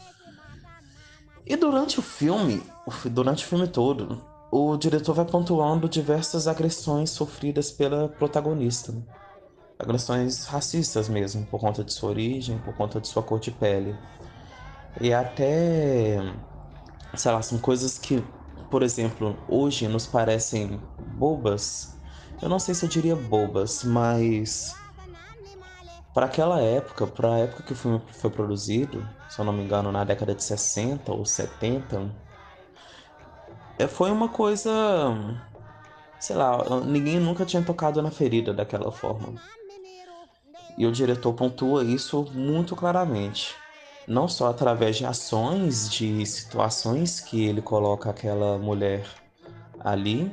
E 1.47 1.57
durante 1.57 2.01
o 2.01 2.03
filme, 2.03 2.63
durante 3.11 3.45
o 3.45 3.49
filme 3.49 3.69
todo, 3.69 4.23
o 4.57 4.77
diretor 4.77 5.15
vai 5.15 5.25
pontuando 5.27 5.89
diversas 5.89 6.47
agressões 6.49 7.11
sofridas 7.11 7.71
pela 7.71 8.09
protagonista 8.09 8.93
agressões 9.79 10.45
racistas 10.47 11.09
mesmo, 11.09 11.47
por 11.47 11.61
conta 11.61 11.85
de 11.85 11.93
sua 11.93 12.11
origem, 12.11 12.59
por 12.61 12.75
conta 12.75 13.01
de 13.01 13.09
sua 13.09 13.23
cor 13.23 13.41
de 13.41 13.51
pele. 13.51 13.95
E 15.01 15.13
até, 15.13 16.19
sei 17.17 17.33
lá, 17.33 17.43
são 17.43 17.59
coisas 17.59 17.99
que, 17.99 18.23
por 18.71 18.83
exemplo, 18.83 19.37
hoje 19.49 19.89
nos 19.89 20.07
parecem 20.07 20.81
bobas. 20.99 21.99
Eu 22.41 22.49
não 22.49 22.59
sei 22.59 22.75
se 22.75 22.85
eu 22.85 22.89
diria 22.89 23.17
bobas, 23.17 23.83
mas 23.85 24.87
para 26.13 26.27
aquela 26.27 26.61
época, 26.61 27.07
para 27.07 27.35
a 27.35 27.39
época 27.41 27.63
que 27.63 27.73
o 27.73 27.77
filme 27.77 28.01
foi 28.13 28.31
produzido, 28.31 29.07
se 29.29 29.39
eu 29.41 29.45
não 29.45 29.53
me 29.53 29.63
engano, 29.63 29.93
na 29.93 30.05
década 30.05 30.35
de 30.35 30.43
60 30.43 31.13
ou 31.13 31.25
70, 31.27 31.99
é, 31.99 32.26
foi 33.89 34.11
uma 34.11 34.29
coisa, 34.29 34.71
sei 36.19 36.37
lá, 36.37 36.81
ninguém 36.81 37.21
nunca 37.21 37.45
tinha 37.45 37.63
tocado 37.63 38.01
na 38.01 38.11
ferida 38.11 38.55
daquela 38.55 38.91
forma. 38.91 39.35
E 40.79 40.87
o 40.87 40.93
diretor 40.93 41.33
pontua 41.35 41.85
isso 41.85 42.25
muito 42.33 42.75
claramente. 42.75 43.55
Não 44.07 44.29
só 44.29 44.49
através 44.49 44.97
de 44.97 45.05
ações, 45.05 45.91
de 45.91 46.25
situações 46.25 47.21
que 47.21 47.45
ele 47.45 47.61
coloca 47.61 48.09
aquela 48.09 48.57
mulher 48.57 49.07
ali, 49.81 50.33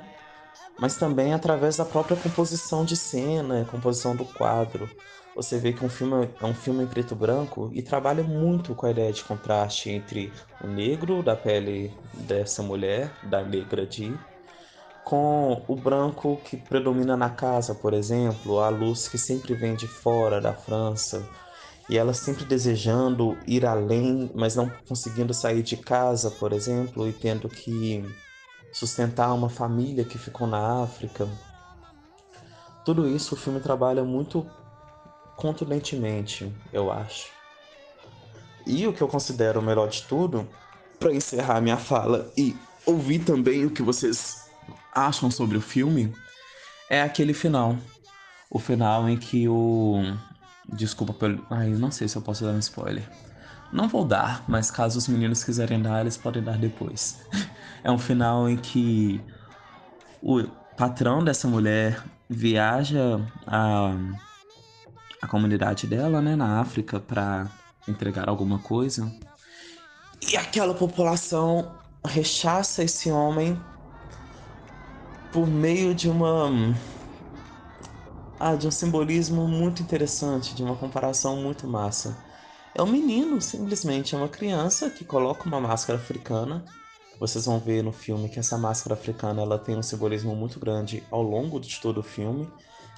mas 0.80 0.98
também 0.98 1.34
através 1.34 1.78
da 1.78 1.86
própria 1.86 2.18
composição 2.18 2.86
de 2.86 2.96
cena, 2.96 3.66
composição 3.70 4.16
do 4.16 4.26
quadro. 4.26 4.90
Você 5.36 5.58
vê 5.58 5.74
que 5.74 5.84
um 5.84 5.90
filme 5.90 6.30
é 6.40 6.46
um 6.46 6.54
filme 6.54 6.84
em 6.84 6.88
preto 6.88 7.16
e 7.16 7.18
branco 7.18 7.72
e 7.74 7.82
trabalha 7.82 8.24
muito 8.24 8.76
com 8.76 8.86
a 8.86 8.92
ideia 8.92 9.12
de 9.12 9.24
contraste 9.24 9.90
entre 9.90 10.32
o 10.62 10.68
negro 10.68 11.24
da 11.24 11.36
pele 11.36 11.92
dessa 12.14 12.62
mulher, 12.62 13.12
da 13.24 13.44
negra 13.44 13.86
de, 13.86 14.16
com 15.04 15.66
o 15.68 15.76
branco 15.76 16.38
que 16.44 16.56
predomina 16.56 17.18
na 17.18 17.32
casa, 17.32 17.74
por 17.74 17.94
exemplo, 17.94 18.60
a 18.60 18.70
luz 18.70 19.08
que 19.08 19.18
sempre 19.18 19.56
vem 19.56 19.76
de 19.76 19.88
fora 19.88 20.40
da 20.40 20.54
França, 20.54 21.28
e 21.90 21.98
ela 21.98 22.14
sempre 22.14 22.46
desejando 22.46 23.38
ir 23.48 23.66
além, 23.66 24.32
mas 24.36 24.56
não 24.56 24.70
conseguindo 24.88 25.34
sair 25.34 25.64
de 25.64 25.78
casa, 25.78 26.30
por 26.32 26.54
exemplo, 26.54 27.08
e 27.08 27.12
tendo 27.12 27.50
que 27.50 28.06
sustentar 28.72 29.34
uma 29.34 29.50
família 29.50 30.06
que 30.06 30.18
ficou 30.18 30.48
na 30.48 30.84
África. 30.84 31.28
Tudo 32.86 33.08
isso 33.08 33.36
o 33.36 33.38
filme 33.38 33.60
trabalha 33.60 34.04
muito 34.04 34.46
contundentemente, 35.36 36.52
eu 36.72 36.92
acho. 36.92 37.28
E 38.66 38.88
o 38.88 38.94
que 38.94 39.02
eu 39.02 39.08
considero 39.08 39.60
o 39.60 39.64
melhor 39.64 39.90
de 39.90 40.04
tudo, 40.04 40.48
para 41.00 41.14
encerrar 41.14 41.60
minha 41.62 41.78
fala 41.78 42.32
e 42.38 42.56
ouvir 42.86 43.20
também 43.20 43.66
o 43.66 43.72
que 43.72 43.82
vocês 43.82 44.50
acham 44.94 45.30
sobre 45.30 45.58
o 45.58 45.62
filme 45.62 46.14
é 46.90 47.02
aquele 47.02 47.34
final. 47.34 47.78
O 48.50 48.60
final 48.60 49.10
em 49.10 49.18
que 49.18 49.48
o. 49.48 50.02
Desculpa 50.72 51.14
pelo. 51.14 51.46
Ai, 51.50 51.70
não 51.70 51.92
sei 51.92 52.08
se 52.08 52.16
eu 52.16 52.22
posso 52.22 52.46
dar 52.46 52.52
um 52.52 52.60
spoiler. 52.60 53.10
Não 53.72 53.90
vou 53.90 54.06
dar, 54.06 54.46
mas 54.48 54.70
caso 54.70 55.00
os 55.00 55.08
meninos 55.08 55.44
quiserem 55.44 55.82
dar, 55.82 56.02
eles 56.02 56.16
podem 56.16 56.44
dar 56.44 56.58
depois. 56.58 57.20
é 57.84 57.92
um 57.92 57.98
final 57.98 58.48
em 58.48 58.56
que 58.56 59.20
o 60.22 60.44
patrão 60.78 61.24
dessa 61.24 61.48
mulher 61.48 62.04
viaja 62.30 63.20
a, 63.48 63.96
a 65.24 65.28
comunidade 65.28 65.88
dela, 65.88 66.22
né, 66.22 66.36
na 66.36 66.60
África, 66.60 67.00
para 67.00 67.50
entregar 67.88 68.28
alguma 68.28 68.60
coisa. 68.60 69.10
E 70.30 70.36
aquela 70.36 70.74
população 70.74 71.72
rechaça 72.06 72.84
esse 72.84 73.10
homem 73.10 73.58
por 75.32 75.48
meio 75.48 75.96
de 75.96 76.10
uma 76.10 76.52
ah, 78.38 78.56
de 78.56 78.68
um 78.68 78.72
simbolismo 78.72 79.48
muito 79.48 79.82
interessante, 79.82 80.54
de 80.54 80.62
uma 80.62 80.76
comparação 80.76 81.38
muito 81.38 81.66
massa. 81.66 82.18
É 82.76 82.82
um 82.84 82.88
menino, 82.88 83.40
simplesmente, 83.40 84.16
é 84.16 84.18
uma 84.18 84.28
criança 84.28 84.90
que 84.90 85.06
coloca 85.06 85.48
uma 85.48 85.62
máscara 85.62 85.98
africana. 85.98 86.66
Vocês 87.18 87.46
vão 87.46 87.60
ver 87.60 87.82
no 87.82 87.94
filme 87.94 88.28
que 88.28 88.40
essa 88.40 88.58
máscara 88.58 88.96
africana 88.96 89.42
ela 89.42 89.58
tem 89.58 89.78
um 89.78 89.84
simbolismo 89.84 90.36
muito 90.36 90.60
grande 90.60 91.02
ao 91.10 91.22
longo 91.22 91.62
de 91.62 91.80
todo 91.80 92.00
o 92.00 92.04
filme, 92.04 92.52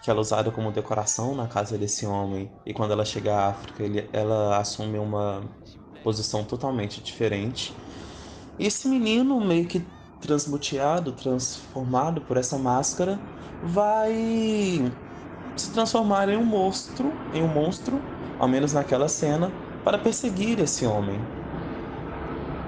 que 0.06 0.12
ela 0.12 0.20
é 0.20 0.22
usada 0.22 0.52
como 0.52 0.72
decoração 0.72 1.34
na 1.34 1.48
casa 1.48 1.80
desse 1.80 2.06
homem. 2.06 2.50
E 2.64 2.74
quando 2.74 2.92
ela 2.92 3.04
chega 3.04 3.34
à 3.36 3.50
África, 3.50 3.84
ele, 3.84 4.08
ela 4.14 4.60
assume 4.60 5.00
uma 5.00 5.42
posição 6.04 6.44
totalmente 6.44 7.02
diferente. 7.02 7.76
E 8.60 8.68
esse 8.68 8.88
menino, 8.88 9.44
meio 9.44 9.66
que 9.66 9.84
transmuteado, 10.22 11.12
transformado 11.12 12.22
por 12.22 12.38
essa 12.38 12.56
máscara, 12.56 13.20
vai 13.64 14.92
se 15.58 15.72
transformar 15.72 16.30
em 16.30 16.38
um 16.38 16.46
monstro, 16.46 17.12
em 17.34 17.42
um 17.42 17.48
monstro, 17.48 18.00
ao 18.38 18.48
menos 18.48 18.74
naquela 18.74 19.08
cena, 19.08 19.52
para 19.84 19.98
perseguir 19.98 20.60
esse 20.60 20.86
homem. 20.86 21.20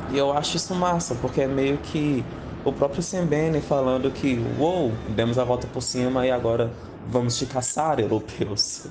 E 0.10 0.18
eu 0.18 0.36
acho 0.36 0.58
isso 0.58 0.74
massa, 0.74 1.14
porque 1.16 1.42
é 1.42 1.48
meio 1.48 1.78
que 1.78 2.26
o 2.66 2.74
próprio 2.74 3.04
Sembene 3.04 3.62
falando 3.62 4.10
que, 4.10 4.44
uou, 4.58 4.92
demos 5.16 5.38
a 5.38 5.44
volta 5.44 5.68
por 5.68 5.82
cima 5.82 6.26
e 6.26 6.32
agora 6.32 6.74
vamos 7.10 7.38
te 7.38 7.46
caçar, 7.46 8.00
europeus. 8.00 8.88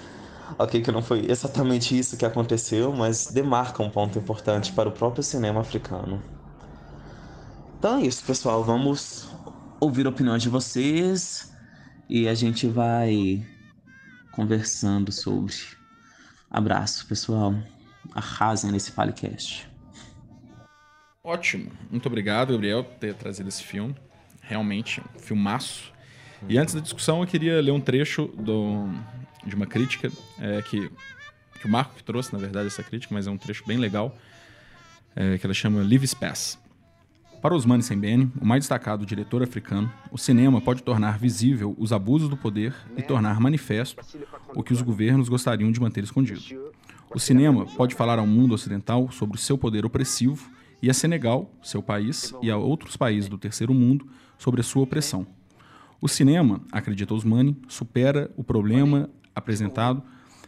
ok, 0.58 0.80
que 0.80 0.92
não 0.92 1.02
foi 1.02 1.30
exatamente 1.30 1.98
isso 1.98 2.16
que 2.16 2.24
aconteceu, 2.24 2.92
mas 2.92 3.28
demarca 3.28 3.82
um 3.82 3.90
ponto 3.90 4.18
importante 4.18 4.72
para 4.72 4.88
o 4.88 4.92
próprio 4.92 5.22
cinema 5.22 5.60
africano. 5.60 6.22
Então 7.78 7.98
é 7.98 8.02
isso, 8.02 8.24
pessoal. 8.24 8.64
Vamos 8.64 9.28
ouvir 9.78 10.06
opiniões 10.06 10.42
de 10.42 10.48
vocês 10.48 11.52
e 12.08 12.28
a 12.28 12.34
gente 12.34 12.66
vai 12.66 13.46
conversando 14.32 15.12
sobre. 15.12 15.54
Abraço, 16.50 17.06
pessoal. 17.06 17.54
Arrasem 18.14 18.70
nesse 18.70 18.92
Falecast. 18.92 19.68
Ótimo. 21.22 21.72
Muito 21.90 22.06
obrigado, 22.06 22.52
Gabriel, 22.52 22.84
por 22.84 22.94
ter 22.94 23.14
trazido 23.14 23.48
esse 23.48 23.62
filme. 23.62 23.96
Realmente, 24.40 25.02
um 25.16 25.18
filmaço. 25.18 25.92
E 26.48 26.58
antes 26.58 26.74
da 26.74 26.80
discussão, 26.80 27.20
eu 27.20 27.26
queria 27.26 27.60
ler 27.60 27.70
um 27.70 27.80
trecho 27.80 28.26
do, 28.36 28.88
de 29.44 29.54
uma 29.54 29.66
crítica 29.66 30.10
é, 30.38 30.62
que, 30.62 30.90
que 31.60 31.66
o 31.66 31.68
Marco 31.68 32.02
trouxe, 32.02 32.32
na 32.32 32.38
verdade, 32.38 32.66
essa 32.66 32.82
crítica, 32.82 33.14
mas 33.14 33.26
é 33.26 33.30
um 33.30 33.38
trecho 33.38 33.64
bem 33.66 33.78
legal, 33.78 34.16
é, 35.14 35.38
que 35.38 35.46
ela 35.46 35.54
chama 35.54 35.80
Live 35.82 36.06
Space. 36.06 36.58
Para 37.40 37.54
Osmani 37.54 37.82
Sembene, 37.82 38.30
o 38.40 38.44
mais 38.44 38.62
destacado 38.62 39.06
diretor 39.06 39.42
africano, 39.42 39.92
o 40.10 40.18
cinema 40.18 40.60
pode 40.60 40.82
tornar 40.82 41.18
visível 41.18 41.74
os 41.78 41.92
abusos 41.92 42.28
do 42.28 42.36
poder 42.36 42.74
e 42.96 43.02
tornar 43.02 43.38
manifesto 43.40 44.02
o 44.54 44.62
que 44.62 44.72
os 44.72 44.82
governos 44.82 45.28
gostariam 45.28 45.70
de 45.70 45.80
manter 45.80 46.02
escondido. 46.02 46.40
O 47.14 47.20
cinema 47.20 47.66
pode 47.76 47.94
falar 47.94 48.18
ao 48.18 48.26
mundo 48.26 48.54
ocidental 48.54 49.10
sobre 49.12 49.36
o 49.36 49.40
seu 49.40 49.56
poder 49.56 49.86
opressivo 49.86 50.50
e 50.82 50.90
a 50.90 50.94
Senegal, 50.94 51.50
seu 51.62 51.82
país, 51.82 52.34
e 52.42 52.50
a 52.50 52.56
outros 52.56 52.96
países 52.96 53.28
do 53.28 53.38
terceiro 53.38 53.72
mundo 53.72 54.06
sobre 54.38 54.60
a 54.60 54.64
sua 54.64 54.82
opressão. 54.82 55.26
O 56.00 56.08
cinema, 56.08 56.60
acredita 56.70 57.14
Osmani, 57.14 57.56
supera 57.68 58.30
o 58.36 58.44
problema 58.44 59.08
apresentado 59.34 60.02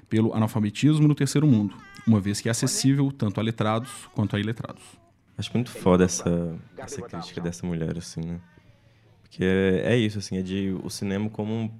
pelo 0.08 0.34
analfabetismo 0.34 1.06
no 1.06 1.14
terceiro 1.14 1.46
mundo, 1.46 1.74
uma 2.06 2.20
vez 2.20 2.40
que 2.40 2.48
é 2.48 2.50
acessível 2.50 3.12
tanto 3.12 3.40
a 3.40 3.42
letrados 3.42 3.90
quanto 4.14 4.36
a 4.36 4.40
iletrados. 4.40 4.82
Acho 5.36 5.50
muito 5.54 5.70
foda 5.70 6.04
essa, 6.04 6.58
essa 6.76 7.00
crítica 7.02 7.40
dessa 7.40 7.64
mulher, 7.66 7.96
assim, 7.96 8.20
né? 8.20 8.40
Porque 9.22 9.44
é, 9.44 9.92
é 9.92 9.96
isso, 9.96 10.18
assim, 10.18 10.36
é 10.36 10.42
de 10.42 10.76
o 10.82 10.90
cinema 10.90 11.30
como 11.30 11.52
um, 11.52 11.70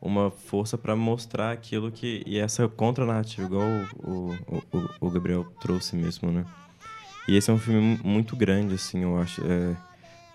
uma 0.00 0.30
força 0.30 0.78
para 0.78 0.94
mostrar 0.94 1.50
aquilo 1.50 1.90
que... 1.90 2.22
E 2.24 2.38
essa 2.38 2.68
contra-narrativa, 2.68 3.46
igual 3.46 3.66
o, 3.96 4.34
o, 4.46 4.90
o, 5.00 5.10
Gabriel 5.10 5.44
trouxe 5.60 5.96
mesmo, 5.96 6.30
né? 6.30 6.44
E 7.26 7.36
esse 7.36 7.50
é 7.50 7.54
um 7.54 7.58
filme 7.58 7.98
muito 8.04 8.36
grande, 8.36 8.74
assim, 8.74 9.02
eu 9.02 9.18
acho. 9.18 9.42
É, 9.44 9.74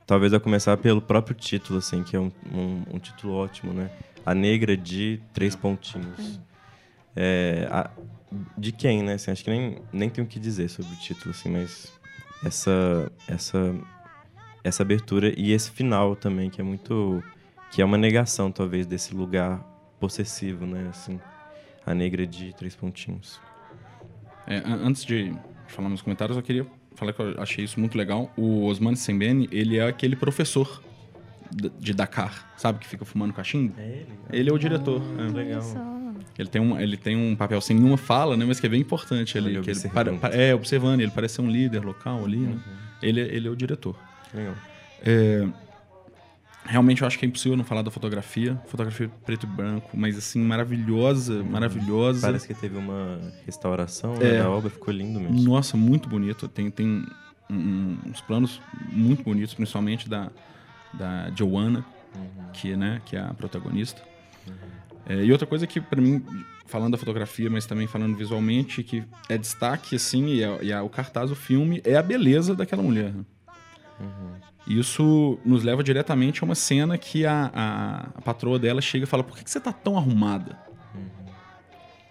talvez 0.10 0.34
a 0.34 0.40
começar 0.40 0.76
pelo 0.76 1.00
próprio 1.00 1.36
título, 1.36 1.78
assim, 1.78 2.02
que 2.02 2.16
é 2.16 2.20
um, 2.20 2.32
um, 2.52 2.96
um 2.96 3.00
título 3.00 3.36
ótimo, 3.36 3.72
né? 3.72 3.92
A 4.26 4.34
Negra 4.34 4.76
de 4.76 5.22
Três 5.32 5.56
Pontinhos. 5.56 6.40
É, 7.16 7.68
a, 7.70 7.92
de 8.58 8.72
quem, 8.72 9.04
né? 9.04 9.14
Assim, 9.14 9.30
acho 9.30 9.44
que 9.44 9.52
nem, 9.52 9.78
nem 9.94 10.10
tenho 10.10 10.26
o 10.26 10.28
que 10.28 10.40
dizer 10.40 10.68
sobre 10.68 10.92
o 10.92 10.96
título, 10.96 11.30
assim, 11.30 11.50
mas 11.50 11.94
essa 12.44 13.12
essa 13.28 13.76
essa 14.64 14.82
abertura 14.82 15.32
e 15.40 15.52
esse 15.52 15.70
final 15.70 16.16
também 16.16 16.50
que 16.50 16.60
é 16.60 16.64
muito 16.64 17.24
que 17.70 17.80
é 17.80 17.86
uma 17.86 17.98
negação 17.98 18.52
talvez 18.52 18.88
desse 18.88 19.14
lugar 19.14 19.60
possessivo, 20.00 20.66
né? 20.66 20.88
Assim, 20.90 21.20
a 21.86 21.94
negra 21.94 22.26
de 22.26 22.52
três 22.56 22.76
pontinhos. 22.76 23.40
É, 24.48 24.58
antes 24.66 25.06
de 25.06 25.32
falar 25.68 25.88
nos 25.88 26.02
comentários, 26.02 26.36
eu 26.36 26.42
queria 26.42 26.66
falar 26.96 27.14
que 27.14 27.22
eu 27.22 27.42
achei 27.42 27.64
isso 27.64 27.80
muito 27.80 27.98
legal. 27.98 28.32
O 28.38 28.66
Osman 28.66 28.96
Sembene, 28.96 29.48
ele 29.52 29.78
é 29.78 29.88
aquele 29.88 30.16
professor 30.16 30.82
de 31.80 31.94
Dakar, 31.94 32.52
sabe? 32.58 32.80
Que 32.80 32.88
fica 32.88 33.04
fumando 33.06 33.34
cachimbo. 33.34 33.74
É 33.78 33.88
ele? 33.88 34.08
Ele 34.32 34.50
é 34.50 34.54
o 34.54 34.58
diretor. 34.58 35.02
Ah, 35.18 35.26
é. 35.26 35.30
Legal. 35.30 35.64
Ele 36.38 36.50
tem, 36.50 36.62
um, 36.62 36.80
ele 36.80 36.98
tem 36.98 37.16
um 37.18 37.36
papel 37.36 37.60
sem 37.60 37.76
nenhuma 37.76 37.98
fala, 37.98 38.38
né? 38.38 38.46
Mas 38.46 38.60
que 38.60 38.66
é 38.66 38.70
bem 38.70 38.82
importante 38.82 39.38
ali. 39.38 39.56
Ele, 39.56 39.62
que 39.62 39.72
ele 39.72 39.90
para, 39.90 40.14
para, 40.14 40.36
é, 40.36 40.54
observando. 40.54 41.02
Ele 41.02 41.12
parece 41.12 41.36
ser 41.36 41.42
um 41.42 41.50
líder 41.50 41.84
local 41.84 42.24
ali, 42.24 42.38
né? 42.38 42.54
Uhum. 42.54 42.60
Ele, 43.02 43.22
ele 43.22 43.48
é 43.48 43.52
o 43.52 43.56
diretor. 43.56 43.96
Legal. 44.34 44.54
É, 45.04 45.48
realmente 46.66 47.02
eu 47.02 47.08
acho 47.08 47.18
que 47.18 47.26
é 47.26 47.28
impossível 47.28 47.58
não 47.58 47.64
falar 47.64 47.82
da 47.82 47.92
fotografia. 47.92 48.60
Fotografia 48.68 49.10
preto 49.26 49.46
e 49.46 49.48
branco, 49.48 49.90
mas 49.94 50.18
assim, 50.18 50.42
maravilhosa, 50.42 51.44
maravilhosa. 51.44 52.28
Parece 52.28 52.48
que 52.48 52.54
teve 52.54 52.78
uma 52.78 53.20
restauração 53.46 54.16
né, 54.16 54.36
é, 54.36 54.40
da 54.40 54.50
obra, 54.50 54.70
ficou 54.70 54.94
lindo 54.94 55.20
mesmo. 55.20 55.42
Nossa, 55.42 55.76
muito 55.76 56.08
bonito. 56.10 56.48
Tem, 56.48 56.70
tem 56.70 57.06
um, 57.50 57.98
uns 58.06 58.22
planos 58.22 58.62
muito 58.92 59.24
bonitos, 59.24 59.54
principalmente 59.54 60.10
da, 60.10 60.30
da 60.94 61.32
Joanna, 61.36 61.86
uhum. 62.16 62.52
que, 62.54 62.76
né, 62.76 63.02
que 63.06 63.16
é 63.16 63.22
a 63.22 63.34
protagonista. 63.34 64.02
Uhum. 64.48 64.54
É, 65.08 65.24
e 65.24 65.32
outra 65.32 65.48
coisa 65.48 65.66
que, 65.66 65.82
para 65.82 66.00
mim, 66.00 66.24
falando 66.66 66.92
da 66.92 66.98
fotografia, 66.98 67.50
mas 67.50 67.66
também 67.66 67.88
falando 67.88 68.16
visualmente, 68.16 68.84
que 68.84 69.04
é 69.28 69.38
destaque, 69.38 69.96
assim, 69.96 70.28
e, 70.28 70.44
é, 70.44 70.64
e 70.64 70.72
é, 70.72 70.80
o 70.82 70.90
cartaz 70.90 71.30
do 71.30 71.36
filme 71.36 71.82
é 71.84 71.96
a 71.96 72.04
beleza 72.04 72.56
daquela 72.56 72.84
mulher. 72.84 73.12
Uhum. 74.00 74.49
Isso 74.68 75.40
nos 75.44 75.64
leva 75.64 75.84
diretamente 75.84 76.44
a 76.44 76.46
uma 76.46 76.56
cena 76.56 76.98
que 76.98 77.26
a, 77.26 77.52
a, 77.54 78.00
a 78.16 78.22
patroa 78.22 78.60
dela 78.60 78.82
chega 78.82 79.04
e 79.04 79.08
fala: 79.08 79.24
Por 79.24 79.38
que, 79.38 79.44
que 79.44 79.50
você 79.50 79.60
tá 79.60 79.74
tão 79.74 79.98
arrumada? 79.98 80.60
Uhum. 80.94 81.02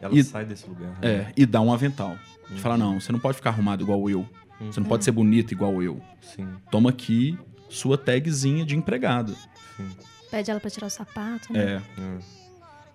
Ela 0.01 0.14
e, 0.14 0.24
sai 0.24 0.44
desse 0.44 0.66
lugar. 0.68 0.90
Né? 0.92 0.99
É, 1.03 1.32
e 1.36 1.46
dá 1.46 1.61
um 1.61 1.72
avental. 1.72 2.16
Uhum. 2.51 2.57
Fala: 2.57 2.76
Não, 2.76 3.01
você 3.01 3.12
não 3.12 3.20
pode 3.20 3.36
ficar 3.36 3.51
arrumado 3.51 3.82
igual 3.82 4.09
eu. 4.11 4.28
Você 4.61 4.80
não 4.80 4.88
pode 4.88 5.05
ser 5.05 5.12
bonita 5.12 5.55
igual 5.55 5.80
eu. 5.80 6.01
Sim. 6.20 6.49
Toma 6.70 6.90
aqui 6.90 7.38
sua 7.68 7.96
tagzinha 7.96 8.64
de 8.64 8.76
empregada. 8.76 9.32
Sim. 9.76 9.88
Pede 10.30 10.51
ela 10.51 10.59
para 10.59 10.70
tirar 10.70 10.88
o 10.88 10.90
sapato. 10.90 11.53
Né? 11.53 11.74
É. 11.74 12.01
Uhum. 12.01 12.18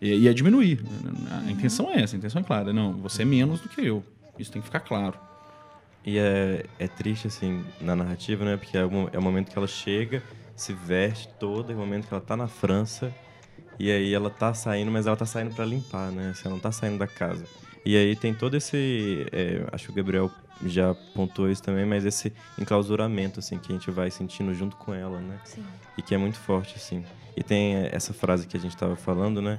E, 0.01 0.15
e 0.15 0.27
é 0.27 0.33
diminuir. 0.33 0.83
A 1.31 1.49
intenção 1.49 1.89
é 1.89 2.01
essa, 2.01 2.15
a 2.15 2.17
intenção 2.17 2.41
é 2.41 2.43
clara. 2.43 2.73
Não, 2.73 2.93
você 2.97 3.21
é 3.21 3.25
menos 3.25 3.61
do 3.61 3.69
que 3.69 3.79
eu. 3.81 4.03
Isso 4.37 4.51
tem 4.51 4.61
que 4.61 4.65
ficar 4.65 4.81
claro. 4.81 5.17
E 6.05 6.17
é, 6.17 6.65
é 6.79 6.87
triste, 6.87 7.27
assim, 7.27 7.63
na 7.79 7.95
narrativa, 7.95 8.43
né? 8.43 8.57
Porque 8.57 8.77
é 8.77 8.85
o, 8.85 9.09
é 9.11 9.17
o 9.17 9.21
momento 9.21 9.51
que 9.51 9.57
ela 9.57 9.67
chega, 9.67 10.21
se 10.55 10.73
veste 10.73 11.29
toda, 11.39 11.71
é 11.71 11.75
o 11.75 11.79
momento 11.79 12.07
que 12.07 12.13
ela 12.13 12.21
tá 12.21 12.35
na 12.35 12.47
França, 12.47 13.13
e 13.79 13.91
aí 13.91 14.13
ela 14.13 14.29
tá 14.29 14.53
saindo, 14.53 14.91
mas 14.91 15.07
ela 15.07 15.15
tá 15.15 15.25
saindo 15.25 15.55
para 15.55 15.65
limpar, 15.65 16.11
né? 16.11 16.29
Assim, 16.31 16.43
ela 16.45 16.55
não 16.55 16.59
tá 16.59 16.71
saindo 16.71 16.97
da 16.97 17.07
casa. 17.07 17.45
E 17.85 17.97
aí 17.97 18.15
tem 18.15 18.33
todo 18.33 18.55
esse. 18.55 19.25
É, 19.31 19.65
acho 19.71 19.85
que 19.85 19.91
o 19.91 19.95
Gabriel 19.95 20.31
já 20.65 20.93
pontuou 21.13 21.49
isso 21.49 21.63
também, 21.63 21.85
mas 21.85 22.05
esse 22.05 22.31
enclausuramento, 22.57 23.39
assim, 23.39 23.57
que 23.57 23.71
a 23.71 23.75
gente 23.75 23.91
vai 23.91 24.09
sentindo 24.11 24.53
junto 24.53 24.77
com 24.77 24.93
ela, 24.93 25.19
né? 25.19 25.39
Sim. 25.43 25.65
E 25.97 26.01
que 26.01 26.13
é 26.13 26.17
muito 26.17 26.37
forte, 26.37 26.75
assim. 26.75 27.03
E 27.35 27.43
tem 27.43 27.75
essa 27.91 28.13
frase 28.13 28.47
que 28.47 28.55
a 28.55 28.59
gente 28.59 28.77
tava 28.77 28.95
falando, 28.95 29.41
né? 29.41 29.57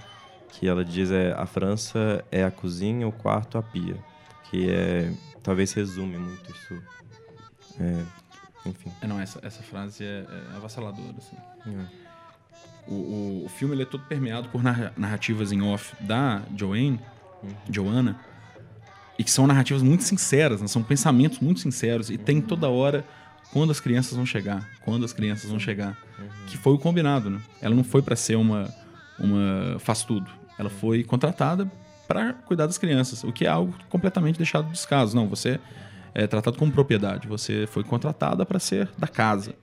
que 0.55 0.69
ela 0.69 0.85
diz 0.85 1.11
é 1.11 1.33
a 1.33 1.47
França 1.47 2.25
é 2.31 2.45
a 2.45 2.51
cozinha, 2.51 3.07
o 3.09 3.13
quarto 3.13 3.59
a 3.59 3.63
pia, 3.63 3.97
que 4.45 4.71
é 4.71 5.13
talvez 5.45 5.73
resume 5.73 6.19
muito 6.19 6.51
isso. 6.51 6.83
É, 7.79 8.03
enfim. 8.67 8.91
É, 9.01 9.07
não, 9.07 9.21
essa, 9.21 9.39
essa 9.43 9.63
frase 9.63 10.03
é, 10.03 10.27
é 10.29 10.57
avassaladora, 10.57 11.15
assim. 11.19 11.37
É. 11.67 12.05
O, 12.89 13.45
o, 13.45 13.49
filme 13.49 13.81
é 13.81 13.85
todo 13.85 14.05
permeado 14.05 14.49
por 14.49 14.63
narrativas 14.63 15.53
em 15.53 15.63
off 15.63 15.95
da 16.01 16.43
Joanne, 16.57 17.01
uhum. 17.43 17.51
Joanna, 17.71 18.21
e 19.19 19.25
que 19.25 19.31
são 19.31 19.47
narrativas 19.47 19.83
muito 19.83 20.03
sinceras, 20.03 20.61
né? 20.61 20.67
são 20.67 20.83
pensamentos 20.83 21.39
muito 21.39 21.61
sinceros, 21.61 22.11
e 22.11 22.15
uhum. 22.15 22.19
tem 22.19 22.41
toda 22.43 22.69
hora 22.69 23.05
quando 23.53 23.71
as 23.71 23.81
crianças 23.81 24.15
vão 24.17 24.27
chegar, 24.27 24.69
quando 24.85 25.05
as 25.05 25.13
crianças 25.13 25.49
vão 25.49 25.59
chegar, 25.59 25.97
que 26.47 26.59
foi 26.59 26.75
o 26.75 26.79
combinado, 26.79 27.31
né? 27.31 27.41
Ela 27.63 27.75
não 27.75 27.85
foi 27.85 28.03
para 28.03 28.17
ser 28.17 28.37
uma 28.37 28.75
uma 29.19 29.79
faz 29.79 30.03
tudo. 30.03 30.29
Ela 30.59 30.69
foi 30.69 31.05
contratada 31.05 31.71
para 32.07 32.33
cuidar 32.33 32.67
das 32.67 32.79
crianças, 32.79 33.25
o 33.25 33.33
que 33.33 33.45
é 33.45 33.49
algo 33.49 33.75
completamente 33.89 34.37
deixado 34.37 34.67
de 34.67 34.73
descaso. 34.73 35.15
Não, 35.17 35.29
você 35.29 35.59
é 36.15 36.27
tratado 36.27 36.57
como 36.59 36.71
propriedade, 36.73 37.27
você 37.27 37.67
foi 37.67 37.83
contratada 37.85 38.45
para 38.47 38.59
ser 38.59 38.89
da 38.99 39.07
casa. 39.09 39.55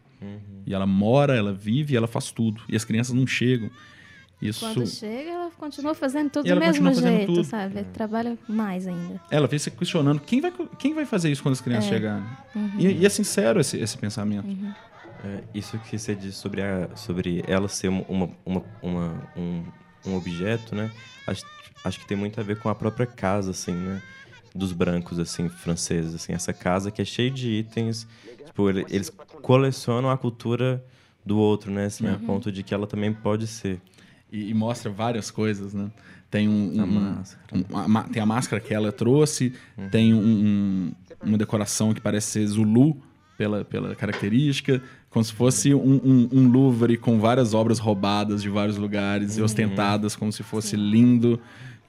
E 0.65 0.73
ela 0.73 0.85
mora, 0.85 1.35
ela 1.35 1.51
vive, 1.53 1.95
ela 1.95 2.07
faz 2.07 2.31
tudo. 2.31 2.61
E 2.69 2.75
as 2.75 2.83
crianças 2.85 3.13
não 3.15 3.25
chegam. 3.25 3.69
Isso 4.41 4.59
Quando 4.65 4.87
chega, 4.87 5.29
ela 5.29 5.51
continua 5.51 5.93
fazendo 5.93 6.29
tudo 6.31 6.45
do 6.45 6.49
ela 6.51 6.59
mesmo 6.59 6.91
jeito, 6.93 7.25
tudo. 7.27 7.43
sabe? 7.43 7.83
Trabalha 7.93 8.37
mais 8.47 8.87
ainda. 8.87 9.21
ela 9.29 9.47
vem 9.47 9.59
se 9.59 9.69
questionando 9.69 10.19
quem 10.19 10.41
vai, 10.41 10.51
quem 10.79 10.93
vai 10.95 11.05
fazer 11.05 11.31
isso 11.31 11.43
quando 11.43 11.53
as 11.53 11.61
crianças 11.61 11.91
É. 11.91 11.93
chegarem. 11.93 12.23
E, 12.77 12.87
e 12.87 13.05
é 13.05 13.09
sincero 13.09 13.59
esse, 13.59 13.77
esse 13.77 13.95
pensamento. 13.99 14.47
É, 15.23 15.43
isso 15.53 15.77
que 15.79 15.97
você 15.97 16.15
disse 16.15 16.37
sobre, 16.39 16.61
a, 16.63 16.89
sobre 16.95 17.43
ela 17.47 17.67
ser 17.67 17.89
uma, 17.89 18.03
uma- 18.43 18.63
uma- 18.81 19.23
um, 19.37 19.63
um 20.07 20.15
objeto, 20.15 20.73
né? 20.75 20.89
Acho, 21.27 21.43
acho 21.83 21.99
que 21.99 22.05
tem 22.07 22.17
muito 22.17 22.39
a 22.39 22.43
ver 22.43 22.57
com 22.59 22.69
a 22.69 22.75
própria 22.75 23.05
casa, 23.05 23.51
assim, 23.51 23.73
né? 23.73 24.01
Dos 24.53 24.71
brancos, 24.73 25.17
assim, 25.19 25.47
franceses, 25.49 26.13
assim. 26.15 26.33
Essa 26.33 26.51
casa 26.53 26.91
que 26.91 27.01
é 27.01 27.05
cheia 27.05 27.31
de 27.31 27.49
itens. 27.49 28.07
Tipo, 28.45 28.69
ele- 28.69 28.85
eles 28.89 29.09
colecionam 29.41 30.09
a 30.09 30.17
cultura 30.17 30.83
do 31.25 31.37
outro, 31.37 31.71
né? 31.71 31.85
Assim, 31.85 32.07
a 32.07 32.17
ponto 32.17 32.51
de 32.51 32.63
que 32.63 32.73
ela 32.73 32.85
também 32.85 33.13
pode 33.13 33.47
ser. 33.47 33.79
E, 34.31 34.49
e 34.49 34.53
mostra 34.53 34.89
várias 34.91 35.31
coisas, 35.31 35.73
né? 35.73 35.89
Tem 36.29 36.47
um, 36.47 36.81
A 36.81 36.85
máscara. 36.85 37.65
um- 37.71 37.77
a 37.97 38.03
tem 38.03 38.21
a 38.21 38.25
máscara 38.25 38.61
que 38.61 38.73
ela 38.73 38.91
trouxe, 38.91 39.53
tem 39.89 40.13
um- 40.13 40.19
um- 40.19 40.91
uma 41.23 41.37
decoração 41.37 41.93
que 41.93 41.99
parece 42.01 42.31
ser 42.31 42.47
Zulu 42.47 43.01
pela, 43.41 43.65
pela 43.65 43.95
característica, 43.95 44.79
como 45.09 45.25
se 45.25 45.33
fosse 45.33 45.73
um, 45.73 45.79
um- 46.03 46.29
um 46.31 46.47
Louvre 46.51 46.95
com 46.95 47.19
várias 47.19 47.55
obras 47.55 47.79
roubadas 47.79 48.39
de 48.43 48.49
vários 48.49 48.77
lugares 48.77 49.35
e 49.35 49.41
ostentadas, 49.41 50.15
como 50.15 50.31
se 50.31 50.43
fosse 50.43 50.75
lindo. 50.75 51.39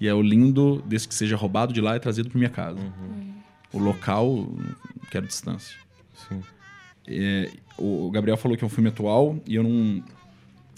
E 0.00 0.08
é 0.08 0.14
o 0.14 0.22
lindo, 0.22 0.82
desde 0.86 1.08
que 1.08 1.14
seja 1.14 1.36
roubado 1.36 1.70
de 1.74 1.80
lá, 1.82 1.94
é 1.94 1.98
trazido 1.98 2.30
para 2.30 2.38
minha 2.38 2.48
casa. 2.48 2.78
O 3.70 3.78
local, 3.78 4.48
quero 5.10 5.26
distância. 5.26 5.76
Sim. 6.26 6.40
É, 7.06 7.50
o 7.76 8.10
Gabriel 8.10 8.38
falou 8.38 8.56
que 8.56 8.64
é 8.64 8.66
um 8.66 8.70
filme 8.70 8.88
atual 8.88 9.38
e 9.46 9.54
eu 9.56 9.62
não 9.62 10.02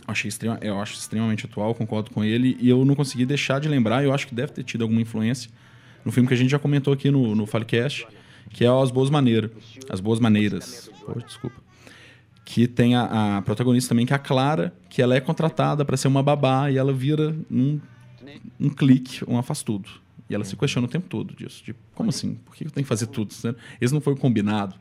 achei 0.08 0.28
extrema, 0.28 0.58
eu 0.60 0.80
acho 0.80 0.94
extremamente 0.94 1.46
atual, 1.46 1.72
concordo 1.72 2.10
com 2.10 2.24
ele 2.24 2.56
e 2.60 2.68
eu 2.68 2.84
não 2.84 2.96
consegui 2.96 3.24
deixar 3.24 3.60
de 3.60 3.68
lembrar, 3.68 4.02
eu 4.02 4.12
acho 4.12 4.26
que 4.26 4.34
deve 4.34 4.50
ter 4.52 4.64
tido 4.64 4.82
alguma 4.82 5.00
influência 5.00 5.50
no 6.04 6.10
filme 6.10 6.26
que 6.28 6.34
a 6.34 6.36
gente 6.36 6.50
já 6.50 6.58
comentou 6.58 6.92
aqui 6.92 7.10
no, 7.12 7.34
no 7.36 7.46
Falecast, 7.46 8.06
que 8.54 8.64
é 8.64 8.68
As 8.68 8.90
Boas 8.90 9.10
Maneiras. 9.10 9.50
As 9.90 10.00
Boas 10.00 10.20
Maneiras. 10.20 10.88
Pô, 11.04 11.12
desculpa. 11.20 11.60
Que 12.44 12.66
tem 12.68 12.94
a, 12.94 13.38
a 13.38 13.42
protagonista 13.42 13.88
também, 13.90 14.06
que 14.06 14.12
é 14.12 14.16
a 14.16 14.18
Clara, 14.18 14.72
que 14.88 15.02
ela 15.02 15.14
é 15.14 15.20
contratada 15.20 15.84
para 15.84 15.96
ser 15.96 16.08
uma 16.08 16.22
babá 16.22 16.70
e 16.70 16.78
ela 16.78 16.92
vira 16.92 17.36
num 17.50 17.80
um 18.58 18.70
clique, 18.70 19.24
uma 19.24 19.42
faz 19.42 19.62
tudo. 19.62 19.88
E 20.30 20.34
ela 20.34 20.44
se 20.44 20.56
questiona 20.56 20.86
o 20.86 20.90
tempo 20.90 21.08
todo 21.08 21.34
disso. 21.34 21.64
De, 21.64 21.74
como 21.94 22.10
assim? 22.10 22.34
Por 22.46 22.54
que 22.54 22.64
eu 22.64 22.70
tenho 22.70 22.84
que 22.84 22.88
fazer 22.88 23.06
tudo? 23.08 23.34
Esse 23.80 23.92
não 23.92 24.00
foi 24.00 24.12
o 24.12 24.16
combinado. 24.16 24.74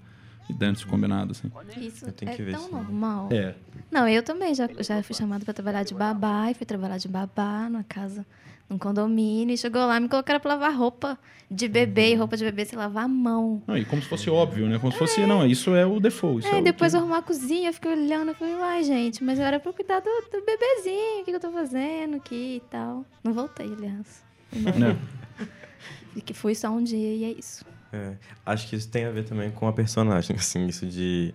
E 0.49 0.53
dentro 0.53 0.85
do 0.85 0.89
combinado, 0.89 1.31
assim. 1.31 1.49
Isso 1.79 2.05
Eu 2.05 2.11
tenho 2.11 2.31
é 2.31 2.35
que 2.35 2.43
ver 2.43 2.51
tão 2.51 2.63
isso. 2.63 2.71
normal. 2.71 3.29
É. 3.31 3.55
Não, 3.89 4.07
eu 4.07 4.21
também 4.21 4.53
já, 4.53 4.69
já 4.79 5.01
fui 5.01 5.15
chamada 5.15 5.45
para 5.45 5.53
trabalhar 5.53 5.83
de 5.83 5.93
babá 5.93 6.51
e 6.51 6.53
fui 6.53 6.65
trabalhar 6.65 6.97
de 6.97 7.07
babá 7.07 7.69
numa 7.69 7.83
casa, 7.83 8.25
num 8.69 8.77
condomínio. 8.77 9.53
E 9.53 9.57
chegou 9.57 9.85
lá 9.85 9.97
e 9.97 9.99
me 9.99 10.09
colocaram 10.09 10.39
para 10.39 10.53
lavar 10.55 10.75
roupa 10.75 11.17
de 11.49 11.67
bebê 11.67 12.11
e 12.13 12.15
roupa 12.15 12.35
de 12.35 12.43
bebê 12.43 12.65
se 12.65 12.75
lavar 12.75 13.03
a 13.05 13.07
mão. 13.07 13.61
Não, 13.67 13.77
e 13.77 13.85
como 13.85 14.01
se 14.01 14.07
fosse 14.07 14.29
óbvio, 14.29 14.67
né? 14.67 14.79
Como 14.79 14.91
se 14.91 14.97
fosse, 14.97 15.25
não, 15.25 15.45
isso 15.45 15.75
é 15.75 15.85
o 15.85 15.99
default. 15.99 16.39
Isso 16.39 16.47
é, 16.47 16.55
Aí 16.55 16.61
o 16.61 16.63
depois 16.63 16.91
que- 16.91 16.97
eu 16.97 17.01
arrumar 17.01 17.19
a 17.19 17.21
cozinha, 17.21 17.69
eu 17.69 17.73
fiquei 17.73 17.91
olhando, 17.91 18.29
eu 18.29 18.35
falei, 18.35 18.55
uai, 18.55 18.83
gente, 18.83 19.23
mas 19.23 19.37
eu 19.37 19.45
era 19.45 19.59
pra 19.59 19.71
cuidar 19.71 19.99
do, 19.99 20.09
do 20.31 20.43
bebezinho, 20.45 21.21
o 21.21 21.25
que, 21.25 21.31
que 21.31 21.35
eu 21.35 21.39
tô 21.39 21.51
fazendo 21.51 22.15
aqui 22.15 22.55
e 22.57 22.69
tal. 22.71 23.05
Não 23.23 23.33
voltei, 23.33 23.67
aliás. 23.71 24.23
Embora. 24.51 24.77
Né? 24.79 24.97
E 26.15 26.21
que 26.21 26.31
fui 26.33 26.53
só 26.53 26.69
um 26.69 26.83
dia 26.83 27.15
e 27.15 27.23
é 27.23 27.31
isso. 27.31 27.65
É, 27.91 28.13
acho 28.45 28.67
que 28.69 28.75
isso 28.75 28.87
tem 28.87 29.05
a 29.05 29.09
ver 29.11 29.23
também 29.25 29.49
com 29.49 29.67
a 29.67 29.73
personagem, 29.73 30.35
assim, 30.37 30.67
isso 30.67 30.85
de 30.85 31.33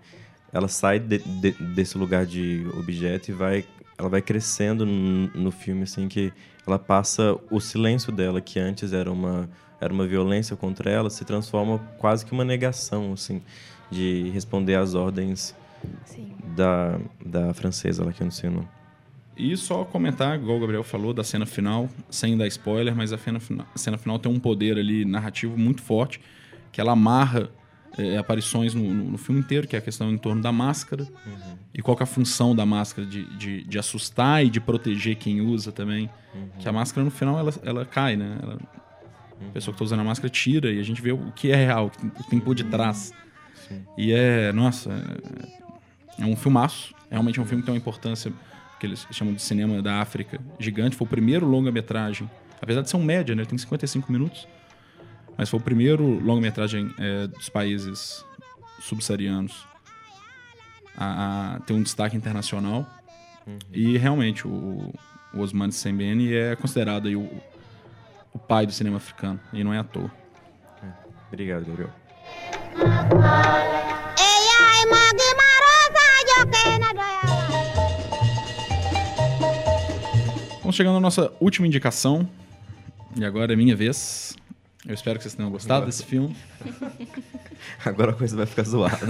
ela 0.53 0.69
sai 0.69 1.01
de- 1.01 1.19
de- 1.19 1.51
desse 1.75 1.99
lugar 1.99 2.25
de 2.25 2.65
objeto 2.79 3.29
e 3.31 3.33
vai 3.35 3.65
ela 3.99 4.09
vai 4.09 4.23
crescendo 4.23 4.87
no, 4.87 5.27
no 5.35 5.51
filme 5.51 5.83
assim 5.83 6.07
que 6.07 6.33
ela 6.69 6.79
passa 6.79 7.35
o 7.51 7.59
silêncio 7.61 8.13
dela 8.13 8.41
que 8.41 8.59
antes 8.61 8.93
era 8.93 9.11
uma 9.11 9.49
era 9.81 9.93
uma 9.93 10.07
violência 10.07 10.57
contra 10.57 10.91
ela 10.91 11.09
se 11.09 11.25
transforma 11.25 11.79
quase 11.99 12.27
que 12.27 12.33
uma 12.33 12.45
negação 12.45 13.13
assim 13.13 13.41
de 13.91 14.29
responder 14.31 14.75
às 14.75 14.95
ordens 14.95 15.55
Sim. 16.05 16.33
da, 16.57 16.99
da 17.25 17.55
francesa 17.55 18.05
lá 18.05 18.13
que 18.13 18.21
eu 18.21 18.25
não 18.25 18.33
sei 18.33 18.51
o 18.51 18.53
nome. 18.53 18.69
E 19.37 19.57
só 19.57 19.85
comentar, 19.85 20.37
igual 20.37 20.57
o 20.57 20.61
Gabriel 20.61 20.83
falou, 20.83 21.15
da 21.15 21.23
cena 21.23 21.47
final, 21.47 21.89
sem 22.11 22.37
dar 22.37 22.49
spoiler, 22.49 22.95
mas 22.95 23.13
a 23.13 23.19
cena, 23.19 23.39
a 23.73 23.79
cena 23.79 23.97
final 23.97 24.19
tem 24.19 24.31
um 24.31 24.41
poder 24.41 24.77
ali 24.77 25.05
narrativo 25.05 25.57
muito 25.57 25.81
forte, 25.81 26.21
que 26.73 26.81
ela 26.81 26.91
amarra 26.93 27.49
é, 27.97 28.17
aparições 28.19 28.75
no, 28.75 28.83
no- 28.93 29.11
no 29.13 29.19
filme 29.19 29.41
inteiro, 29.41 29.67
que 29.67 29.75
é 29.77 29.79
a 29.79 29.83
questão 29.83 30.11
em 30.13 30.19
torno 30.19 30.43
da 30.43 30.53
máscara, 30.53 31.07
e 31.75 31.81
qual 31.83 31.97
é 31.99 32.03
a 32.03 32.07
função 32.07 32.55
da 32.55 32.67
máscara 32.67 33.07
de, 33.07 33.25
de, 33.37 33.65
de 33.65 33.79
assustar 33.79 34.45
e 34.45 34.51
de 34.51 34.61
proteger 34.61 35.17
quem 35.17 35.41
usa 35.41 35.71
também. 35.73 36.11
Que 36.59 36.69
a 36.69 36.73
máscara, 36.73 37.05
no 37.05 37.11
final, 37.11 37.39
ela, 37.39 37.53
ela 37.63 37.85
cai, 37.85 38.17
né? 38.17 38.39
Ela- 38.43 38.59
A 39.41 39.53
pessoa 39.53 39.73
que 39.73 39.77
está 39.77 39.85
usando 39.85 40.01
a 40.01 40.05
máscara 40.05 40.29
tira 40.29 40.71
e 40.73 40.81
a 40.81 40.83
gente 40.83 41.01
vê 41.01 41.13
o 41.13 41.31
que 41.33 41.51
é 41.53 41.57
real, 41.57 41.87
o 41.87 41.91
que 41.91 41.99
tem, 41.99 42.11
tem 42.31 42.41
por 42.41 42.55
detrás. 42.57 43.13
E 43.97 44.13
é, 44.13 44.53
nossa, 44.53 44.91
é, 46.19 46.23
é 46.23 46.27
um 46.27 46.35
filmaço. 46.37 46.93
Realmente 47.11 47.39
é 47.39 47.43
um 47.43 47.47
filme 47.47 47.63
que 47.63 47.67
tem 47.67 47.73
uma 47.75 47.79
importância 47.79 48.33
que 48.81 48.87
eles 48.87 49.07
chamam 49.13 49.33
de 49.35 49.41
cinema 49.43 49.81
da 49.83 50.01
África 50.01 50.41
gigante. 50.59 50.97
Foi 50.97 51.07
o 51.07 51.09
primeiro 51.11 51.47
longa-metragem, 51.47 52.29
apesar 52.61 52.83
de 52.83 52.91
ser 52.91 52.97
um 52.97 53.03
média, 53.03 53.35
né? 53.35 53.43
Ele 53.43 53.49
tem 53.49 53.59
55 53.59 54.11
minutos. 54.11 54.47
Mas 55.39 55.49
foi 55.49 55.61
o 55.61 55.63
primeiro 55.63 56.05
longa-metragem 56.19 56.93
é, 56.99 57.29
dos 57.29 57.49
países 57.49 58.25
subsaarianos 58.81 59.65
a, 60.97 61.55
a 61.55 61.61
ter 61.61 61.73
um 61.75 61.83
destaque 61.83 62.17
internacional. 62.17 62.85
E 63.73 63.97
realmente 63.97 64.47
o, 64.47 64.93
o 65.33 65.41
Osman 65.41 65.71
Sembene 65.71 66.35
é 66.35 66.57
considerado 66.57 67.07
aí 67.07 67.15
o, 67.15 67.31
o 68.35 68.39
pai 68.39 68.67
do 68.67 68.73
cinema 68.73 68.97
africano. 68.97 69.41
E 69.53 69.63
não 69.63 69.73
é 69.73 69.79
à 69.79 69.85
toa. 69.85 70.11
Obrigado, 71.29 71.65
Gabriel. 71.67 71.91
Vamos 80.61 80.77
chegando 80.77 80.97
à 80.97 81.01
nossa 81.01 81.33
última 81.41 81.67
indicação. 81.67 82.29
E 83.17 83.25
agora 83.25 83.53
é 83.53 83.57
minha 83.57 83.77
vez. 83.77 84.37
Eu 84.89 84.95
espero 84.95 85.19
que 85.19 85.23
vocês 85.23 85.35
tenham 85.35 85.51
gostado 85.51 85.85
desse 85.85 86.03
filme. 86.03 86.35
Agora 87.85 88.13
a 88.13 88.15
coisa 88.15 88.35
vai 88.35 88.47
ficar 88.47 88.63
zoada. 88.63 88.97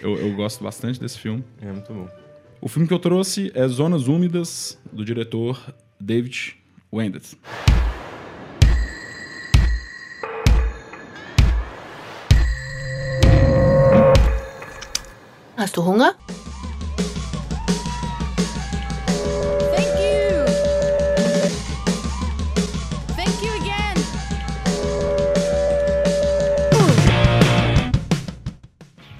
Eu, 0.00 0.16
eu 0.16 0.34
gosto 0.34 0.64
bastante 0.64 0.98
desse 0.98 1.18
filme. 1.18 1.44
É 1.60 1.70
muito 1.70 1.92
bom. 1.92 2.08
O 2.60 2.68
filme 2.68 2.88
que 2.88 2.94
eu 2.94 2.98
trouxe 2.98 3.52
é 3.54 3.68
Zonas 3.68 4.08
Úmidas, 4.08 4.78
do 4.90 5.04
diretor 5.04 5.60
David 6.00 6.56
Wendet. 6.90 7.36
Hast 15.56 15.74
du 15.74 15.82
Hunger? 15.82 16.14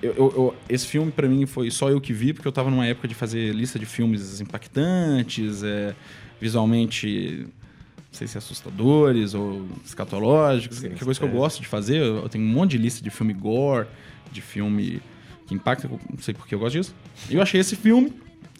Eu- 0.03 0.15
eu- 0.15 0.33
eu- 0.37 0.57
esse 0.69 0.87
filme, 0.87 1.11
pra 1.11 1.27
mim, 1.29 1.45
foi 1.47 1.71
só 1.71 1.91
eu 1.91 2.01
que 2.01 2.13
vi, 2.13 2.33
porque 2.33 2.47
eu 2.47 2.53
tava 2.53 2.71
numa 2.71 2.87
época 2.87 3.09
de 3.09 3.15
fazer 3.15 3.53
lista 3.53 3.79
de 3.79 3.87
filmes 3.87 4.41
impactantes, 4.41 5.63
é, 5.65 5.95
visualmente, 6.41 7.45
não 7.47 8.13
sei 8.13 8.27
se 8.27 8.39
assustadores 8.39 9.35
ou 9.35 9.67
escatológicos, 9.85 10.79
Sim, 10.79 10.91
que 10.91 11.03
é 11.03 11.05
coisa 11.05 11.19
que 11.21 11.27
eu 11.27 11.31
gosto 11.31 11.61
de 11.61 11.67
fazer. 11.67 11.97
Eu 11.99 12.17
eu 12.19 12.29
tenho 12.29 12.45
um 12.45 12.49
monte 12.49 12.73
de 12.73 12.79
lista 12.79 13.03
de 13.03 13.11
filme 13.11 13.33
gore, 13.33 13.87
de 14.33 14.41
filme 14.41 15.01
que 15.47 15.55
impacta, 15.55 15.89
não 15.89 16.19
sei 16.21 16.33
porque 16.35 16.55
eu 16.55 16.59
gosto 16.59 16.77
disso. 16.77 16.95
E 17.29 17.35
eu 17.35 17.43
achei 17.43 17.61
esse 17.61 17.75
filme, 17.77 18.13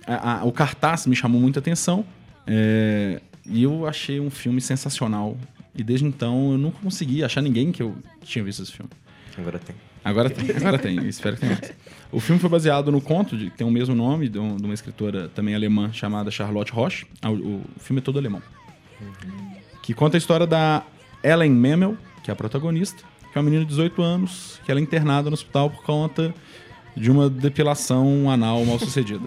a- 0.07 0.41
a- 0.41 0.45
o 0.45 0.53
cartaz 0.53 1.07
me 1.07 1.15
chamou 1.15 1.41
muita 1.41 1.61
atenção, 1.61 2.05
é, 2.47 3.21
e 3.47 3.63
eu 3.63 3.87
achei 3.87 4.19
um 4.21 4.31
filme 4.31 4.61
sensacional. 4.61 5.37
E 5.75 5.83
desde 5.85 6.05
então 6.07 6.53
eu 6.53 6.59
nunca 6.59 6.79
consegui 6.83 7.23
achar 7.23 7.41
ninguém 7.41 7.71
que 7.71 7.81
eu 7.83 7.95
tinha 8.25 8.43
visto 8.45 8.63
esse 8.63 8.73
filme. 8.73 8.91
Agora 9.37 9.59
tem. 9.59 9.77
Agora 10.09 10.31
tem, 10.31 10.57
agora 10.57 10.79
tem, 10.79 11.07
espero 11.09 11.37
que 11.37 11.41
tenha 11.43 11.53
mais. 11.61 11.73
O 12.11 12.21
filme 12.21 12.41
foi 12.41 12.49
baseado 12.49 12.91
no 12.91 13.01
conto, 13.01 13.37
de, 13.37 13.51
tem 13.51 13.67
o 13.67 13.71
mesmo 13.71 13.95
nome, 13.95 14.29
de, 14.29 14.39
um- 14.39 14.57
de 14.57 14.65
uma 14.65 14.75
escritora 14.75 15.29
também 15.29 15.55
alemã 15.55 15.93
chamada 15.93 16.31
Charlotte 16.31 16.73
Roche. 16.73 17.07
Ah, 17.21 17.31
O, 17.31 17.35
o 17.57 17.63
filme 17.79 18.01
é 18.01 18.03
todo 18.03 18.19
alemão. 18.19 18.43
Que 19.83 19.93
conta 19.95 20.17
a 20.17 20.19
história 20.19 20.47
da 20.47 20.83
Ellen 21.23 21.51
Memel, 21.51 21.97
que 22.23 22.31
é 22.31 22.33
a 22.33 22.37
protagonista, 22.37 23.03
que 23.33 23.37
é 23.37 23.41
uma 23.41 23.45
menina 23.45 23.63
de 23.65 23.69
18 23.71 24.03
anos, 24.03 24.61
que 24.65 24.71
ela 24.71 24.81
é 24.81 24.83
internada 24.83 25.31
no 25.31 25.35
hospital 25.35 25.71
por 25.71 25.83
conta 25.83 26.35
de 26.97 27.11
uma 27.11 27.29
depilação 27.31 28.31
anal 28.31 28.65
mal 28.65 28.79
sucedida. 28.79 29.27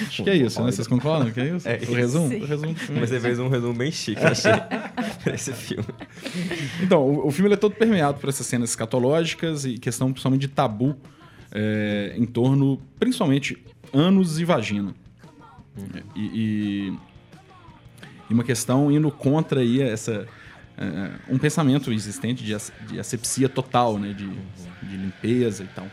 Acho 0.00 0.24
que 0.24 0.30
é 0.30 0.36
isso, 0.36 0.62
né? 0.62 0.70
Vocês 0.72 0.86
concordam 0.88 1.30
que 1.30 1.40
é 1.40 1.54
isso? 1.56 1.68
É 1.68 1.78
o 1.88 1.94
resumo? 1.94 2.28
Sim. 2.28 2.40
O 2.42 2.46
resumo 2.46 2.72
do 2.72 2.78
filme 2.80 2.96
é 2.96 3.00
Mas 3.00 3.10
você 3.10 3.20
fez 3.20 3.38
um 3.38 3.48
resumo 3.48 3.74
bem 3.74 3.90
chique, 3.92 4.20
eu 4.22 4.28
achei, 4.28 4.52
pra 5.22 5.34
esse 5.34 5.52
filme. 5.52 5.84
Então, 6.82 7.02
o, 7.02 7.26
o 7.28 7.30
filme 7.30 7.48
ele 7.48 7.54
é 7.54 7.58
todo 7.58 7.74
permeado 7.74 8.18
por 8.18 8.28
essas 8.28 8.46
cenas 8.46 8.70
escatológicas 8.70 9.64
e 9.64 9.78
questão 9.78 10.10
principalmente 10.12 10.40
de 10.42 10.48
tabu 10.48 10.96
é, 11.52 12.14
em 12.16 12.24
torno, 12.24 12.80
principalmente, 12.98 13.62
ânus 13.92 14.38
e 14.38 14.44
vagina. 14.44 14.94
E, 16.14 16.20
e- 16.20 16.98
e 18.30 18.34
uma 18.34 18.44
questão 18.44 18.90
indo 18.90 19.10
contra 19.10 19.60
aí 19.60 19.82
essa... 19.82 20.26
é, 20.78 21.10
um 21.28 21.38
pensamento 21.38 21.92
existente 21.92 22.42
de, 22.42 22.54
as- 22.54 22.72
de 22.88 22.98
asepsia 22.98 23.48
total, 23.48 23.98
né? 23.98 24.14
De, 24.14 24.26
de 24.26 24.96
limpeza 24.96 25.64
e 25.64 25.66
tal. 25.68 25.86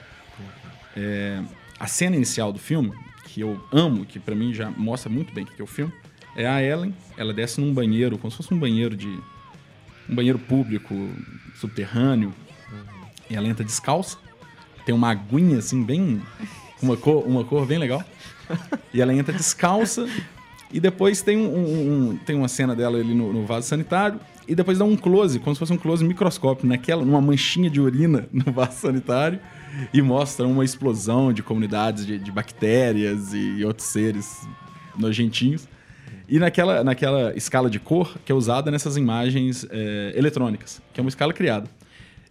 É, 0.95 1.41
a 1.80 1.88
cena 1.88 2.16
inicial 2.16 2.52
do 2.52 2.60
filme, 2.60 2.91
que 3.34 3.42
eu 3.42 3.62
amo, 3.72 4.06
que 4.06 4.20
pra 4.20 4.34
mim 4.36 4.54
já 4.54 4.70
mostra 4.72 5.10
muito 5.10 5.34
bem 5.34 5.44
o 5.44 5.48
que 5.48 5.56
que 5.56 5.62
é 5.62 5.64
o 5.64 5.68
filme, 5.68 5.94
é 6.36 6.48
a 6.48 6.62
Ellen, 6.64 6.94
ela 7.18 7.34
desce 7.34 7.60
num 7.62 7.74
banheiro, 7.74 8.18
como 8.18 8.32
se 8.32 8.38
fosse 8.38 8.54
um 8.54 8.60
banheiro 8.60 8.96
de, 8.96 9.08
um 10.10 10.16
banheiro 10.16 10.40
público 10.40 10.94
subterrâneo 11.60 12.34
e 13.30 13.36
ela 13.36 13.48
entra 13.48 13.64
descalça. 13.64 14.18
Tem 14.86 14.96
uma 14.96 15.12
aguinha 15.12 15.60
assim, 15.60 15.84
bem. 15.84 16.22
Uma 16.82 16.98
cor, 16.98 17.28
uma 17.28 17.44
cor 17.44 17.66
bem 17.66 17.78
legal. 17.78 18.04
E 18.94 19.02
ela 19.02 19.14
entra 19.14 19.32
descalça. 19.34 20.08
E 20.72 20.80
depois 20.80 21.22
tem, 21.22 21.38
um, 21.38 21.56
um- 21.56 22.10
um- 22.12 22.18
tem 22.18 22.36
uma 22.36 22.48
cena 22.48 22.76
dela 22.76 22.98
ali 22.98 23.14
no, 23.14 23.32
no 23.34 23.46
vaso 23.46 23.68
sanitário. 23.68 24.20
E 24.50 24.56
depois 24.56 24.80
dá 24.80 24.84
um 24.84 24.97
close, 24.97 25.38
como 25.38 25.56
se 25.56 25.60
fosse 25.60 25.72
um 25.72 25.78
close 25.78 26.04
microscópio, 26.04 26.68
naquela, 26.68 27.06
numa 27.06 27.22
manchinha 27.22 27.70
de 27.70 27.80
urina 27.80 28.28
no 28.34 28.52
vaso 28.52 28.80
sanitário. 28.80 29.39
E 29.93 30.02
mostra 30.02 30.47
uma 30.47 30.66
explosão 30.66 31.32
de 31.32 31.43
comunidades 31.43 32.04
de, 32.04 32.18
de 32.18 32.32
bactérias 32.32 33.32
e 33.32 33.64
outros 33.64 33.88
seres 33.88 34.47
nojentinhos. 34.97 35.68
E 36.28 36.39
naquela, 36.39 36.84
naquela 36.84 37.32
escala 37.36 37.70
de 37.70 37.80
cor 37.80 38.18
que 38.26 38.32
é 38.32 38.36
usada 38.36 38.72
nessas 38.72 38.97
imagens 38.97 39.68
é, 39.70 40.14
eletrônicas, 40.16 40.82
que 40.91 41.00
é 41.00 41.02
uma 41.02 41.10
escala 41.10 41.32
criada. 41.32 41.70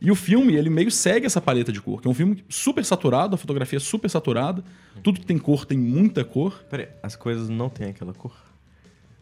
E 0.00 0.10
o 0.10 0.16
filme, 0.16 0.56
ele 0.56 0.70
meio 0.70 0.90
segue 0.90 1.24
essa 1.26 1.40
paleta 1.40 1.70
de 1.70 1.80
cor, 1.80 2.00
que 2.00 2.08
é 2.08 2.10
um 2.10 2.14
filme 2.14 2.44
super 2.48 2.84
saturado, 2.84 3.36
a 3.36 3.38
fotografia 3.38 3.76
é 3.76 3.80
super 3.80 4.10
saturada, 4.10 4.64
tudo 5.04 5.20
que 5.20 5.26
tem 5.26 5.38
cor 5.38 5.64
tem 5.64 5.78
muita 5.78 6.24
cor. 6.24 6.64
Peraí, 6.68 6.88
as 7.00 7.14
coisas 7.14 7.48
não 7.48 7.68
têm 7.68 7.90
aquela 7.90 8.12
cor? 8.12 8.47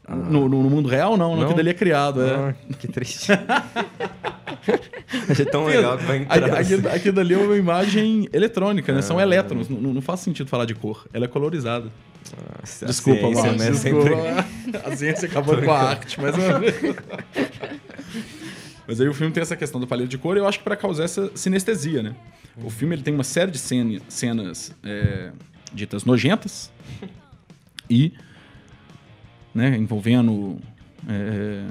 No, 0.09 0.49
no- 0.49 0.63
no 0.63 0.71
mundo 0.71 0.89
real, 0.89 1.17
não, 1.17 1.35
não, 1.37 1.49
que 1.49 1.55
dali 1.55 1.71
é 1.71 1.75
criado. 1.75 2.23
É. 2.23 2.35
Ah, 2.35 2.55
que 2.79 2.87
triste. 2.89 3.33
Achei 5.29 5.45
tão 5.47 5.65
legal 5.65 5.97
que 5.99 6.05
vai 6.05 6.19
entrar. 6.19 6.37
Aqui, 6.37 6.75
assim. 6.75 6.75
aqui, 6.75 6.89
aqui 6.89 7.13
dali 7.13 7.35
é 7.35 7.39
uma 7.39 7.57
imagem 7.57 8.29
eletrônica, 8.33 8.93
né? 8.93 9.03
São 9.03 9.21
elétrons, 9.21 9.69
não, 9.69 9.81
não 9.95 10.01
faz 10.03 10.21
sentido 10.21 10.49
falar 10.49 10.65
de 10.65 10.75
cor. 10.75 11.07
Ela 11.13 11.25
é 11.25 11.29
colorizada. 11.29 11.91
Nossa, 12.61 12.85
a 12.85 12.89
Desculpa, 12.89 13.21
ciência, 13.21 13.43
Márcio. 13.53 13.59
né, 13.65 13.71
Desculpa. 13.71 14.43
sempre- 14.65 14.79
A 14.93 14.97
ciência 14.97 15.29
acabou 15.29 15.57
com 15.63 15.71
a 15.73 15.79
arte, 15.81 16.19
uma 16.19 16.33
vez. 16.33 16.75
Mas 18.87 19.01
aí 19.01 19.09
o 19.09 19.15
filme 19.15 19.33
tem 19.33 19.43
essa 19.43 19.57
questão 19.57 19.81
do 19.81 19.87
paleta 19.87 20.09
de 20.09 20.19
cor 20.19 20.37
e 20.37 20.41
eu 20.41 20.47
acho 20.47 20.59
que 20.59 20.65
para 20.65 20.77
causar 20.77 21.05
essa 21.05 21.31
sinestesia, 21.35 22.03
né? 22.03 22.15
O 22.63 22.71
filme 22.71 22.95
ele 22.95 23.03
tem 23.03 23.13
uma 23.13 23.25
série 23.25 23.51
de 23.51 23.59
cena- 23.59 24.01
cenas 24.09 24.73
é, 24.85 25.31
ditas 25.73 26.05
nojentas 26.05 26.71
e 27.91 28.13
né, 29.57 29.77
envolvendo 29.77 30.59
é, 31.09 31.65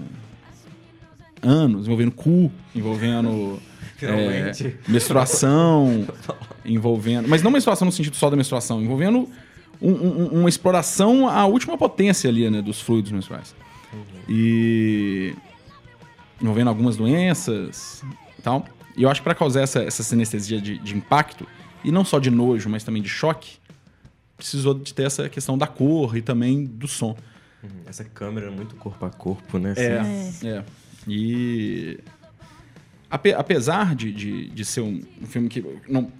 anos, 1.41 1.85
envolvendo 1.85 2.11
cu, 2.11 2.51
envolvendo 2.73 3.59
é, 4.01 4.51
menstruação, 4.87 6.07
envolvendo. 6.65 7.27
Mas 7.27 7.41
não 7.43 7.51
menstruação 7.51 7.85
no 7.85 7.91
sentido 7.91 8.15
só 8.15 8.29
da 8.29 8.35
menstruação, 8.35 8.81
envolvendo 8.81 9.29
um- 9.81 9.91
um- 9.91 10.39
uma 10.39 10.49
exploração 10.49 11.27
à 11.29 11.45
última 11.45 11.77
potência 11.77 12.29
ali, 12.29 12.49
né, 12.49 12.61
dos 12.61 12.81
fluidos 12.81 13.11
menstruais. 13.11 13.55
E 14.27 15.33
envolvendo 16.41 16.67
algumas 16.69 16.97
doenças 16.97 18.03
e 18.37 18.41
tal. 18.41 18.65
E 18.97 19.03
eu 19.03 19.09
acho 19.09 19.21
que 19.21 19.25
para 19.25 19.35
causar 19.35 19.61
essa, 19.61 19.81
essa 19.83 20.01
sinestesia 20.03 20.59
de, 20.59 20.77
de 20.79 20.95
impacto, 20.95 21.45
e 21.83 21.91
não 21.91 22.03
só 22.03 22.17
de 22.19 22.31
nojo, 22.31 22.67
mas 22.69 22.83
também 22.83 23.01
de 23.01 23.09
choque, 23.09 23.57
precisou 24.35 24.73
de 24.73 24.93
ter 24.93 25.03
essa 25.03 25.29
questão 25.29 25.57
da 25.57 25.67
cor 25.67 26.17
e 26.17 26.21
também 26.21 26.65
do 26.65 26.87
som. 26.87 27.15
Essa 27.85 28.03
câmera 28.03 28.47
é 28.47 28.49
muito 28.49 28.75
corpo 28.75 29.05
a 29.05 29.09
corpo, 29.09 29.57
né? 29.57 29.73
É, 29.77 29.99
assim. 29.99 30.47
é. 30.49 30.63
E 31.07 31.99
ape- 33.09 33.33
apesar 33.33 33.95
de, 33.95 34.11
de, 34.11 34.47
de 34.49 34.65
ser 34.65 34.81
um, 34.81 35.01
um 35.21 35.25
filme 35.25 35.49
que 35.49 35.63
não 35.87 36.11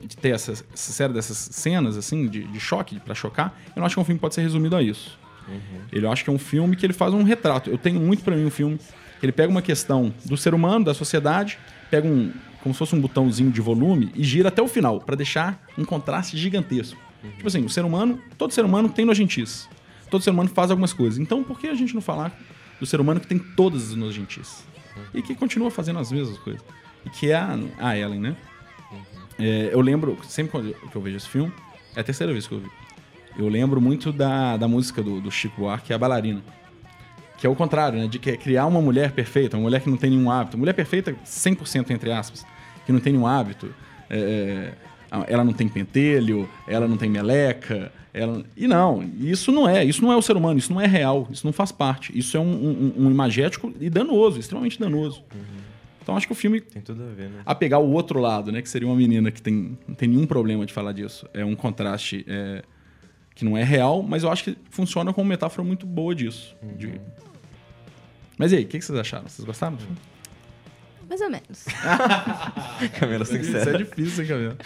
de 0.00 0.16
ter 0.16 0.30
essa, 0.30 0.52
essa 0.52 0.92
série 0.92 1.12
dessas 1.12 1.36
cenas 1.36 1.96
assim 1.96 2.28
de, 2.28 2.44
de 2.44 2.60
choque 2.60 3.00
para 3.00 3.14
chocar, 3.14 3.58
eu 3.74 3.80
não 3.80 3.86
acho 3.86 3.96
que 3.96 4.00
um 4.00 4.04
filme 4.04 4.20
pode 4.20 4.34
ser 4.34 4.42
resumido 4.42 4.76
a 4.76 4.82
isso. 4.82 5.18
Ele 5.90 6.04
eu 6.06 6.12
acho 6.12 6.22
que 6.22 6.30
é 6.30 6.32
um 6.32 6.38
filme 6.38 6.76
que 6.76 6.84
ele 6.86 6.92
faz 6.92 7.12
um 7.14 7.22
retrato. 7.22 7.70
Eu 7.70 7.78
tenho 7.78 7.98
muito 8.00 8.22
para 8.22 8.36
mim 8.36 8.44
um 8.44 8.50
filme 8.50 8.78
que 9.18 9.24
ele 9.26 9.32
pega 9.32 9.50
uma 9.50 9.62
questão 9.62 10.12
do 10.24 10.36
ser 10.36 10.54
humano, 10.54 10.84
da 10.84 10.94
sociedade, 10.94 11.58
pega 11.90 12.06
um 12.06 12.32
como 12.62 12.74
se 12.74 12.78
fosse 12.78 12.94
um 12.94 13.00
botãozinho 13.00 13.50
de 13.50 13.60
volume 13.60 14.10
e 14.14 14.22
gira 14.24 14.48
até 14.48 14.60
o 14.60 14.68
final 14.68 15.00
para 15.00 15.14
deixar 15.16 15.64
um 15.78 15.84
contraste 15.84 16.36
gigantesco. 16.36 17.00
Tipo 17.36 17.46
assim, 17.48 17.64
o 17.64 17.68
ser 17.68 17.84
humano, 17.84 18.20
todo 18.36 18.52
ser 18.52 18.64
humano 18.64 18.88
tem 18.88 19.04
nojentice. 19.04 19.66
Todo 20.10 20.22
ser 20.22 20.30
humano 20.30 20.48
faz 20.48 20.70
algumas 20.70 20.92
coisas. 20.92 21.18
Então, 21.18 21.42
por 21.44 21.58
que 21.58 21.66
a 21.68 21.74
gente 21.74 21.94
não 21.94 22.00
falar 22.00 22.36
do 22.80 22.86
ser 22.86 23.00
humano 23.00 23.20
que 23.20 23.26
tem 23.26 23.38
todas 23.38 23.90
as 23.90 23.94
nojentices? 23.94 24.64
E 25.14 25.22
que 25.22 25.34
continua 25.34 25.70
fazendo 25.70 25.98
as 25.98 26.10
mesmas 26.10 26.38
coisas. 26.38 26.62
E 27.06 27.10
que 27.10 27.30
é 27.30 27.36
a, 27.36 27.58
a 27.78 27.96
Ellen, 27.96 28.20
né? 28.20 28.36
É, 29.38 29.70
eu 29.72 29.80
lembro, 29.80 30.18
sempre 30.24 30.50
quando 30.50 30.68
eu- 30.68 30.74
que 30.90 30.96
eu 30.96 31.00
vejo 31.02 31.16
esse 31.16 31.28
filme, 31.28 31.52
é 31.94 32.00
a 32.00 32.04
terceira 32.04 32.32
vez 32.32 32.46
que 32.46 32.52
eu 32.54 32.60
vi. 32.60 32.70
Eu 33.36 33.48
lembro 33.48 33.80
muito 33.80 34.12
da, 34.12 34.56
da 34.56 34.66
música 34.66 35.00
do, 35.02 35.20
do 35.20 35.30
Chico 35.30 35.60
Buarque, 35.60 35.86
que 35.88 35.92
é 35.92 35.96
a 35.96 35.98
bailarina. 35.98 36.42
Que 37.36 37.46
é 37.46 37.50
o 37.50 37.54
contrário, 37.54 37.98
né? 38.00 38.08
De 38.08 38.18
que 38.18 38.30
é 38.30 38.36
criar 38.36 38.66
uma 38.66 38.80
mulher 38.82 39.12
perfeita, 39.12 39.56
uma 39.56 39.62
mulher 39.62 39.80
que 39.80 39.88
não 39.88 39.96
tem 39.96 40.10
nenhum 40.10 40.28
hábito. 40.30 40.58
Mulher 40.58 40.72
perfeita, 40.72 41.14
100% 41.24 41.90
entre 41.90 42.10
aspas, 42.10 42.44
que 42.84 42.90
não 42.90 42.98
tem 42.98 43.12
nenhum 43.12 43.26
hábito. 43.28 43.72
É, 44.10 44.72
ela 45.28 45.44
não 45.44 45.52
tem 45.52 45.68
pentelho, 45.68 46.48
ela 46.66 46.88
não 46.88 46.96
tem 46.96 47.08
meleca. 47.08 47.92
Ela... 48.12 48.42
E 48.56 48.66
não, 48.66 49.02
isso 49.20 49.52
não 49.52 49.68
é. 49.68 49.84
Isso 49.84 50.02
não 50.02 50.12
é 50.12 50.16
o 50.16 50.22
ser 50.22 50.36
humano, 50.36 50.58
isso 50.58 50.72
não 50.72 50.80
é 50.80 50.86
real, 50.86 51.28
isso 51.30 51.46
não 51.46 51.52
faz 51.52 51.70
parte. 51.70 52.16
Isso 52.18 52.36
é 52.36 52.40
um, 52.40 52.44
um, 52.96 53.06
um 53.06 53.10
imagético 53.10 53.72
e 53.80 53.88
danoso, 53.90 54.38
extremamente 54.40 54.78
danoso. 54.80 55.22
Então 56.02 56.16
acho 56.16 56.26
que 56.26 56.32
o 56.32 56.36
filme 56.36 56.60
Tem 56.60 56.80
tudo 56.80 57.02
a 57.02 57.06
ver, 57.12 57.28
né? 57.28 57.42
a 57.44 57.54
pegar 57.54 57.78
o 57.80 57.90
outro 57.92 58.18
lado, 58.18 58.50
né? 58.50 58.62
Que 58.62 58.68
seria 58.68 58.88
uma 58.88 58.96
menina 58.96 59.30
que 59.30 59.42
tem, 59.42 59.76
não 59.86 59.94
tem 59.94 60.08
nenhum 60.08 60.26
problema 60.26 60.64
de 60.64 60.72
falar 60.72 60.92
disso. 60.92 61.28
É 61.34 61.44
um 61.44 61.54
contraste 61.54 62.24
é, 62.26 62.62
que 63.34 63.44
não 63.44 63.58
é 63.58 63.62
real, 63.62 64.02
mas 64.02 64.22
eu 64.22 64.32
acho 64.32 64.42
que 64.44 64.56
funciona 64.70 65.12
como 65.12 65.28
metáfora 65.28 65.62
muito 65.62 65.86
boa 65.86 66.14
disso. 66.14 66.56
De- 66.78 66.98
Mas 68.38 68.52
e 68.52 68.56
aí, 68.56 68.64
o 68.64 68.66
que, 68.66 68.78
que 68.78 68.84
vocês 68.84 68.98
acharam? 68.98 69.28
Vocês 69.28 69.44
gostaram 69.44 69.76
do 69.76 69.82
filme? 69.82 69.96
Mais 71.10 71.20
ou 71.20 71.30
menos. 71.30 71.64
Camila 72.98 73.22
Isso 73.24 73.36
é 73.36 73.42
sincera. 73.42 73.78
difícil, 73.78 74.24
hein, 74.24 74.28
Camila? 74.30 74.56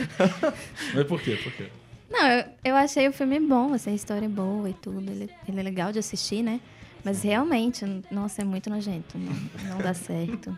mas 0.94 1.06
por 1.06 1.20
quê? 1.20 1.36
Por 1.42 1.52
quê? 1.52 1.66
Não, 2.12 2.28
eu, 2.28 2.44
eu 2.62 2.76
achei 2.76 3.08
o 3.08 3.12
filme 3.12 3.40
bom, 3.40 3.72
assim, 3.72 3.90
a 3.90 3.94
história 3.94 4.26
é 4.26 4.28
boa 4.28 4.68
e 4.68 4.74
tudo. 4.74 5.10
Ele, 5.10 5.30
ele 5.48 5.60
é 5.60 5.62
legal 5.62 5.90
de 5.90 5.98
assistir, 5.98 6.42
né? 6.42 6.60
Mas 7.02 7.22
realmente, 7.22 7.84
nossa, 8.10 8.42
é 8.42 8.44
muito 8.44 8.68
nojento. 8.68 9.16
Não, 9.16 9.70
não 9.70 9.78
dá 9.78 9.94
certo. 9.94 10.56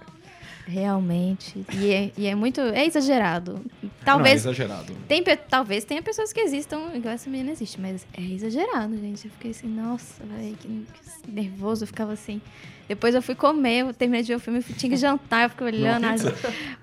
Realmente. 0.66 1.64
E 1.72 1.92
é, 1.92 2.10
e 2.16 2.26
é 2.26 2.34
muito. 2.34 2.60
É 2.60 2.86
exagerado. 2.86 3.60
Talvez. 4.04 4.42
Não, 4.44 4.50
é 4.50 4.54
exagerado. 4.54 4.94
Tem, 5.06 5.22
talvez 5.48 5.84
tenha 5.84 6.00
pessoas 6.02 6.32
que 6.32 6.40
existam 6.40 6.90
igual 6.94 7.14
essa 7.14 7.28
menina 7.28 7.50
existe, 7.52 7.78
mas 7.80 8.06
é 8.16 8.22
exagerado, 8.22 8.96
gente. 8.96 9.26
Eu 9.26 9.30
fiquei 9.32 9.50
assim, 9.50 9.66
nossa, 9.68 10.22
velho, 10.24 10.56
que, 10.56 10.68
que 10.68 11.30
nervoso. 11.30 11.84
Eu 11.84 11.86
ficava 11.86 12.12
assim. 12.14 12.40
Depois 12.88 13.14
eu 13.14 13.22
fui 13.22 13.34
comer, 13.34 13.80
eu 13.80 13.94
terminei 13.94 14.22
de 14.22 14.28
ver 14.28 14.34
o 14.36 14.40
filme, 14.40 14.58
eu 14.66 14.76
tinha 14.76 14.90
que 14.90 14.96
jantar, 14.96 15.44
eu 15.44 15.50
fiquei 15.50 15.66
olhando 15.68 16.04
as, 16.04 16.22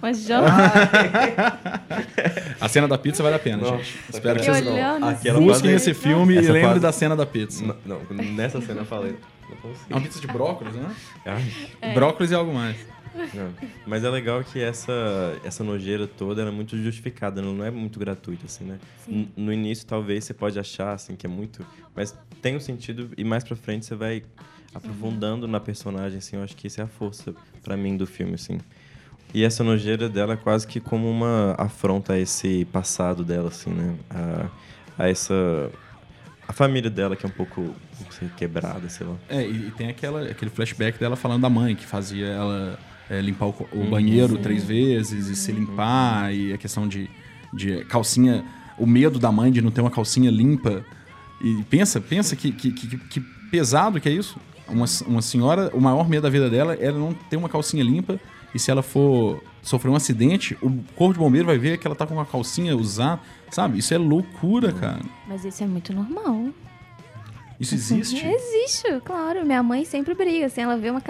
umas 0.02 0.18
jantas. 0.26 0.52
A 2.60 2.68
cena 2.68 2.88
da 2.88 2.98
pizza 2.98 3.22
vale 3.22 3.36
a 3.36 3.40
pena, 3.40 3.58
Nossa, 3.58 3.78
gente. 3.78 4.00
Espero 4.10 4.40
que 4.40 4.46
vocês 4.46 4.68
olhando 4.68 5.06
assim. 5.06 5.32
Busquem 5.34 5.72
esse 5.74 5.94
filme 5.94 6.36
e 6.36 6.38
Essa 6.40 6.48
lembrem 6.54 6.64
quase- 6.74 6.80
da 6.80 6.92
cena 6.92 7.16
da 7.16 7.26
pizza. 7.26 7.64
Não, 7.66 7.76
não, 8.10 8.24
nessa 8.34 8.60
cena 8.62 8.82
eu 8.82 8.86
falei. 8.86 9.12
Não 9.50 9.58
É 9.58 9.62
consigo. 9.62 9.86
uma 9.90 10.02
pizza 10.02 10.20
de 10.22 10.28
brócolis, 10.28 10.74
né? 10.76 10.96
Ai, 11.26 11.94
Brócolis 11.94 12.32
e 12.32 12.36
algo 12.36 12.54
mais. 12.54 12.78
Não. 13.34 13.54
Mas 13.86 14.04
é 14.04 14.10
legal 14.10 14.44
que 14.44 14.62
essa, 14.62 14.94
essa 15.44 15.64
nojeira 15.64 16.08
toda 16.08 16.42
era 16.42 16.52
muito 16.52 16.78
justificada, 16.78 17.42
não 17.42 17.64
é 17.64 17.70
muito 17.70 18.00
gratuita, 18.00 18.46
assim, 18.46 18.64
né? 18.64 18.80
No 19.36 19.52
início, 19.52 19.86
talvez, 19.86 20.26
você 20.26 20.34
pode 20.34 20.58
achar, 20.60 20.94
assim, 20.94 21.16
que 21.16 21.26
é 21.26 21.30
muito... 21.30 21.66
Mas 21.96 22.18
tem 22.42 22.56
um 22.56 22.60
sentido 22.60 23.10
e 23.18 23.24
mais 23.24 23.44
pra 23.44 23.56
frente 23.56 23.86
você 23.86 23.96
vai 23.96 24.24
aprofundando 24.74 25.48
na 25.48 25.60
personagem, 25.60 26.18
assim. 26.18 26.38
Eu 26.38 26.44
acho 26.44 26.56
que 26.56 26.68
isso 26.68 26.80
é 26.80 26.84
a 26.84 26.88
força, 26.88 27.34
pra 27.62 27.76
mim, 27.76 27.98
do 27.98 28.08
filme, 28.08 28.36
assim. 28.36 28.60
E 29.34 29.44
essa 29.44 29.64
nojeira 29.64 30.10
dela 30.10 30.34
é 30.34 30.38
quase 30.38 30.68
que 30.68 30.80
como 30.80 31.10
uma 31.10 31.56
afronta 31.58 32.14
a 32.14 32.20
esse 32.20 32.66
passado 32.66 33.24
dela, 33.24 33.50
assim, 33.50 33.70
né? 33.70 33.96
A, 34.10 35.04
a 35.04 35.10
essa... 35.10 35.70
A 36.48 36.54
família 36.54 36.90
dela, 36.90 37.16
que 37.16 37.26
é 37.26 37.30
um 37.30 37.32
pouco, 37.32 37.74
sei, 38.10 38.28
quebrada, 38.36 38.90
sei 38.90 39.08
lá. 39.08 39.16
É, 39.30 39.42
e, 39.42 39.68
e 39.68 39.72
tem 39.72 39.88
aquela, 39.88 40.24
aquele 40.24 40.52
flashback 40.52 41.00
dela 41.00 41.16
falando 41.16 41.42
da 41.44 41.50
mãe, 41.50 41.76
que 41.78 41.86
fazia 41.86 42.28
ela 42.28 42.78
é, 43.12 43.20
limpar 43.20 43.48
o, 43.48 43.68
o 43.74 43.90
banheiro 43.90 44.38
três 44.38 44.64
vezes 44.64 45.28
e 45.28 45.36
se 45.36 45.52
limpar, 45.52 46.34
e 46.34 46.54
a 46.54 46.58
questão 46.58 46.88
de, 46.88 47.10
de 47.54 47.84
calcinha, 47.86 48.46
o 48.78 48.88
medo 48.88 49.20
da 49.20 49.30
mãe 49.30 49.52
de 49.52 49.62
não 49.62 49.70
ter 49.70 49.82
uma 49.82 49.92
calcinha 49.92 50.32
limpa. 50.32 50.86
E 51.42 51.62
pensa, 51.64 52.00
pensa 52.00 52.38
que, 52.38 52.54
que, 52.54 52.72
que, 52.72 52.98
que 52.98 53.20
pesado 53.52 54.00
que 54.00 54.08
é 54.08 54.14
isso. 54.14 54.40
Uma, 54.66 54.86
uma 55.06 55.22
senhora, 55.22 55.70
o 55.74 55.82
maior 55.82 56.08
medo 56.08 56.24
da 56.24 56.30
vida 56.30 56.50
dela 56.50 56.74
é 56.76 56.86
ela 56.86 56.98
não 56.98 57.14
ter 57.14 57.36
uma 57.36 57.50
calcinha 57.50 57.84
limpa. 57.84 58.18
E 58.56 58.60
se 58.60 58.72
ela 58.72 58.82
for 58.82 59.44
sofrer 59.62 59.92
um 59.92 59.96
acidente, 59.96 60.58
o 60.62 60.70
corpo 60.96 61.14
de 61.14 61.20
bombeiro 61.20 61.48
vai 61.48 61.58
ver 61.58 61.78
que 61.78 61.86
ela 61.86 61.96
tá 61.96 62.08
com 62.08 62.14
uma 62.14 62.26
calcinha 62.26 62.78
usada. 62.78 63.20
Sabe? 63.50 63.80
Isso 63.80 63.94
é 63.94 63.98
loucura, 63.98 64.72
cara. 64.72 65.02
Mas 65.28 65.44
isso 65.44 65.62
é 65.62 65.68
muito 65.68 65.92
normal. 65.92 66.48
Isso 67.62 67.76
existe. 67.76 68.26
Existe, 68.26 69.00
claro. 69.06 69.46
Minha 69.46 69.62
mãe 69.62 69.86
sempre 69.86 70.14
briga. 70.16 70.48
Assim, 70.48 70.62
ela 70.62 70.76
vê 70.76 70.90
uma, 70.90 71.02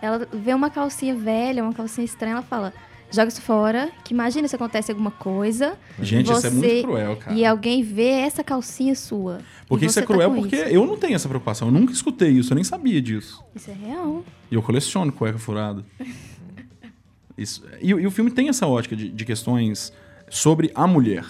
ela 0.00 0.28
vê 0.32 0.54
uma 0.54 0.70
calcinha 0.70 1.14
velha, 1.14 1.62
uma 1.62 1.72
calcinha 1.74 2.04
estranha, 2.04 2.34
ela 2.34 2.42
fala: 2.42 2.72
joga 3.10 3.28
isso 3.28 3.42
fora, 3.42 3.90
que 4.04 4.14
imagina 4.14 4.46
se 4.46 4.54
acontece 4.54 4.92
alguma 4.92 5.10
coisa. 5.10 5.76
Gente, 6.00 6.30
isso 6.30 6.46
é 6.46 6.50
muito 6.50 6.64
você- 6.68 6.82
cruel, 6.82 7.16
cara. 7.16 7.36
E 7.36 7.44
alguém 7.44 7.82
vê 7.82 8.08
essa 8.10 8.44
calcinha 8.44 8.94
sua. 8.94 9.40
Porque 9.66 9.86
isso 9.86 9.98
é 9.98 10.02
você 10.02 10.06
tá 10.06 10.12
cruel 10.14 10.30
com 10.30 10.42
porque 10.42 10.54
isso. 10.56 10.64
eu 10.66 10.86
não 10.86 10.96
tenho 10.96 11.14
essa 11.16 11.28
preocupação. 11.28 11.68
Eu 11.68 11.72
nunca 11.74 11.92
escutei 11.92 12.30
isso, 12.30 12.52
eu 12.52 12.54
nem 12.54 12.64
sabia 12.64 13.02
disso. 13.02 13.42
Isso 13.54 13.68
é 13.70 13.74
real. 13.74 14.24
E 14.50 14.54
eu 14.54 14.62
coleciono 14.62 15.10
cueca 15.12 15.38
furada. 15.38 15.84
Isso, 17.36 17.62
e, 17.82 17.88
e 17.88 18.06
o 18.06 18.10
filme 18.10 18.30
tem 18.30 18.48
essa 18.48 18.66
ótica 18.66 18.96
de, 18.96 19.10
de 19.10 19.24
questões 19.26 19.92
sobre 20.30 20.70
a 20.74 20.86
mulher. 20.86 21.22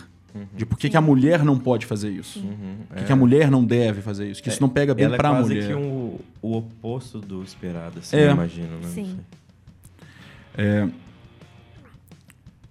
De 0.54 0.64
por 0.66 0.78
que, 0.78 0.88
que 0.88 0.96
a 0.96 1.00
mulher 1.00 1.44
não 1.44 1.58
pode 1.58 1.86
fazer 1.86 2.10
isso. 2.10 2.40
Por 2.88 2.96
que, 2.98 3.04
que 3.04 3.12
a 3.12 3.16
mulher 3.16 3.50
não 3.50 3.64
deve 3.64 4.00
fazer 4.02 4.30
isso. 4.30 4.42
Que 4.42 4.48
isso 4.48 4.60
não 4.60 4.68
pega 4.68 4.94
bem 4.94 5.06
é 5.06 5.16
pra 5.16 5.30
quase 5.30 5.54
mulher. 5.54 5.66
que 5.68 5.74
um, 5.74 6.18
o 6.42 6.56
oposto 6.56 7.18
do 7.18 7.42
esperado, 7.42 7.98
assim, 7.98 8.16
É. 8.16 8.28
eu 8.28 8.32
imagino, 8.32 8.76
né? 8.78 8.88
Sim. 8.88 9.18
sei. 10.56 10.90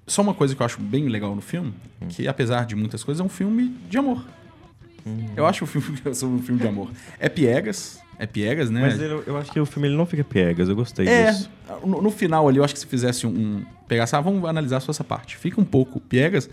Só 0.08 0.22
uma 0.22 0.34
coisa 0.36 0.56
que 0.56 0.62
eu 0.62 0.66
acho 0.66 0.80
bem 0.80 1.08
legal 1.08 1.34
no 1.36 1.42
filme, 1.42 1.74
que 2.10 2.28
apesar 2.28 2.66
de 2.66 2.76
muitas 2.76 3.04
coisas, 3.04 3.20
é 3.22 3.24
um 3.24 3.30
filme 3.30 3.76
de 3.90 3.98
amor. 3.98 4.24
Eu 5.36 5.46
acho 5.46 5.64
o 5.64 5.68
filme 5.68 5.98
sobre 6.16 6.36
um 6.36 6.42
filme 6.42 6.60
de 6.60 6.68
amor. 6.68 6.90
É 7.20 7.30
piegas, 7.30 8.00
é 8.18 8.26
piegas, 8.26 8.70
né? 8.70 8.82
Mas 8.82 9.00
ele- 9.00 9.22
eu 9.28 9.38
acho 9.38 9.52
que 9.52 9.60
o 9.60 9.66
filme 9.66 9.88
ele 9.88 9.96
não 9.98 10.06
fica 10.06 10.24
piegas, 10.24 10.68
eu 10.70 10.76
gostei 10.76 11.08
É, 11.08 11.32
disso. 11.32 11.50
no, 11.86 12.02
no 12.02 12.10
final 12.12 12.48
ali, 12.48 12.58
eu 12.58 12.64
acho 12.64 12.74
que 12.74 12.80
se 12.80 12.88
fizesse 12.88 13.28
um. 13.28 13.30
um 13.30 13.66
pegasse, 13.88 14.16
ah, 14.16 14.22
vamos 14.22 14.44
analisar 14.50 14.80
só 14.80 14.92
essa 14.92 15.04
parte. 15.04 15.38
Fica 15.38 15.62
um 15.62 15.66
pouco 15.66 16.00
piegas, 16.00 16.50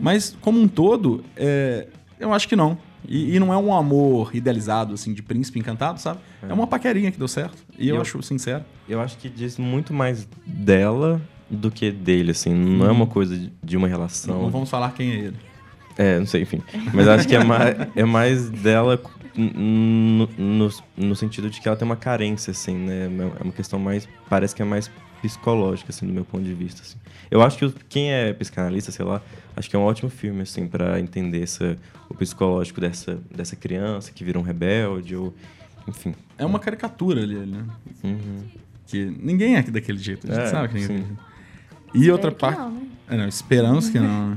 mas 0.00 0.36
como 0.40 0.60
um 0.60 0.68
todo, 0.68 1.24
é, 1.36 1.88
eu 2.20 2.32
acho 2.32 2.46
que 2.48 2.54
não. 2.54 2.78
E, 3.08 3.36
e 3.36 3.38
não 3.40 3.52
é 3.52 3.56
um 3.56 3.72
amor 3.74 4.34
idealizado, 4.34 4.94
assim, 4.94 5.12
de 5.14 5.22
príncipe 5.22 5.58
encantado, 5.58 6.00
sabe? 6.00 6.18
É, 6.42 6.52
uma 6.52 6.66
paquerinha 6.66 7.10
que 7.12 7.18
deu 7.18 7.28
certo. 7.28 7.56
E 7.78 7.88
eu, 7.88 7.96
Eu- 7.96 8.00
acho 8.02 8.20
sincero. 8.22 8.64
Eu 8.88 9.00
acho 9.00 9.16
que 9.18 9.28
diz 9.28 9.58
muito 9.58 9.92
mais 9.94 10.28
dela 10.44 11.20
do 11.48 11.70
que 11.70 11.90
dele, 11.92 12.32
assim. 12.32 12.52
Não 12.52 12.86
é 12.86 12.90
uma 12.90 13.06
coisa 13.06 13.36
de- 13.36 13.52
de 13.62 13.76
uma 13.76 13.86
relação. 13.86 14.42
Não 14.42 14.50
vamos 14.50 14.68
falar 14.70 14.92
quem 14.92 15.10
é 15.12 15.14
ele. 15.16 15.36
É, 15.98 16.18
não 16.18 16.26
sei, 16.26 16.42
enfim. 16.42 16.62
Mas 16.92 17.08
acho 17.08 17.26
que 17.26 17.34
é 17.34 17.42
mais, 17.42 17.76
é 17.96 18.04
mais 18.04 18.50
dela 18.50 19.00
no, 19.36 20.26
no, 20.38 20.70
no 20.96 21.16
sentido 21.16 21.48
de 21.50 21.60
que 21.60 21.66
ela 21.68 21.76
tem 21.76 21.86
uma 21.86 21.96
carência, 21.96 22.50
assim, 22.50 22.76
né? 22.76 23.04
É 23.40 23.42
uma 23.42 23.52
questão 23.52 23.78
mais. 23.78 24.08
Parece 24.28 24.54
que 24.54 24.62
é 24.62 24.64
mais 24.64 24.90
psicológica, 25.22 25.90
assim, 25.90 26.06
do 26.06 26.12
meu 26.12 26.24
ponto 26.24 26.44
de 26.44 26.52
vista, 26.54 26.82
assim. 26.82 26.96
Eu 27.30 27.42
acho 27.42 27.56
que 27.58 27.64
o- 27.64 27.74
quem 27.88 28.12
é 28.12 28.32
psicanalista, 28.34 28.92
sei 28.92 29.04
lá, 29.04 29.20
acho 29.56 29.68
que 29.70 29.74
é 29.74 29.78
um 29.78 29.82
ótimo 29.82 30.10
filme, 30.10 30.42
assim, 30.42 30.66
pra 30.68 31.00
entender 31.00 31.42
essa, 31.42 31.76
o 32.08 32.14
psicológico 32.14 32.80
dessa, 32.80 33.18
dessa 33.34 33.56
criança 33.56 34.12
que 34.12 34.22
vira 34.22 34.38
um 34.38 34.42
rebelde, 34.42 35.16
ou. 35.16 35.34
Enfim. 35.88 36.14
É 36.36 36.44
uma 36.44 36.58
caricatura 36.58 37.22
ali, 37.22 37.34
né? 37.36 37.64
Uhum. 38.04 38.42
Que 38.86 39.04
ninguém 39.20 39.56
é 39.56 39.62
daquele 39.62 39.98
jeito. 39.98 40.30
A 40.30 40.34
gente 40.34 40.44
É, 40.44 40.46
sabe 40.50 40.68
que 40.68 40.74
ninguém 40.74 40.96
é 40.96 40.98
sim. 40.98 41.02
daquele 41.04 41.16
jeito. 41.94 42.06
E 42.06 42.10
outra 42.10 42.30
parte. 42.32 42.58
não, 42.58 42.70
né? 42.70 42.86
É, 43.08 43.16
não, 43.16 43.28
esperamos 43.28 43.88
que 43.88 43.98
não. 43.98 44.36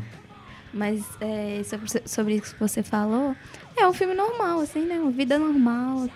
Mas 0.74 1.04
é, 1.20 1.62
sobre, 1.64 1.88
sobre 2.06 2.36
isso 2.36 2.54
que 2.54 2.60
você 2.60 2.84
falou, 2.84 3.36
é 3.76 3.88
um 3.88 3.94
filme 3.94 4.14
normal, 4.14 4.60
assim, 4.62 4.86
né? 4.86 5.00
Uma 5.00 5.12
vida 5.12 5.40
normal. 5.40 6.10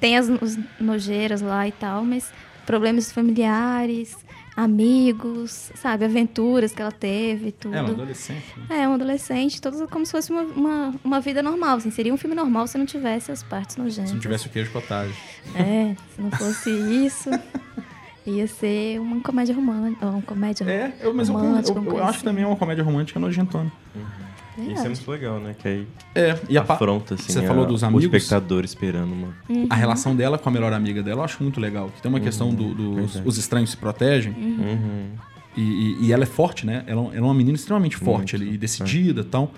Tem 0.00 0.18
as 0.18 0.28
os 0.28 0.58
nojeiras 0.78 1.40
lá 1.40 1.66
e 1.66 1.72
tal, 1.72 2.04
mas 2.04 2.30
problemas 2.66 3.10
familiares, 3.12 4.16
amigos, 4.56 5.70
sabe? 5.74 6.04
Aventuras 6.04 6.72
que 6.72 6.80
ela 6.82 6.92
teve 6.92 7.48
e 7.48 7.52
tudo. 7.52 7.74
É, 7.74 7.82
um 7.82 7.86
adolescente. 7.86 8.44
né? 8.68 8.82
É, 8.82 8.88
um 8.88 8.94
adolescente, 8.94 9.60
tudo 9.60 9.88
como 9.88 10.04
se 10.04 10.12
fosse 10.12 10.30
uma, 10.30 10.42
uma, 10.42 10.94
uma 11.02 11.20
vida 11.20 11.42
normal. 11.42 11.78
Assim, 11.78 11.90
seria 11.90 12.12
um 12.12 12.16
filme 12.16 12.36
normal 12.36 12.66
se 12.66 12.76
não 12.78 12.86
tivesse 12.86 13.32
as 13.32 13.42
partes 13.42 13.76
nojentas. 13.76 14.10
Se 14.10 14.14
não 14.14 14.20
tivesse 14.22 14.46
o 14.46 14.50
queijo 14.50 14.70
cottage. 14.72 15.14
É, 15.54 15.94
se 16.14 16.20
não 16.20 16.30
fosse 16.30 16.70
isso, 16.70 17.30
ia 18.26 18.46
ser 18.46 18.98
uma 19.00 19.20
comédia 19.20 19.54
romântica. 19.54 20.06
Uma 20.06 20.22
comédia 20.22 20.64
É, 20.64 20.92
eu, 21.02 21.12
mas 21.14 21.28
eu, 21.28 21.34
eu, 21.34 21.40
romântica, 21.40 21.70
eu, 21.78 21.82
uma 21.82 21.86
eu 21.86 21.90
coisa 21.92 22.06
acho 22.08 22.18
que 22.18 22.24
também 22.24 22.44
é 22.44 22.46
uma 22.46 22.56
comédia 22.56 22.82
romântica 22.84 23.18
nojentona. 23.20 23.70
Isso 24.56 24.82
é 24.84 24.88
muito 24.88 25.10
legal, 25.10 25.40
né? 25.40 25.54
Que 25.58 25.66
aí 25.66 25.86
É, 26.14 26.38
e 26.48 26.56
a, 26.56 26.62
afronta, 26.62 27.14
assim, 27.14 27.32
você 27.32 27.40
a- 27.40 27.42
falou 27.42 27.66
dos 27.66 27.82
o 27.82 27.86
amigos? 27.86 28.04
espectador 28.04 28.64
esperando 28.64 29.12
uma... 29.12 29.34
a 29.68 29.74
relação 29.74 30.14
dela 30.14 30.38
com 30.38 30.48
a 30.48 30.52
melhor 30.52 30.72
amiga 30.72 31.02
dela 31.02 31.20
eu 31.20 31.24
acho 31.24 31.42
muito 31.42 31.60
legal. 31.60 31.88
Que 31.88 32.00
tem 32.00 32.08
uma 32.08 32.20
questão 32.20 32.54
do, 32.54 32.72
do- 32.72 32.90
os, 32.92 32.96
verdade. 33.14 33.22
os 33.28 33.36
estranhos 33.36 33.70
se 33.70 33.76
protegem. 33.76 34.32
Uhum. 34.32 35.08
E, 35.56 35.60
e- 35.60 35.96
e 36.06 36.12
ela 36.12 36.22
é 36.22 36.26
forte, 36.26 36.64
né? 36.64 36.84
Ela, 36.86 37.00
ela 37.06 37.16
é 37.16 37.20
uma 37.20 37.34
menina 37.34 37.56
extremamente 37.56 37.96
forte 37.96 38.36
Muito, 38.36 38.46
ali, 38.48 38.54
e 38.54 38.58
decidida 38.58 39.22
e 39.22 39.24
tal. 39.24 39.52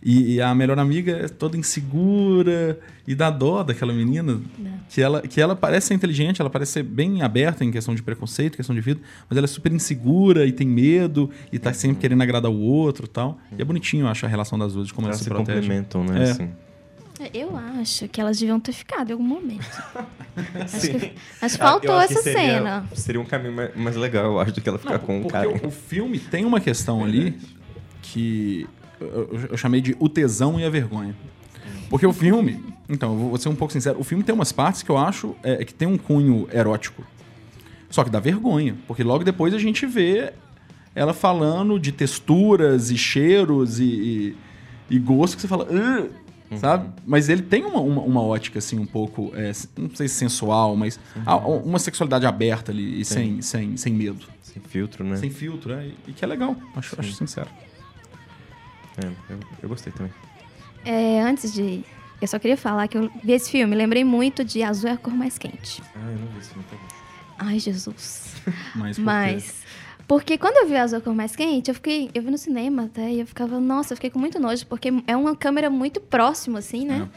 E, 0.00 0.34
e 0.34 0.40
a 0.40 0.54
melhor 0.54 0.78
amiga 0.78 1.12
é 1.24 1.28
toda 1.28 1.56
insegura 1.56 2.78
e 3.06 3.14
dá 3.14 3.30
dó 3.30 3.62
daquela 3.64 3.92
menina. 3.92 4.40
Que 4.88 5.00
ela, 5.02 5.20
que 5.22 5.40
ela 5.40 5.56
parece 5.56 5.88
ser 5.88 5.94
inteligente, 5.94 6.40
ela 6.40 6.48
parece 6.48 6.72
ser 6.72 6.82
bem 6.84 7.22
aberta 7.22 7.64
em 7.64 7.70
questão 7.70 7.94
de 7.94 8.02
preconceito, 8.02 8.56
questão 8.56 8.74
de 8.74 8.80
vida, 8.80 9.00
mas 9.28 9.36
ela 9.36 9.44
é 9.44 9.48
super 9.48 9.72
insegura 9.72 10.46
e 10.46 10.52
tem 10.52 10.66
medo 10.68 11.28
e 11.52 11.58
tá 11.58 11.72
sempre 11.72 11.98
querendo 12.00 12.22
agradar 12.22 12.50
o 12.50 12.58
outro 12.60 13.06
e 13.06 13.08
tal. 13.08 13.38
E 13.56 13.60
é 13.60 13.64
bonitinho, 13.64 14.04
eu 14.04 14.08
acho, 14.08 14.24
a 14.24 14.28
relação 14.28 14.56
das 14.58 14.72
duas, 14.72 14.86
de 14.86 14.94
como 14.94 15.08
Elas 15.08 15.16
elas 15.16 15.18
se, 15.18 15.24
se 15.24 15.30
protegem. 15.30 15.60
complementam, 15.62 16.04
né? 16.04 16.20
É. 16.26 16.30
Assim. 16.30 16.50
Eu 17.34 17.56
acho 17.56 18.06
que 18.06 18.20
elas 18.20 18.38
deviam 18.38 18.60
ter 18.60 18.70
ficado 18.72 19.08
em 19.10 19.12
algum 19.12 19.24
momento. 19.24 19.66
acho, 20.62 20.68
Sim. 20.78 20.92
que, 21.00 21.12
acho 21.42 21.56
que 21.56 21.62
Ah, 21.62 21.68
faltou 21.70 21.92
acho 21.96 22.06
que 22.08 22.14
essa 22.14 22.22
seria- 22.22 22.40
cena. 22.58 22.86
Seria 22.94 23.20
um 23.20 23.24
caminho 23.24 23.52
mais, 23.52 23.74
mais 23.76 23.96
legal, 23.96 24.26
eu 24.26 24.40
acho, 24.40 24.52
do 24.52 24.60
que 24.60 24.68
ela 24.68 24.78
ficar 24.78 24.92
Não, 24.92 25.00
com 25.00 25.22
o 25.22 25.26
cara. 25.26 25.48
o, 25.48 25.66
o 25.66 25.70
filme 25.72 26.20
tem 26.20 26.44
uma 26.44 26.60
questão 26.60 27.02
ali 27.04 27.36
que 28.00 28.68
eu, 29.00 29.48
eu- 29.50 29.56
chamei 29.56 29.80
de 29.80 29.96
o 29.98 30.08
tesão 30.08 30.58
e 30.58 30.64
a 30.64 30.70
vergonha. 30.70 31.14
Porque 31.90 32.06
o 32.06 32.12
filme, 32.12 32.62
então, 32.88 33.12
eu 33.12 33.18
vou 33.30 33.38
ser 33.38 33.48
um 33.48 33.54
pouco 33.54 33.72
sincero, 33.72 33.98
o 33.98 34.04
filme 34.04 34.22
tem 34.24 34.34
umas 34.34 34.52
partes 34.52 34.82
que 34.82 34.90
eu 34.90 34.96
acho 34.98 35.34
é, 35.42 35.64
que 35.64 35.72
tem 35.74 35.88
um 35.88 35.96
cunho 35.98 36.46
erótico. 36.52 37.02
Só 37.90 38.04
que 38.04 38.10
dá 38.10 38.20
vergonha, 38.20 38.76
porque 38.86 39.02
logo 39.02 39.24
depois 39.24 39.54
a 39.54 39.58
gente 39.58 39.86
vê 39.86 40.32
ela 40.94 41.14
falando 41.14 41.78
de 41.78 41.92
texturas 41.92 42.90
e 42.90 42.98
cheiros 42.98 43.80
e, 43.80 43.84
e, 43.84 44.96
e 44.96 44.98
gosto 44.98 45.36
que 45.36 45.42
você 45.42 45.48
fala, 45.48 45.64
"Ugh", 45.64 46.10
sabe? 46.58 46.90
Mas 47.06 47.28
ele 47.28 47.42
tem 47.42 47.64
uma, 47.64 47.80
uma, 47.80 48.02
uma 48.02 48.22
ótica, 48.22 48.58
assim, 48.58 48.78
um 48.78 48.86
pouco, 48.86 49.30
é, 49.34 49.52
não 49.78 49.90
sei 49.94 50.08
se 50.08 50.14
sensual, 50.16 50.76
mas 50.76 50.98
há 51.24 51.36
uma 51.36 51.78
sexualidade 51.78 52.26
aberta 52.26 52.72
ali 52.72 53.00
e 53.00 53.04
sem, 53.04 53.40
sem, 53.42 53.76
sem 53.76 53.92
medo. 53.94 54.26
Sem 54.42 54.60
filtro, 54.62 55.04
né? 55.04 55.16
Sem 55.16 55.30
filtro, 55.30 55.72
é, 55.72 55.88
e 56.06 56.12
que 56.12 56.24
é 56.24 56.28
legal, 56.28 56.56
acho, 56.76 56.98
acho 56.98 57.12
sincero. 57.12 57.48
É, 59.02 59.32
eu, 59.32 59.40
eu 59.62 59.68
gostei 59.68 59.92
também. 59.92 60.12
É, 60.84 61.20
antes 61.22 61.52
de. 61.52 61.84
Eu 62.20 62.26
só 62.26 62.38
queria 62.38 62.56
falar 62.56 62.88
que 62.88 62.98
eu 62.98 63.10
vi 63.22 63.32
esse 63.32 63.50
filme, 63.50 63.76
lembrei 63.76 64.02
muito 64.02 64.44
de 64.44 64.62
Azul 64.62 64.90
é 64.90 64.92
a 64.94 64.96
cor 64.96 65.14
mais 65.14 65.38
quente. 65.38 65.82
Ah, 65.94 66.10
eu 66.10 66.18
não 66.18 66.26
vi 66.28 66.38
esse 66.38 66.48
filme 66.50 66.64
também. 66.68 66.86
Ai, 67.38 67.58
Jesus. 67.58 68.34
Mas, 68.74 68.96
por? 68.96 69.04
Mas. 69.04 69.62
Porque 70.06 70.38
quando 70.38 70.56
eu 70.56 70.68
vi 70.68 70.76
Azul 70.76 70.98
é 70.98 71.00
a 71.00 71.04
cor 71.04 71.14
mais 71.14 71.36
quente, 71.36 71.68
eu 71.68 71.74
fiquei. 71.74 72.10
Eu 72.14 72.22
vi 72.22 72.30
no 72.30 72.38
cinema 72.38 72.84
até 72.84 73.12
e 73.12 73.20
eu 73.20 73.26
ficava, 73.26 73.60
nossa, 73.60 73.92
eu 73.92 73.96
fiquei 73.96 74.10
com 74.10 74.18
muito 74.18 74.40
nojo, 74.40 74.66
porque 74.66 74.90
é 75.06 75.16
uma 75.16 75.36
câmera 75.36 75.70
muito 75.70 76.00
próxima, 76.00 76.58
assim, 76.58 76.84
né? 76.86 77.08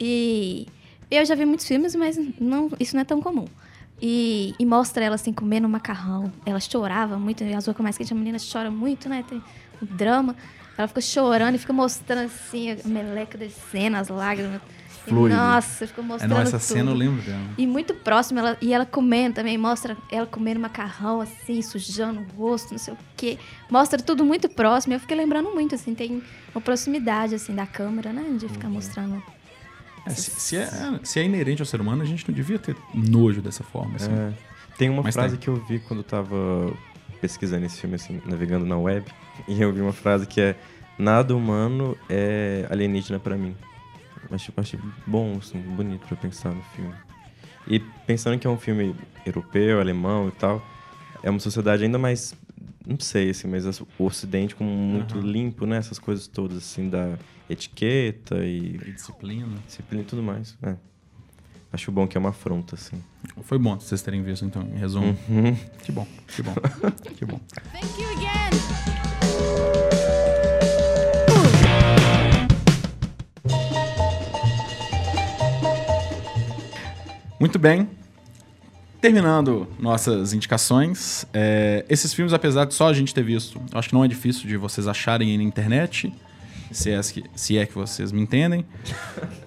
E 0.00 0.66
eu 1.10 1.24
já 1.24 1.34
vi 1.34 1.44
muitos 1.44 1.66
filmes, 1.66 1.94
mas 1.94 2.18
não, 2.38 2.70
isso 2.78 2.94
não 2.94 3.02
é 3.02 3.04
tão 3.04 3.20
comum. 3.20 3.46
E, 4.00 4.54
e 4.58 4.64
mostra 4.64 5.04
ela 5.04 5.16
assim 5.16 5.32
comendo 5.32 5.68
macarrão. 5.68 6.32
Ela 6.46 6.60
chorava 6.60 7.18
muito, 7.18 7.42
Azul 7.44 7.72
é 7.72 7.72
a 7.72 7.74
cor 7.74 7.82
mais 7.82 7.98
quente, 7.98 8.12
a 8.12 8.16
menina 8.16 8.38
chora 8.38 8.70
muito, 8.70 9.08
né? 9.08 9.24
Tem 9.28 9.42
o 9.82 9.86
drama. 9.86 10.36
Ela 10.78 10.86
fica 10.88 11.00
chorando 11.00 11.56
e 11.56 11.58
fica 11.58 11.72
mostrando 11.72 12.26
assim 12.26 12.70
a 12.70 12.76
meleca 12.88 13.36
descendo, 13.36 13.96
as 13.96 14.08
lágrimas. 14.08 14.60
Flúido. 15.04 15.34
nossa, 15.36 15.86
fica 15.86 16.02
É, 16.02 16.04
mostrando. 16.04 16.30
não, 16.30 16.40
essa 16.42 16.58
tudo. 16.58 16.60
cena 16.60 16.90
eu 16.90 16.94
lembro 16.94 17.22
dela. 17.22 17.40
E 17.56 17.66
muito 17.66 17.94
próximo, 17.94 18.38
ela, 18.40 18.58
e 18.60 18.74
ela 18.74 18.84
comendo 18.84 19.36
também, 19.36 19.56
mostra 19.56 19.96
ela 20.12 20.26
comendo 20.26 20.60
macarrão, 20.60 21.20
assim, 21.22 21.62
sujando 21.62 22.20
o 22.20 22.24
rosto, 22.36 22.72
não 22.72 22.78
sei 22.78 22.92
o 22.92 22.98
quê. 23.16 23.38
Mostra 23.70 24.00
tudo 24.02 24.22
muito 24.24 24.48
próximo. 24.50 24.92
e 24.92 24.96
Eu 24.96 25.00
fiquei 25.00 25.16
lembrando 25.16 25.50
muito, 25.54 25.74
assim, 25.74 25.94
tem 25.94 26.22
uma 26.54 26.60
proximidade, 26.60 27.34
assim, 27.34 27.54
da 27.54 27.66
câmera, 27.66 28.12
né? 28.12 28.36
De 28.38 28.48
ficar 28.48 28.68
mostrando. 28.68 29.22
É, 30.06 30.10
se, 30.10 30.30
se 30.30 30.56
é, 30.58 30.68
se 31.02 31.18
é 31.20 31.24
inerente 31.24 31.62
ao 31.62 31.66
ser 31.66 31.80
humano, 31.80 32.02
a 32.02 32.06
gente 32.06 32.28
não 32.28 32.34
devia 32.34 32.58
ter 32.58 32.76
nojo 32.94 33.40
dessa 33.40 33.64
forma. 33.64 33.96
Assim. 33.96 34.12
É, 34.12 34.32
tem 34.76 34.90
uma 34.90 35.02
Mas 35.02 35.14
frase 35.14 35.36
tem. 35.36 35.40
que 35.40 35.48
eu 35.48 35.56
vi 35.66 35.78
quando 35.80 36.00
eu 36.00 36.04
tava 36.04 36.70
pesquisando 37.20 37.64
esse 37.66 37.80
filme, 37.80 37.96
assim, 37.96 38.20
navegando 38.24 38.64
na 38.66 38.76
web, 38.78 39.04
e 39.46 39.60
eu 39.60 39.72
vi 39.72 39.80
uma 39.80 39.92
frase 39.92 40.26
que 40.26 40.40
é 40.40 40.56
Nada 40.98 41.36
humano 41.36 41.96
é 42.08 42.66
alienígena 42.68 43.20
pra 43.20 43.36
mim. 43.36 43.54
Achei, 44.32 44.52
achei 44.56 44.80
bom, 45.06 45.36
assim, 45.38 45.60
bonito 45.60 46.06
pra 46.08 46.16
pensar 46.16 46.52
no 46.52 46.60
filme. 46.74 46.92
E 47.68 47.78
pensando 48.04 48.36
que 48.36 48.46
é 48.48 48.50
um 48.50 48.58
filme 48.58 48.96
europeu, 49.24 49.80
alemão 49.80 50.26
e 50.26 50.32
tal, 50.32 50.60
é 51.22 51.30
uma 51.30 51.38
sociedade 51.38 51.84
ainda 51.84 51.98
mais. 51.98 52.34
Não 52.84 52.98
sei, 52.98 53.30
assim, 53.30 53.46
mas 53.46 53.64
as- 53.64 53.80
o 53.80 53.86
Ocidente 54.00 54.56
como 54.56 54.70
muito 54.70 55.20
limpo, 55.20 55.66
né? 55.66 55.76
Essas 55.76 56.00
coisas 56.00 56.26
todas, 56.26 56.56
assim, 56.58 56.88
da 56.88 57.16
etiqueta 57.48 58.44
e 58.44 58.74
E 58.84 58.92
disciplina. 58.92 59.56
disciplina 59.66 60.02
e 60.02 60.06
tudo 60.06 60.22
mais. 60.22 60.56
É. 60.62 60.74
Acho 61.72 61.92
bom 61.92 62.06
que 62.06 62.16
é 62.16 62.20
uma 62.20 62.30
afronta, 62.30 62.74
assim. 62.76 63.02
Foi 63.42 63.58
bom 63.58 63.78
vocês 63.78 64.00
terem 64.00 64.22
visto, 64.22 64.44
então, 64.44 64.62
em 64.62 64.78
resumo. 64.78 65.16
Que 65.82 65.92
bom, 65.92 66.06
que 66.34 66.42
bom, 66.42 66.54
que 67.16 67.24
bom. 67.26 67.38
Thank 67.72 68.00
you 68.00 68.08
again. 68.10 68.48
Muito 77.38 77.58
bem. 77.58 77.88
Terminando 79.00 79.68
nossas 79.78 80.32
indicações, 80.32 81.24
é, 81.32 81.84
esses 81.88 82.12
filmes, 82.12 82.32
apesar 82.32 82.64
de 82.64 82.74
só 82.74 82.88
a 82.88 82.92
gente 82.92 83.14
ter 83.14 83.22
visto, 83.22 83.60
acho 83.72 83.90
que 83.90 83.94
não 83.94 84.04
é 84.04 84.08
difícil 84.08 84.48
de 84.48 84.56
vocês 84.56 84.88
acharem 84.88 85.30
aí 85.30 85.36
na 85.36 85.44
internet, 85.44 86.12
se 86.70 86.90
é 86.90 87.00
que, 87.00 87.24
se 87.34 87.58
é 87.58 87.66
que 87.66 87.74
vocês 87.74 88.12
me 88.12 88.20
entendem. 88.20 88.64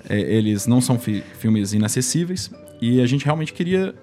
É, 0.09 0.19
eles 0.19 0.67
não 0.67 0.81
são 0.81 0.97
fi- 0.99 1.23
filmes 1.39 1.73
inacessíveis 1.73 2.51
e 2.81 3.01
a 3.01 3.05
gente 3.05 3.25
realmente 3.25 3.53
queria 3.53 3.95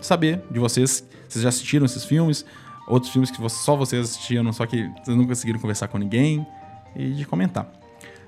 saber 0.00 0.40
de 0.50 0.58
vocês. 0.58 1.06
Vocês 1.28 1.42
já 1.42 1.48
assistiram 1.48 1.84
esses 1.86 2.04
filmes? 2.04 2.44
Outros 2.88 3.12
filmes 3.12 3.30
que 3.30 3.48
só 3.48 3.76
vocês 3.76 4.02
assistiram, 4.10 4.52
só 4.52 4.66
que 4.66 4.88
vocês 5.02 5.16
não 5.16 5.26
conseguiram 5.26 5.58
conversar 5.60 5.88
com 5.88 5.98
ninguém 5.98 6.44
e 6.96 7.10
de 7.12 7.24
comentar. 7.24 7.70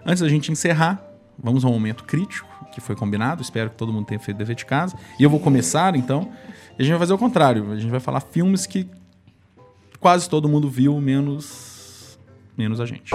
Antes 0.07 0.23
da 0.23 0.29
gente 0.29 0.53
encerrar, 0.53 1.03
vamos 1.39 1.65
a 1.65 1.69
um 1.69 1.73
momento 1.73 2.05
crítico 2.05 2.49
que 2.73 2.81
foi 2.81 2.95
combinado. 2.95 3.43
Espero 3.43 3.71
que 3.71 3.77
todo 3.77 3.93
mundo 3.93 4.07
tenha 4.07 4.21
feito 4.21 4.37
dever 4.39 4.55
de 4.57 4.65
casa. 4.65 4.97
E 5.19 5.23
eu 5.23 5.31
vou 5.31 5.41
começar, 5.41 5.97
então. 5.97 6.31
E 6.79 6.83
a 6.83 6.85
gente 6.85 6.91
vai 6.91 6.99
fazer 6.99 7.13
o 7.13 7.19
contrário. 7.19 7.71
A 7.73 7.77
gente 7.77 7.91
vai 7.91 8.01
falar 8.01 8.21
filmes 8.21 8.67
que 8.67 8.89
quase 10.01 10.29
todo 10.29 10.49
mundo 10.49 10.69
viu, 10.71 11.01
menos 11.01 12.19
menos 12.57 12.81
a 12.81 12.87
gente. 12.87 13.11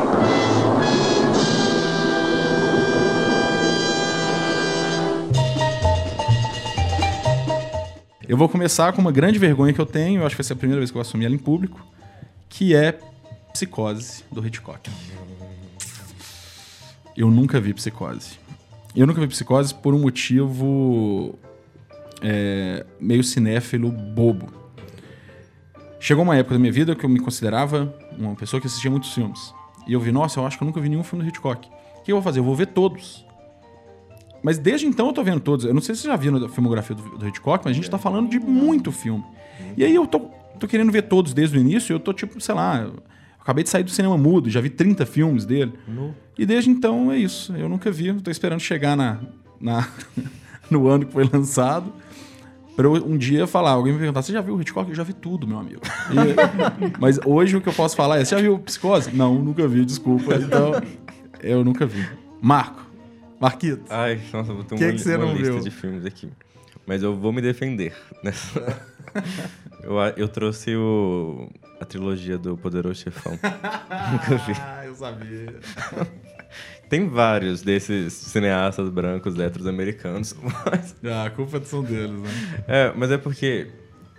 Eu 8.30 8.38
vou 8.38 8.48
começar 8.48 8.94
com 8.94 9.02
uma 9.02 9.12
grande 9.12 9.40
vergonha 9.40 9.74
que 9.74 9.82
eu 9.82 9.88
tenho, 9.88 10.22
eu 10.22 10.26
acho 10.28 10.36
que 10.36 10.44
vai 10.44 10.48
ser 10.48 10.54
a 10.54 10.56
primeira 10.56 10.80
vez 10.80 10.92
que 10.92 10.96
eu 10.96 11.02
vou 11.02 11.08
assumir 11.08 11.26
ela 11.26 11.34
em 11.34 11.40
público, 11.40 11.84
que 12.48 12.76
é 12.76 13.00
Psicose, 13.52 14.24
do 14.32 14.46
Hitchcock. 14.46 14.88
Eu 17.18 17.32
nunca 17.32 17.60
vi 17.60 17.74
Psicose. 17.74 18.38
Eu 18.96 19.08
nunca 19.08 19.20
vi 19.20 19.28
Psicose 19.28 19.74
por 19.74 19.96
um 19.96 20.00
motivo 20.00 21.40
é, 22.22 22.86
meio 23.00 23.24
cinéfilo 23.24 23.92
bobo. 23.92 24.54
Chegou 26.00 26.24
uma 26.24 26.38
época 26.38 26.54
da 26.54 26.60
minha 26.60 26.72
vida 26.72 26.96
que 26.96 27.04
eu 27.04 27.10
me 27.10 27.20
considerava 27.20 27.92
uma 28.16 28.36
pessoa 28.36 28.62
que 28.62 28.68
assistia 28.68 28.92
muitos 28.92 29.12
filmes. 29.12 29.52
E 29.88 29.94
eu 29.94 30.00
vi, 30.00 30.12
nossa, 30.12 30.40
eu 30.40 30.46
acho 30.46 30.56
que 30.56 30.64
eu 30.64 30.68
nunca 30.68 30.80
vi 30.80 30.88
nenhum 30.88 31.04
filme 31.04 31.26
do 31.26 31.30
Hitchcock. 31.30 31.68
O 31.96 32.04
que 32.04 32.12
eu 32.12 32.18
vou 32.18 32.24
fazer? 32.24 32.42
Eu 32.42 32.44
vou 32.44 32.54
ver 32.54 32.68
todos. 32.68 33.26
Mas 34.44 34.58
desde 34.58 34.86
então 34.88 35.08
eu 35.08 35.14
tô 35.14 35.24
vendo 35.24 35.40
todos. 35.40 35.66
Eu 35.66 35.74
não 35.74 35.82
sei 35.82 35.96
se 35.96 36.02
vocês 36.02 36.12
já 36.12 36.16
viram 36.18 36.44
a 36.46 36.50
filmografia 36.50 36.96
do, 36.96 37.18
do 37.18 37.28
Hitchcock, 37.28 37.64
mas 37.66 37.72
a 37.72 37.76
gente 37.76 37.90
tá 37.90 37.98
falando 37.98 38.30
de 38.30 38.40
muito 38.40 38.92
filme. 38.92 39.24
E 39.76 39.84
aí 39.84 39.94
eu 39.94 40.08
tô, 40.08 40.20
tô 40.60 40.68
querendo 40.68 40.92
ver 40.92 41.04
todos 41.04 41.34
desde 41.34 41.58
o 41.58 41.62
início, 41.62 41.94
eu 41.94 42.00
tô 42.00 42.14
tipo, 42.14 42.40
sei 42.40 42.56
lá, 42.56 42.90
acabei 43.40 43.64
de 43.64 43.70
sair 43.70 43.84
do 43.84 43.92
cinema 43.92 44.18
mudo, 44.18 44.50
já 44.50 44.62
vi 44.62 44.70
30 44.70 45.06
filmes 45.06 45.46
dele. 45.46 45.74
E 46.38 46.46
desde 46.46 46.70
então 46.70 47.12
é 47.12 47.18
isso. 47.18 47.54
Eu 47.56 47.68
nunca 47.68 47.92
vi, 47.92 48.08
eu 48.08 48.22
tô 48.22 48.32
esperando 48.32 48.60
chegar 48.62 48.96
na, 48.96 49.20
na, 49.60 49.88
no 50.72 50.88
ano 50.88 51.06
que 51.06 51.12
foi 51.14 51.28
lançado. 51.32 51.92
Pra 52.78 52.88
eu 52.88 52.94
um 52.94 53.18
dia 53.18 53.46
falar, 53.46 53.72
alguém 53.72 53.92
me 53.92 54.00
perguntar, 54.00 54.22
você 54.22 54.32
já 54.32 54.40
viu 54.40 54.56
o 54.56 54.62
Hitchcock? 54.62 54.90
Eu 54.90 54.96
já 54.96 55.04
vi 55.04 55.12
tudo, 55.12 55.46
meu 55.46 55.60
amigo. 55.60 55.82
E- 56.12 56.98
mas 56.98 57.20
hoje 57.26 57.58
o 57.58 57.62
que 57.62 57.68
eu 57.68 57.74
posso 57.74 57.94
falar 57.94 58.20
é, 58.22 58.24
você 58.24 58.36
já 58.38 58.42
viu 58.42 58.58
Psicose? 58.60 59.12
Não, 59.14 59.36
nunca 59.36 59.68
vi, 59.68 59.84
desculpa. 59.84 60.36
Então, 60.36 60.72
eu 61.44 61.66
nunca 61.66 61.86
vi. 61.86 62.08
Marco. 62.42 62.89
Marquito. 63.40 63.84
Ai, 63.90 64.20
nossa, 64.34 64.54
vou 64.54 64.64
ter 64.64 64.76
Que 64.76 64.84
uma, 64.86 64.94
que 64.94 65.00
você 65.00 65.16
uma 65.16 65.26
não 65.26 65.34
lista 65.34 65.54
viu? 65.54 65.62
de 65.64 65.72
filmes 65.72 66.06
aqui. 66.06 66.30
Mas 66.86 67.04
eu 67.04 67.16
vou 67.16 67.32
me 67.32 67.42
defender. 67.42 67.96
nessa- 68.24 68.82
eu, 69.84 69.96
eu 70.18 70.28
trouxe 70.28 70.76
o, 70.76 71.50
a 71.80 71.86
trilogia 71.86 72.38
do 72.38 72.58
Poderoso 72.58 73.02
Chefão. 73.02 73.34
Nunca 74.12 74.36
vi. 74.46 74.54
Ah, 74.60 74.86
eu 74.86 74.96
sabia. 74.96 75.56
Tem 76.90 77.08
vários 77.08 77.62
desses 77.62 78.14
cineastas 78.14 78.90
brancos 78.90 79.38
héteros 79.40 79.68
americanos. 79.68 80.36
Mas, 80.42 80.96
Ah, 81.04 81.26
a 81.26 81.30
culpa 81.30 81.62
são 81.64 81.84
deles, 81.84 82.20
né? 82.20 82.30
é, 82.68 82.94
mas 82.96 83.12
é 83.12 83.18
porque 83.18 83.68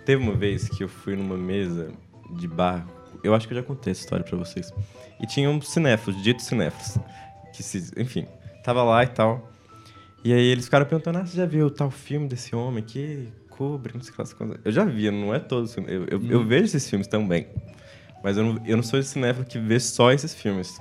teve 0.05 0.23
uma 0.23 0.33
vez 0.33 0.69
que 0.69 0.81
eu 0.83 0.87
fui 0.87 1.15
numa 1.17 1.35
mesa 1.37 1.91
de 2.39 2.47
bar. 2.47 2.87
Eu 3.23 3.35
acho 3.35 3.45
que 3.47 3.53
eu 3.53 3.57
já 3.57 3.63
contei 3.63 3.91
essa 3.91 3.99
história 4.01 4.23
pra 4.25 4.37
vocês. 4.37 4.71
E 5.19 5.27
tinham 5.27 5.61
cinéfilos, 5.61 6.23
ditos 6.23 6.45
cinéfilos. 6.45 6.97
Que 7.53 7.61
se, 7.61 7.91
enfim, 7.97 8.25
tava 8.63 8.83
lá 8.83 9.03
e 9.03 9.07
tal. 9.07 9.49
E 10.23 10.33
aí 10.33 10.45
eles 10.45 10.65
ficaram 10.65 10.85
perguntando: 10.85 11.19
ah, 11.19 11.25
você 11.25 11.37
já 11.37 11.45
viu 11.45 11.69
tal 11.69 11.89
filme 11.89 12.27
desse 12.27 12.55
homem 12.55 12.83
que 12.83 13.27
cobre, 13.49 13.93
não 13.93 14.01
sei 14.01 14.11
o 14.11 14.15
que 14.15 14.21
lá, 14.21 14.27
coisas. 14.27 14.57
Eu 14.63 14.71
já 14.71 14.85
vi, 14.85 15.09
não 15.11 15.33
é 15.33 15.39
todo 15.39 15.67
filme. 15.67 15.91
Eu, 15.91 16.05
eu, 16.05 16.21
eu 16.29 16.45
vejo 16.45 16.65
esses 16.65 16.89
filmes 16.89 17.07
também. 17.07 17.47
Mas 18.23 18.37
eu 18.37 18.43
não, 18.43 18.65
eu 18.65 18.75
não 18.77 18.83
sou 18.83 18.99
esse 18.99 19.09
cinéfilo 19.09 19.45
que 19.45 19.57
vê 19.57 19.79
só 19.79 20.11
esses 20.11 20.33
filmes. 20.33 20.79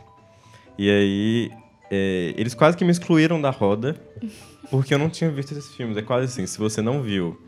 E 0.78 0.90
aí, 0.90 1.50
é, 1.90 2.34
eles 2.36 2.54
quase 2.54 2.76
que 2.76 2.84
me 2.84 2.90
excluíram 2.90 3.40
da 3.40 3.50
roda 3.50 3.96
porque 4.70 4.94
eu 4.94 4.98
não 4.98 5.10
tinha 5.10 5.30
visto 5.30 5.52
esses 5.52 5.74
filmes. 5.74 5.96
É 5.96 6.02
quase 6.02 6.26
assim, 6.26 6.46
se 6.46 6.58
você 6.58 6.80
não 6.82 7.02
viu 7.02 7.40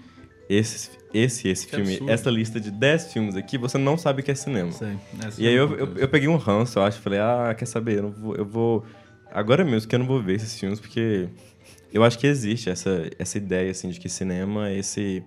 esse, 0.48 0.90
esse, 1.14 1.48
esse 1.48 1.66
Que 1.66 1.76
filme, 1.76 1.92
absurdo. 1.92 2.12
essa 2.12 2.30
lista 2.30 2.60
de 2.60 2.70
10 2.70 3.12
filmes 3.12 3.36
aqui, 3.36 3.56
você 3.56 3.78
não 3.78 3.96
sabe 3.96 4.20
o 4.20 4.24
que 4.24 4.30
é 4.30 4.34
cinema. 4.34 4.72
Sei. 4.72 4.96
E 5.38 5.46
aí 5.46 5.54
eu, 5.54 5.76
eu, 5.76 5.96
eu 5.96 6.08
peguei 6.08 6.28
um 6.28 6.36
ranço, 6.36 6.78
eu 6.78 6.82
acho, 6.82 7.00
falei, 7.00 7.18
ah, 7.18 7.54
quer 7.56 7.66
saber, 7.66 7.98
eu, 7.98 8.10
vou, 8.10 8.36
eu 8.36 8.44
vou... 8.44 8.84
Agora 9.34 9.64
mesmo 9.64 9.88
que 9.88 9.94
eu 9.94 9.98
não 9.98 10.06
vou 10.06 10.22
ver 10.22 10.34
esses 10.36 10.58
filmes, 10.58 10.78
porque 10.78 11.28
eu 11.92 12.04
acho 12.04 12.18
que 12.18 12.26
existe 12.26 12.68
essa, 12.70 13.08
essa 13.18 13.38
ideia, 13.38 13.70
assim, 13.70 13.88
de 13.90 13.98
que 13.98 14.08
cinema 14.08 14.68
é 14.68 14.78
esse... 14.78 15.22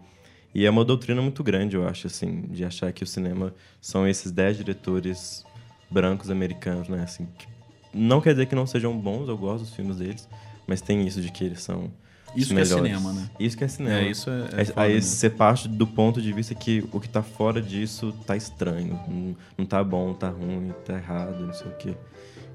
E 0.53 0.65
é 0.65 0.69
uma 0.69 0.85
doutrina 0.85 1.21
muito 1.21 1.43
grande, 1.43 1.75
eu 1.75 1.85
acho, 1.87 2.07
assim, 2.07 2.43
de 2.49 2.63
achar 2.63 2.91
que 2.93 3.03
o 3.03 3.07
cinema 3.07 3.53
são 3.81 4.07
esses 4.07 4.31
10 4.31 4.55
diretores 4.57 5.43
brancos 5.91 6.29
americanos, 6.31 6.87
né, 6.87 7.01
assim, 7.03 7.27
que 7.37 7.45
não 7.93 8.21
quer 8.21 8.31
dizer 8.33 8.45
que 8.45 8.55
não 8.55 8.65
sejam 8.65 8.97
bons, 8.97 9.27
eu 9.27 9.37
gosto 9.37 9.65
dos 9.65 9.73
filmes 9.75 9.97
deles, 9.97 10.27
mas 10.65 10.79
tem 10.81 11.05
isso 11.05 11.21
de 11.21 11.29
que 11.31 11.43
eles 11.43 11.61
são 11.61 11.91
Isso 12.35 12.47
que 12.53 12.59
é 12.59 12.63
melhores. 12.63 12.85
cinema, 12.87 13.13
né? 13.13 13.29
Isso 13.39 13.57
que 13.57 13.63
é 13.63 13.67
cinema. 13.67 13.97
É, 13.99 14.09
isso 14.09 14.29
é- 14.29 14.61
é 14.61 14.73
Aí- 14.81 15.01
você 15.01 15.29
parte 15.29 15.67
do 15.67 15.85
ponto 15.87 16.21
de 16.21 16.31
vista 16.33 16.53
que 16.55 16.83
o 16.91 16.99
que 16.99 17.07
tá 17.09 17.21
fora 17.23 17.61
disso 17.61 18.13
tá 18.25 18.35
estranho. 18.35 18.99
Não, 19.07 19.35
não 19.57 19.65
tá 19.65 19.81
bom, 19.83 20.13
tá 20.13 20.29
ruim, 20.29 20.73
tá 20.85 20.93
errado, 20.95 21.45
não 21.47 21.53
sei 21.53 21.67
o 21.67 21.75
quê. 21.75 21.93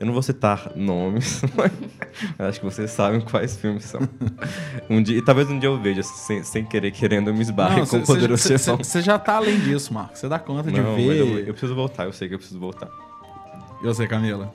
Eu 0.01 0.07
não 0.07 0.15
vou 0.15 0.23
citar 0.23 0.73
nomes, 0.75 1.43
mas 1.55 2.49
acho 2.49 2.59
que 2.61 2.65
vocês 2.65 2.91
sabem 2.91 3.21
quais 3.21 3.57
filmes 3.57 3.85
são. 3.85 4.01
Um 4.89 5.01
dia, 5.03 5.19
e 5.19 5.23
talvez 5.23 5.49
um 5.51 5.59
dia 5.59 5.69
eu 5.69 5.79
veja, 5.81 6.03
sem, 6.03 6.43
sem 6.43 6.65
querer, 6.65 6.91
querendo, 6.91 7.29
eu 7.29 7.35
me 7.35 7.43
esbarre 7.43 7.87
com 7.87 7.99
o 7.99 8.07
Poderoso 8.07 8.49
Chefão. 8.49 8.79
Você 8.79 9.01
já 9.03 9.19
tá 9.19 9.37
além 9.37 9.61
disso, 9.61 9.93
Marco. 9.95 10.17
Você 10.17 10.27
dá 10.29 10.39
conta 10.39 10.73
de 10.73 10.81
Não, 10.81 10.93
mas 10.97 11.05
ver. 11.05 11.17
eu, 11.19 11.39
eu 11.41 11.53
preciso 11.53 11.75
voltar, 11.75 12.07
eu 12.07 12.13
sei 12.13 12.27
que 12.29 12.35
eu 12.35 12.39
preciso 12.39 12.59
voltar. 12.59 12.89
E 13.81 13.85
você, 13.85 14.07
Camila? 14.09 14.53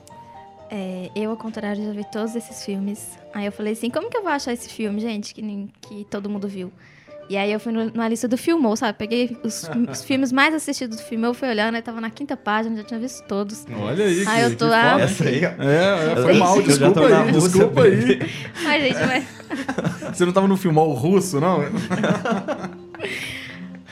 É, 0.68 1.10
eu, 1.14 1.30
ao 1.30 1.36
contrário, 1.36 1.82
já 1.84 1.92
vi 1.92 2.04
todos 2.10 2.34
esses 2.34 2.64
filmes. 2.64 3.16
Aí 3.32 3.46
eu 3.46 3.52
falei 3.52 3.72
assim, 3.72 3.88
como 3.88 4.10
que 4.10 4.16
eu 4.16 4.22
vou 4.22 4.30
achar 4.32 4.52
esse 4.52 4.68
filme, 4.68 5.00
gente, 5.00 5.32
que, 5.32 5.40
nem- 5.40 5.70
que 5.80 6.04
todo 6.10 6.28
mundo 6.28 6.48
viu? 6.48 6.70
E 7.28 7.36
aí 7.36 7.50
eu 7.52 7.58
fui 7.58 7.72
no- 7.72 7.90
na 7.92 8.08
lista 8.08 8.28
do 8.28 8.36
Filmou, 8.38 8.76
sabe? 8.76 8.96
Peguei 8.96 9.36
os, 9.42 9.68
os 9.90 10.02
filmes 10.06 10.30
mais 10.30 10.54
assistidos 10.54 10.96
do 10.98 11.02
filme, 11.02 11.26
eu 11.26 11.34
fui 11.34 11.48
olhando, 11.48 11.74
aí 11.74 11.82
tava 11.82 12.00
na 12.00 12.08
quinta 12.08 12.36
página, 12.36 12.76
já 12.76 12.84
tinha 12.84 13.00
visto 13.00 13.24
todos. 13.26 13.64
Olha 13.80 14.04
aí, 14.04 14.24
Ah, 14.26 14.40
eu 14.42 14.50
tô 14.56 14.64
que 14.66 14.70
lá. 14.70 15.00
Essa 15.00 15.24
aí, 15.24 15.40
ó. 15.44 15.62
É, 15.62 16.12
é, 16.12 16.16
foi 16.22 16.30
Eu 16.32 16.36
mal, 16.38 16.56
já 16.56 16.62
tô 16.62 16.68
desculpa 16.68 17.08
na 17.08 17.22
aí, 17.22 17.30
Rússia, 17.32 17.48
desculpa 17.50 17.82
aí. 17.82 18.18
Ai, 18.64 18.80
gente, 18.80 18.98
mas... 19.06 19.24
Você 20.16 20.24
não 20.24 20.32
tava 20.32 20.46
no 20.46 20.56
filmar 20.56 20.84
o 20.84 20.92
russo, 20.94 21.40
não? 21.40 21.64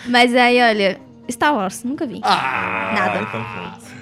Mas 0.09 0.35
aí, 0.35 0.61
olha, 0.63 1.01
Star 1.31 1.55
Wars, 1.55 1.83
nunca 1.85 2.07
vi. 2.07 2.21
Ah, 2.23 2.93
Nada. 2.95 3.19
então 3.23 3.45
pronto. 3.45 3.95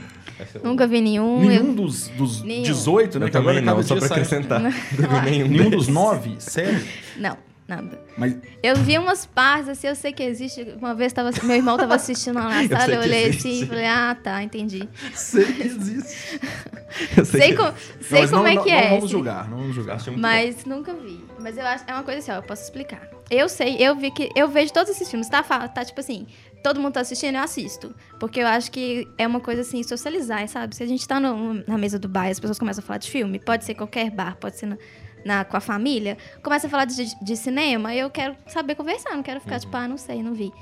Eu- 0.55 0.63
Nunca 0.65 0.87
vi 0.89 1.01
nenhum. 1.01 1.41
Nenhum 1.47 1.69
eu- 1.69 1.75
dos, 1.75 2.09
dos 2.09 2.43
Nenhum. 2.43 2.63
18, 2.65 3.19
né? 3.21 3.27
Eu 3.27 3.31
que 3.31 3.37
agora 3.37 3.61
não, 3.61 3.81
só 3.83 3.95
pra 3.97 4.07
acrescentar. 4.07 4.61
Não 4.61 4.71
vi 4.71 5.31
nenhum, 5.31 5.49
Nenhum 5.49 5.71
dos 5.71 5.87
9? 5.89 6.35
Sério? 6.39 6.83
Não, 7.17 7.37
nada. 7.69 7.99
Mas 8.19 8.37
Eu 8.63 8.77
vi 8.77 8.99
umas 8.99 9.25
partes, 9.27 9.69
assim, 9.69 9.87
eu 9.87 9.95
sei 9.95 10.13
que 10.13 10.23
existe. 10.23 10.63
Uma 10.79 10.95
vez 10.95 11.13
tava, 11.13 11.31
meu 11.45 11.57
irmão 11.57 11.77
tava 11.77 11.95
assistindo 11.95 12.35
lá 12.37 12.49
na 12.49 12.63
Eu 12.65 12.69
sala, 12.69 12.85
sei 12.85 12.95
eu, 12.97 13.01
que 13.01 13.07
olhei 13.07 13.25
existe. 13.25 13.49
assim 13.49 13.63
e 13.63 13.67
falei, 13.67 13.87
ah, 13.87 14.17
tá, 14.23 14.43
entendi. 14.43 14.89
sei 15.15 15.45
que 15.53 15.63
existe. 15.63 16.41
Eu 17.17 17.25
Sei, 17.25 17.53
que- 17.53 17.57
co- 17.57 17.63
Não, 17.65 17.75
sei 18.03 18.29
como 18.29 18.43
não, 18.43 18.47
é 18.47 18.55
não, 18.55 18.63
que 18.65 18.71
não 18.71 18.77
é. 18.79 18.83
vamos 18.89 19.05
assim. 19.05 19.13
julgar, 19.13 19.49
não 19.49 19.57
vamos 19.59 19.75
julgar. 19.75 19.99
Mas 20.19 20.65
nunca 20.67 20.93
vi. 20.93 21.25
Mas 21.41 21.57
eu 21.57 21.65
acho. 21.67 21.85
É 21.87 21.95
uma 21.95 22.03
coisa 22.03 22.19
assim, 22.21 22.31
ó, 22.33 22.35
eu 22.35 22.43
posso 22.43 22.63
explicar. 22.65 23.09
Eu 23.31 23.49
sei, 23.49 23.77
eu 23.79 23.97
vi 23.97 24.11
que. 24.11 24.29
Eu 24.37 24.47
vejo 24.49 24.71
todos 24.75 24.91
esses 24.91 25.09
filmes, 25.11 25.27
tá? 25.27 25.43
Tá 25.43 25.85
tipo 25.87 25.99
assim, 25.99 26.27
todo 26.63 26.79
mundo 26.79 26.93
tá 26.93 27.01
assistindo, 27.01 27.35
eu 27.37 27.41
assisto. 27.41 27.95
Porque 28.21 28.41
eu 28.41 28.47
acho 28.47 28.71
que 28.71 29.09
é 29.17 29.27
uma 29.27 29.41
coisa 29.41 29.63
assim, 29.63 29.83
socializar, 29.83 30.47
sabe? 30.49 30.77
Se 30.77 30.83
a 30.83 30.87
gente 30.87 31.09
tá 31.09 31.19
no- 31.19 31.65
na 31.67 31.79
mesa 31.79 31.99
do 31.99 32.09
bar 32.11 32.29
e 32.29 32.33
as 32.33 32.39
pessoas 32.39 32.59
começam 32.59 32.85
a 32.85 32.87
falar 32.87 32.99
de 32.99 33.11
filme, 33.11 33.39
pode 33.39 33.65
ser 33.65 33.75
qualquer 33.75 34.11
bar, 34.11 34.37
pode 34.37 34.59
ser 34.59 34.67
na, 34.67 34.77
na- 35.25 35.45
com 35.45 35.57
a 35.57 35.61
família, 35.61 36.17
começa 36.43 36.67
a 36.67 36.71
falar 36.71 36.85
de, 36.85 37.15
de 37.23 37.37
cinema, 37.37 37.95
eu 37.95 38.11
quero 38.11 38.37
saber 38.47 38.75
conversar, 38.75 39.11
não 39.15 39.23
quero 39.23 39.41
ficar 39.41 39.61
tipo, 39.61 39.77
ah, 39.77 39.87
não 39.89 39.97
sei, 39.99 40.23
não 40.23 40.35
vi. 40.35 40.53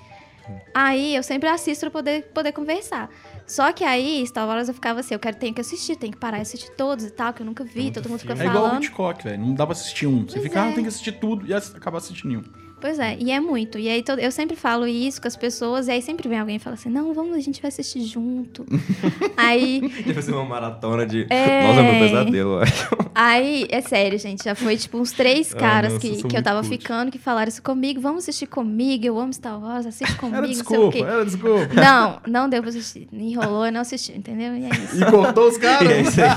Aí 0.75 1.15
eu 1.15 1.23
sempre 1.23 1.49
assisto 1.49 1.85
pra 1.87 1.91
poder, 1.91 2.23
poder 2.35 2.53
conversar. 2.53 3.09
Só 3.47 3.73
que 3.73 3.85
aí, 3.85 4.27
Star 4.27 4.47
Wars 4.49 4.67
eu 4.69 4.75
ficava 4.75 4.99
assim, 5.01 5.15
eu 5.15 5.21
quero, 5.21 5.37
tenho 5.37 5.55
que 5.55 5.61
assistir, 5.61 5.95
tenho 5.97 6.13
que 6.13 6.19
parar 6.19 6.39
e 6.39 6.43
assistir 6.43 6.71
todos 6.77 7.05
e 7.05 7.11
tal, 7.11 7.33
que 7.33 7.43
eu 7.43 7.47
nunca 7.47 7.63
vi, 7.63 7.91
todo 7.93 8.09
mundo 8.09 8.19
fica 8.19 8.33
É 8.33 8.37
igual 8.47 8.65
o 8.65 8.67
falando. 8.69 8.83
Hitchcock, 8.83 9.23
velho. 9.25 9.41
Não 9.41 9.55
dá 9.55 9.65
pra 9.67 9.73
assistir 9.73 10.07
um. 10.09 10.23
Você 10.23 10.33
Pois 10.39 10.43
fica, 10.43 10.63
ah, 10.65 10.71
é. 10.71 10.73
tem 10.73 10.83
que 10.83 10.89
assistir 10.89 11.13
tudo 11.13 11.47
e 11.47 11.55
acaba 11.55 11.99
assistindo 11.99 12.39
um. 12.41 12.43
Pois 12.81 12.99
é, 12.99 13.17
e 13.21 13.31
é 13.31 13.39
muito. 13.41 13.79
E 13.79 13.89
aí 13.89 14.03
eu 14.19 14.33
sempre 14.33 14.57
falo 14.57 14.87
isso 14.87 15.21
com 15.21 15.29
as 15.29 15.37
pessoas, 15.37 15.87
e 15.87 15.91
aí 15.91 16.01
sempre 16.01 16.29
vem 16.29 16.39
alguém 16.39 16.57
e 16.57 16.59
fala 16.59 16.75
assim: 16.75 16.89
não, 16.89 17.13
vamos, 17.13 17.37
a 17.37 17.41
gente 17.41 17.61
vai 17.61 17.69
assistir 17.69 18.03
junto. 18.05 18.65
aí, 19.37 19.81
Deve 20.07 20.23
ser 20.23 20.33
uma 20.33 20.45
maratona 20.45 21.05
de. 21.07 21.27
É. 21.29 21.63
Nossa, 21.67 21.83
meu 21.83 21.93
pesadelo, 22.01 22.51
eu 22.55 22.61
acho. 22.63 22.89
aí, 23.15 23.67
é 23.71 23.81
sério, 23.83 24.19
gente, 24.19 24.45
já 24.45 24.55
foi 24.55 24.77
tipo 24.77 24.99
uns 24.99 25.13
três 25.13 25.55
Ah, 25.55 25.59
caras 25.59 25.93
nossa, 25.95 26.07
eu 26.07 26.17
que, 26.17 26.23
que 26.29 26.37
eu 26.37 26.43
tava 26.43 26.61
cult. 26.63 26.71
ficando 26.79 27.11
que 27.11 27.19
falaram 27.19 27.49
isso 27.49 27.63
comigo: 27.63 28.01
vamos 28.01 28.23
assistir 28.25 28.47
comigo, 28.47 29.05
eu 29.05 29.19
amo 29.21 29.33
Star 29.33 29.61
Wars, 29.61 29.85
assiste 29.87 30.15
comigo, 30.19 30.39
Era 30.39 30.47
não 30.47 30.55
sei 30.55 30.63
o 30.63 30.65
desculpa, 30.65 30.93
quê. 30.93 31.03
era 31.03 31.25
desculpa. 31.25 31.75
Não, 31.75 32.21
não 32.27 32.49
deu 32.49 32.61
pra 32.63 32.71
assistir. 32.71 33.09
Enrolou 33.13 33.67
e 33.67 33.71
não 33.71 33.83
assistiu, 33.83 34.17
entendeu? 34.17 34.55
E 34.57 34.65
é 34.65 34.69
isso. 34.71 35.03
E 35.03 35.11
cortou 35.11 35.49
os 35.49 35.59
caras. 35.59 35.91
É 35.91 36.01
isso 36.01 36.21
aí. 36.23 36.29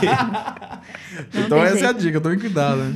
então 1.45 1.57
essa 1.63 1.75
é 1.77 1.79
a 1.79 1.83
jeito. 1.93 1.99
dica, 1.99 2.19
tome 2.21 2.37
cuidado, 2.37 2.77
né? 2.83 2.93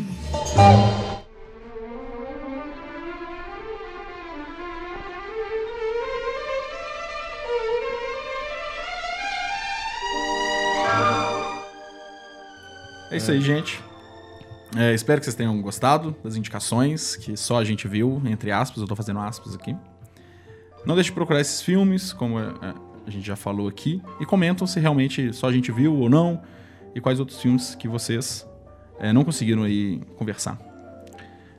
Isso 13.27 13.31
aí, 13.31 13.41
gente. 13.41 13.83
É, 14.75 14.93
espero 14.93 15.19
que 15.19 15.25
vocês 15.25 15.35
tenham 15.35 15.61
gostado 15.61 16.15
das 16.23 16.35
indicações, 16.35 17.15
que 17.17 17.35
só 17.35 17.59
a 17.59 17.63
gente 17.63 17.87
viu, 17.87 18.21
entre 18.25 18.51
aspas, 18.51 18.81
eu 18.81 18.87
tô 18.87 18.95
fazendo 18.95 19.19
aspas 19.19 19.53
aqui. 19.53 19.75
Não 20.85 20.95
deixe 20.95 21.09
de 21.09 21.13
procurar 21.13 21.41
esses 21.41 21.61
filmes, 21.61 22.13
como 22.13 22.39
é, 22.39 22.43
é, 22.43 22.73
a 23.05 23.09
gente 23.09 23.25
já 23.25 23.35
falou 23.35 23.67
aqui, 23.67 24.01
e 24.19 24.25
comentam 24.25 24.65
se 24.65 24.79
realmente 24.79 25.33
só 25.33 25.47
a 25.47 25.51
gente 25.51 25.71
viu 25.71 25.93
ou 25.93 26.09
não, 26.09 26.41
e 26.95 27.01
quais 27.01 27.19
outros 27.19 27.41
filmes 27.41 27.75
que 27.75 27.87
vocês 27.87 28.47
é, 28.99 29.11
não 29.11 29.23
conseguiram 29.23 29.63
aí 29.63 30.01
conversar. 30.15 30.57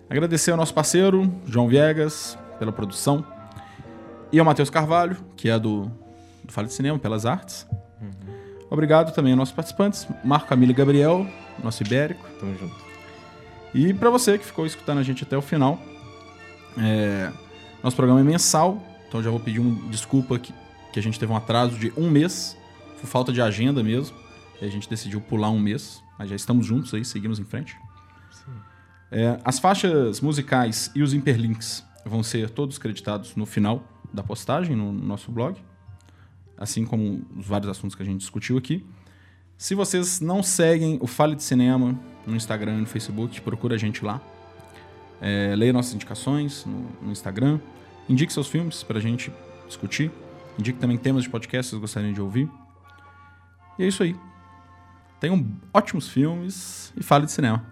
Agradecer 0.08 0.52
ao 0.52 0.56
nosso 0.56 0.72
parceiro, 0.72 1.30
João 1.46 1.68
Viegas, 1.68 2.38
pela 2.58 2.72
produção, 2.72 3.24
e 4.32 4.38
ao 4.38 4.44
Matheus 4.44 4.70
Carvalho, 4.70 5.16
que 5.36 5.50
é 5.50 5.58
do, 5.58 5.90
do 6.44 6.52
Fala 6.52 6.66
de 6.66 6.72
Cinema, 6.72 6.98
pelas 6.98 7.26
artes. 7.26 7.66
Obrigado 8.70 9.14
também 9.14 9.32
aos 9.32 9.38
nossos 9.38 9.54
participantes, 9.54 10.06
Marco 10.22 10.46
Camilo 10.46 10.72
e 10.72 10.74
Gabriel, 10.74 11.26
nosso 11.62 11.82
ibérico. 11.82 12.24
Tamo 12.38 12.56
junto. 12.58 12.74
E 13.74 13.92
para 13.92 14.10
você 14.10 14.38
que 14.38 14.44
ficou 14.44 14.66
escutando 14.66 14.98
a 14.98 15.02
gente 15.02 15.22
até 15.22 15.36
o 15.36 15.42
final, 15.42 15.80
é, 16.76 17.30
nosso 17.82 17.96
programa 17.96 18.20
é 18.20 18.24
mensal, 18.24 18.82
então 19.06 19.22
já 19.22 19.30
vou 19.30 19.40
pedir 19.40 19.60
um 19.60 19.88
desculpa 19.88 20.38
que, 20.38 20.54
que 20.92 20.98
a 20.98 21.02
gente 21.02 21.18
teve 21.18 21.32
um 21.32 21.36
atraso 21.36 21.78
de 21.78 21.92
um 21.96 22.10
mês, 22.10 22.56
por 23.00 23.06
falta 23.06 23.32
de 23.32 23.40
agenda 23.42 23.82
mesmo, 23.82 24.16
e 24.60 24.64
a 24.64 24.68
gente 24.68 24.88
decidiu 24.88 25.20
pular 25.20 25.50
um 25.50 25.58
mês, 25.58 26.02
mas 26.18 26.30
já 26.30 26.36
estamos 26.36 26.66
juntos 26.66 26.92
aí, 26.94 27.04
seguimos 27.04 27.38
em 27.38 27.44
frente. 27.44 27.76
É, 29.10 29.38
as 29.44 29.58
faixas 29.58 30.20
musicais 30.20 30.90
e 30.94 31.02
os 31.02 31.14
hiperlinks 31.14 31.84
vão 32.04 32.22
ser 32.22 32.50
todos 32.50 32.76
creditados 32.78 33.36
no 33.36 33.46
final 33.46 33.82
da 34.12 34.22
postagem 34.22 34.76
no 34.76 34.92
nosso 34.92 35.30
blog, 35.30 35.58
assim 36.56 36.84
como 36.84 37.24
os 37.36 37.46
vários 37.46 37.70
assuntos 37.70 37.94
que 37.94 38.02
a 38.02 38.06
gente 38.06 38.20
discutiu 38.20 38.58
aqui. 38.58 38.84
Se 39.58 39.74
vocês 39.74 40.20
não 40.20 40.40
seguem 40.40 40.98
o 41.02 41.06
Fale 41.08 41.34
de 41.34 41.42
Cinema 41.42 41.98
no 42.24 42.36
Instagram 42.36 42.78
e 42.78 42.80
no 42.82 42.86
Facebook, 42.86 43.40
procura 43.40 43.74
a 43.74 43.78
gente 43.78 44.04
lá. 44.04 44.22
É, 45.20 45.52
leia 45.56 45.72
nossas 45.72 45.94
indicações 45.94 46.64
no, 46.64 46.86
no 47.02 47.10
Instagram. 47.10 47.58
Indique 48.08 48.32
seus 48.32 48.46
filmes 48.46 48.84
pra 48.84 49.00
gente 49.00 49.32
discutir. 49.66 50.12
Indique 50.56 50.78
também 50.78 50.96
temas 50.96 51.24
de 51.24 51.28
podcast 51.28 51.66
que 51.66 51.70
vocês 51.70 51.80
gostariam 51.80 52.12
de 52.12 52.20
ouvir. 52.20 52.48
E 53.76 53.82
é 53.82 53.88
isso 53.88 54.04
aí. 54.04 54.14
Tenham 55.18 55.44
ótimos 55.74 56.08
filmes 56.08 56.92
e 56.96 57.02
fale 57.02 57.26
de 57.26 57.32
cinema. 57.32 57.66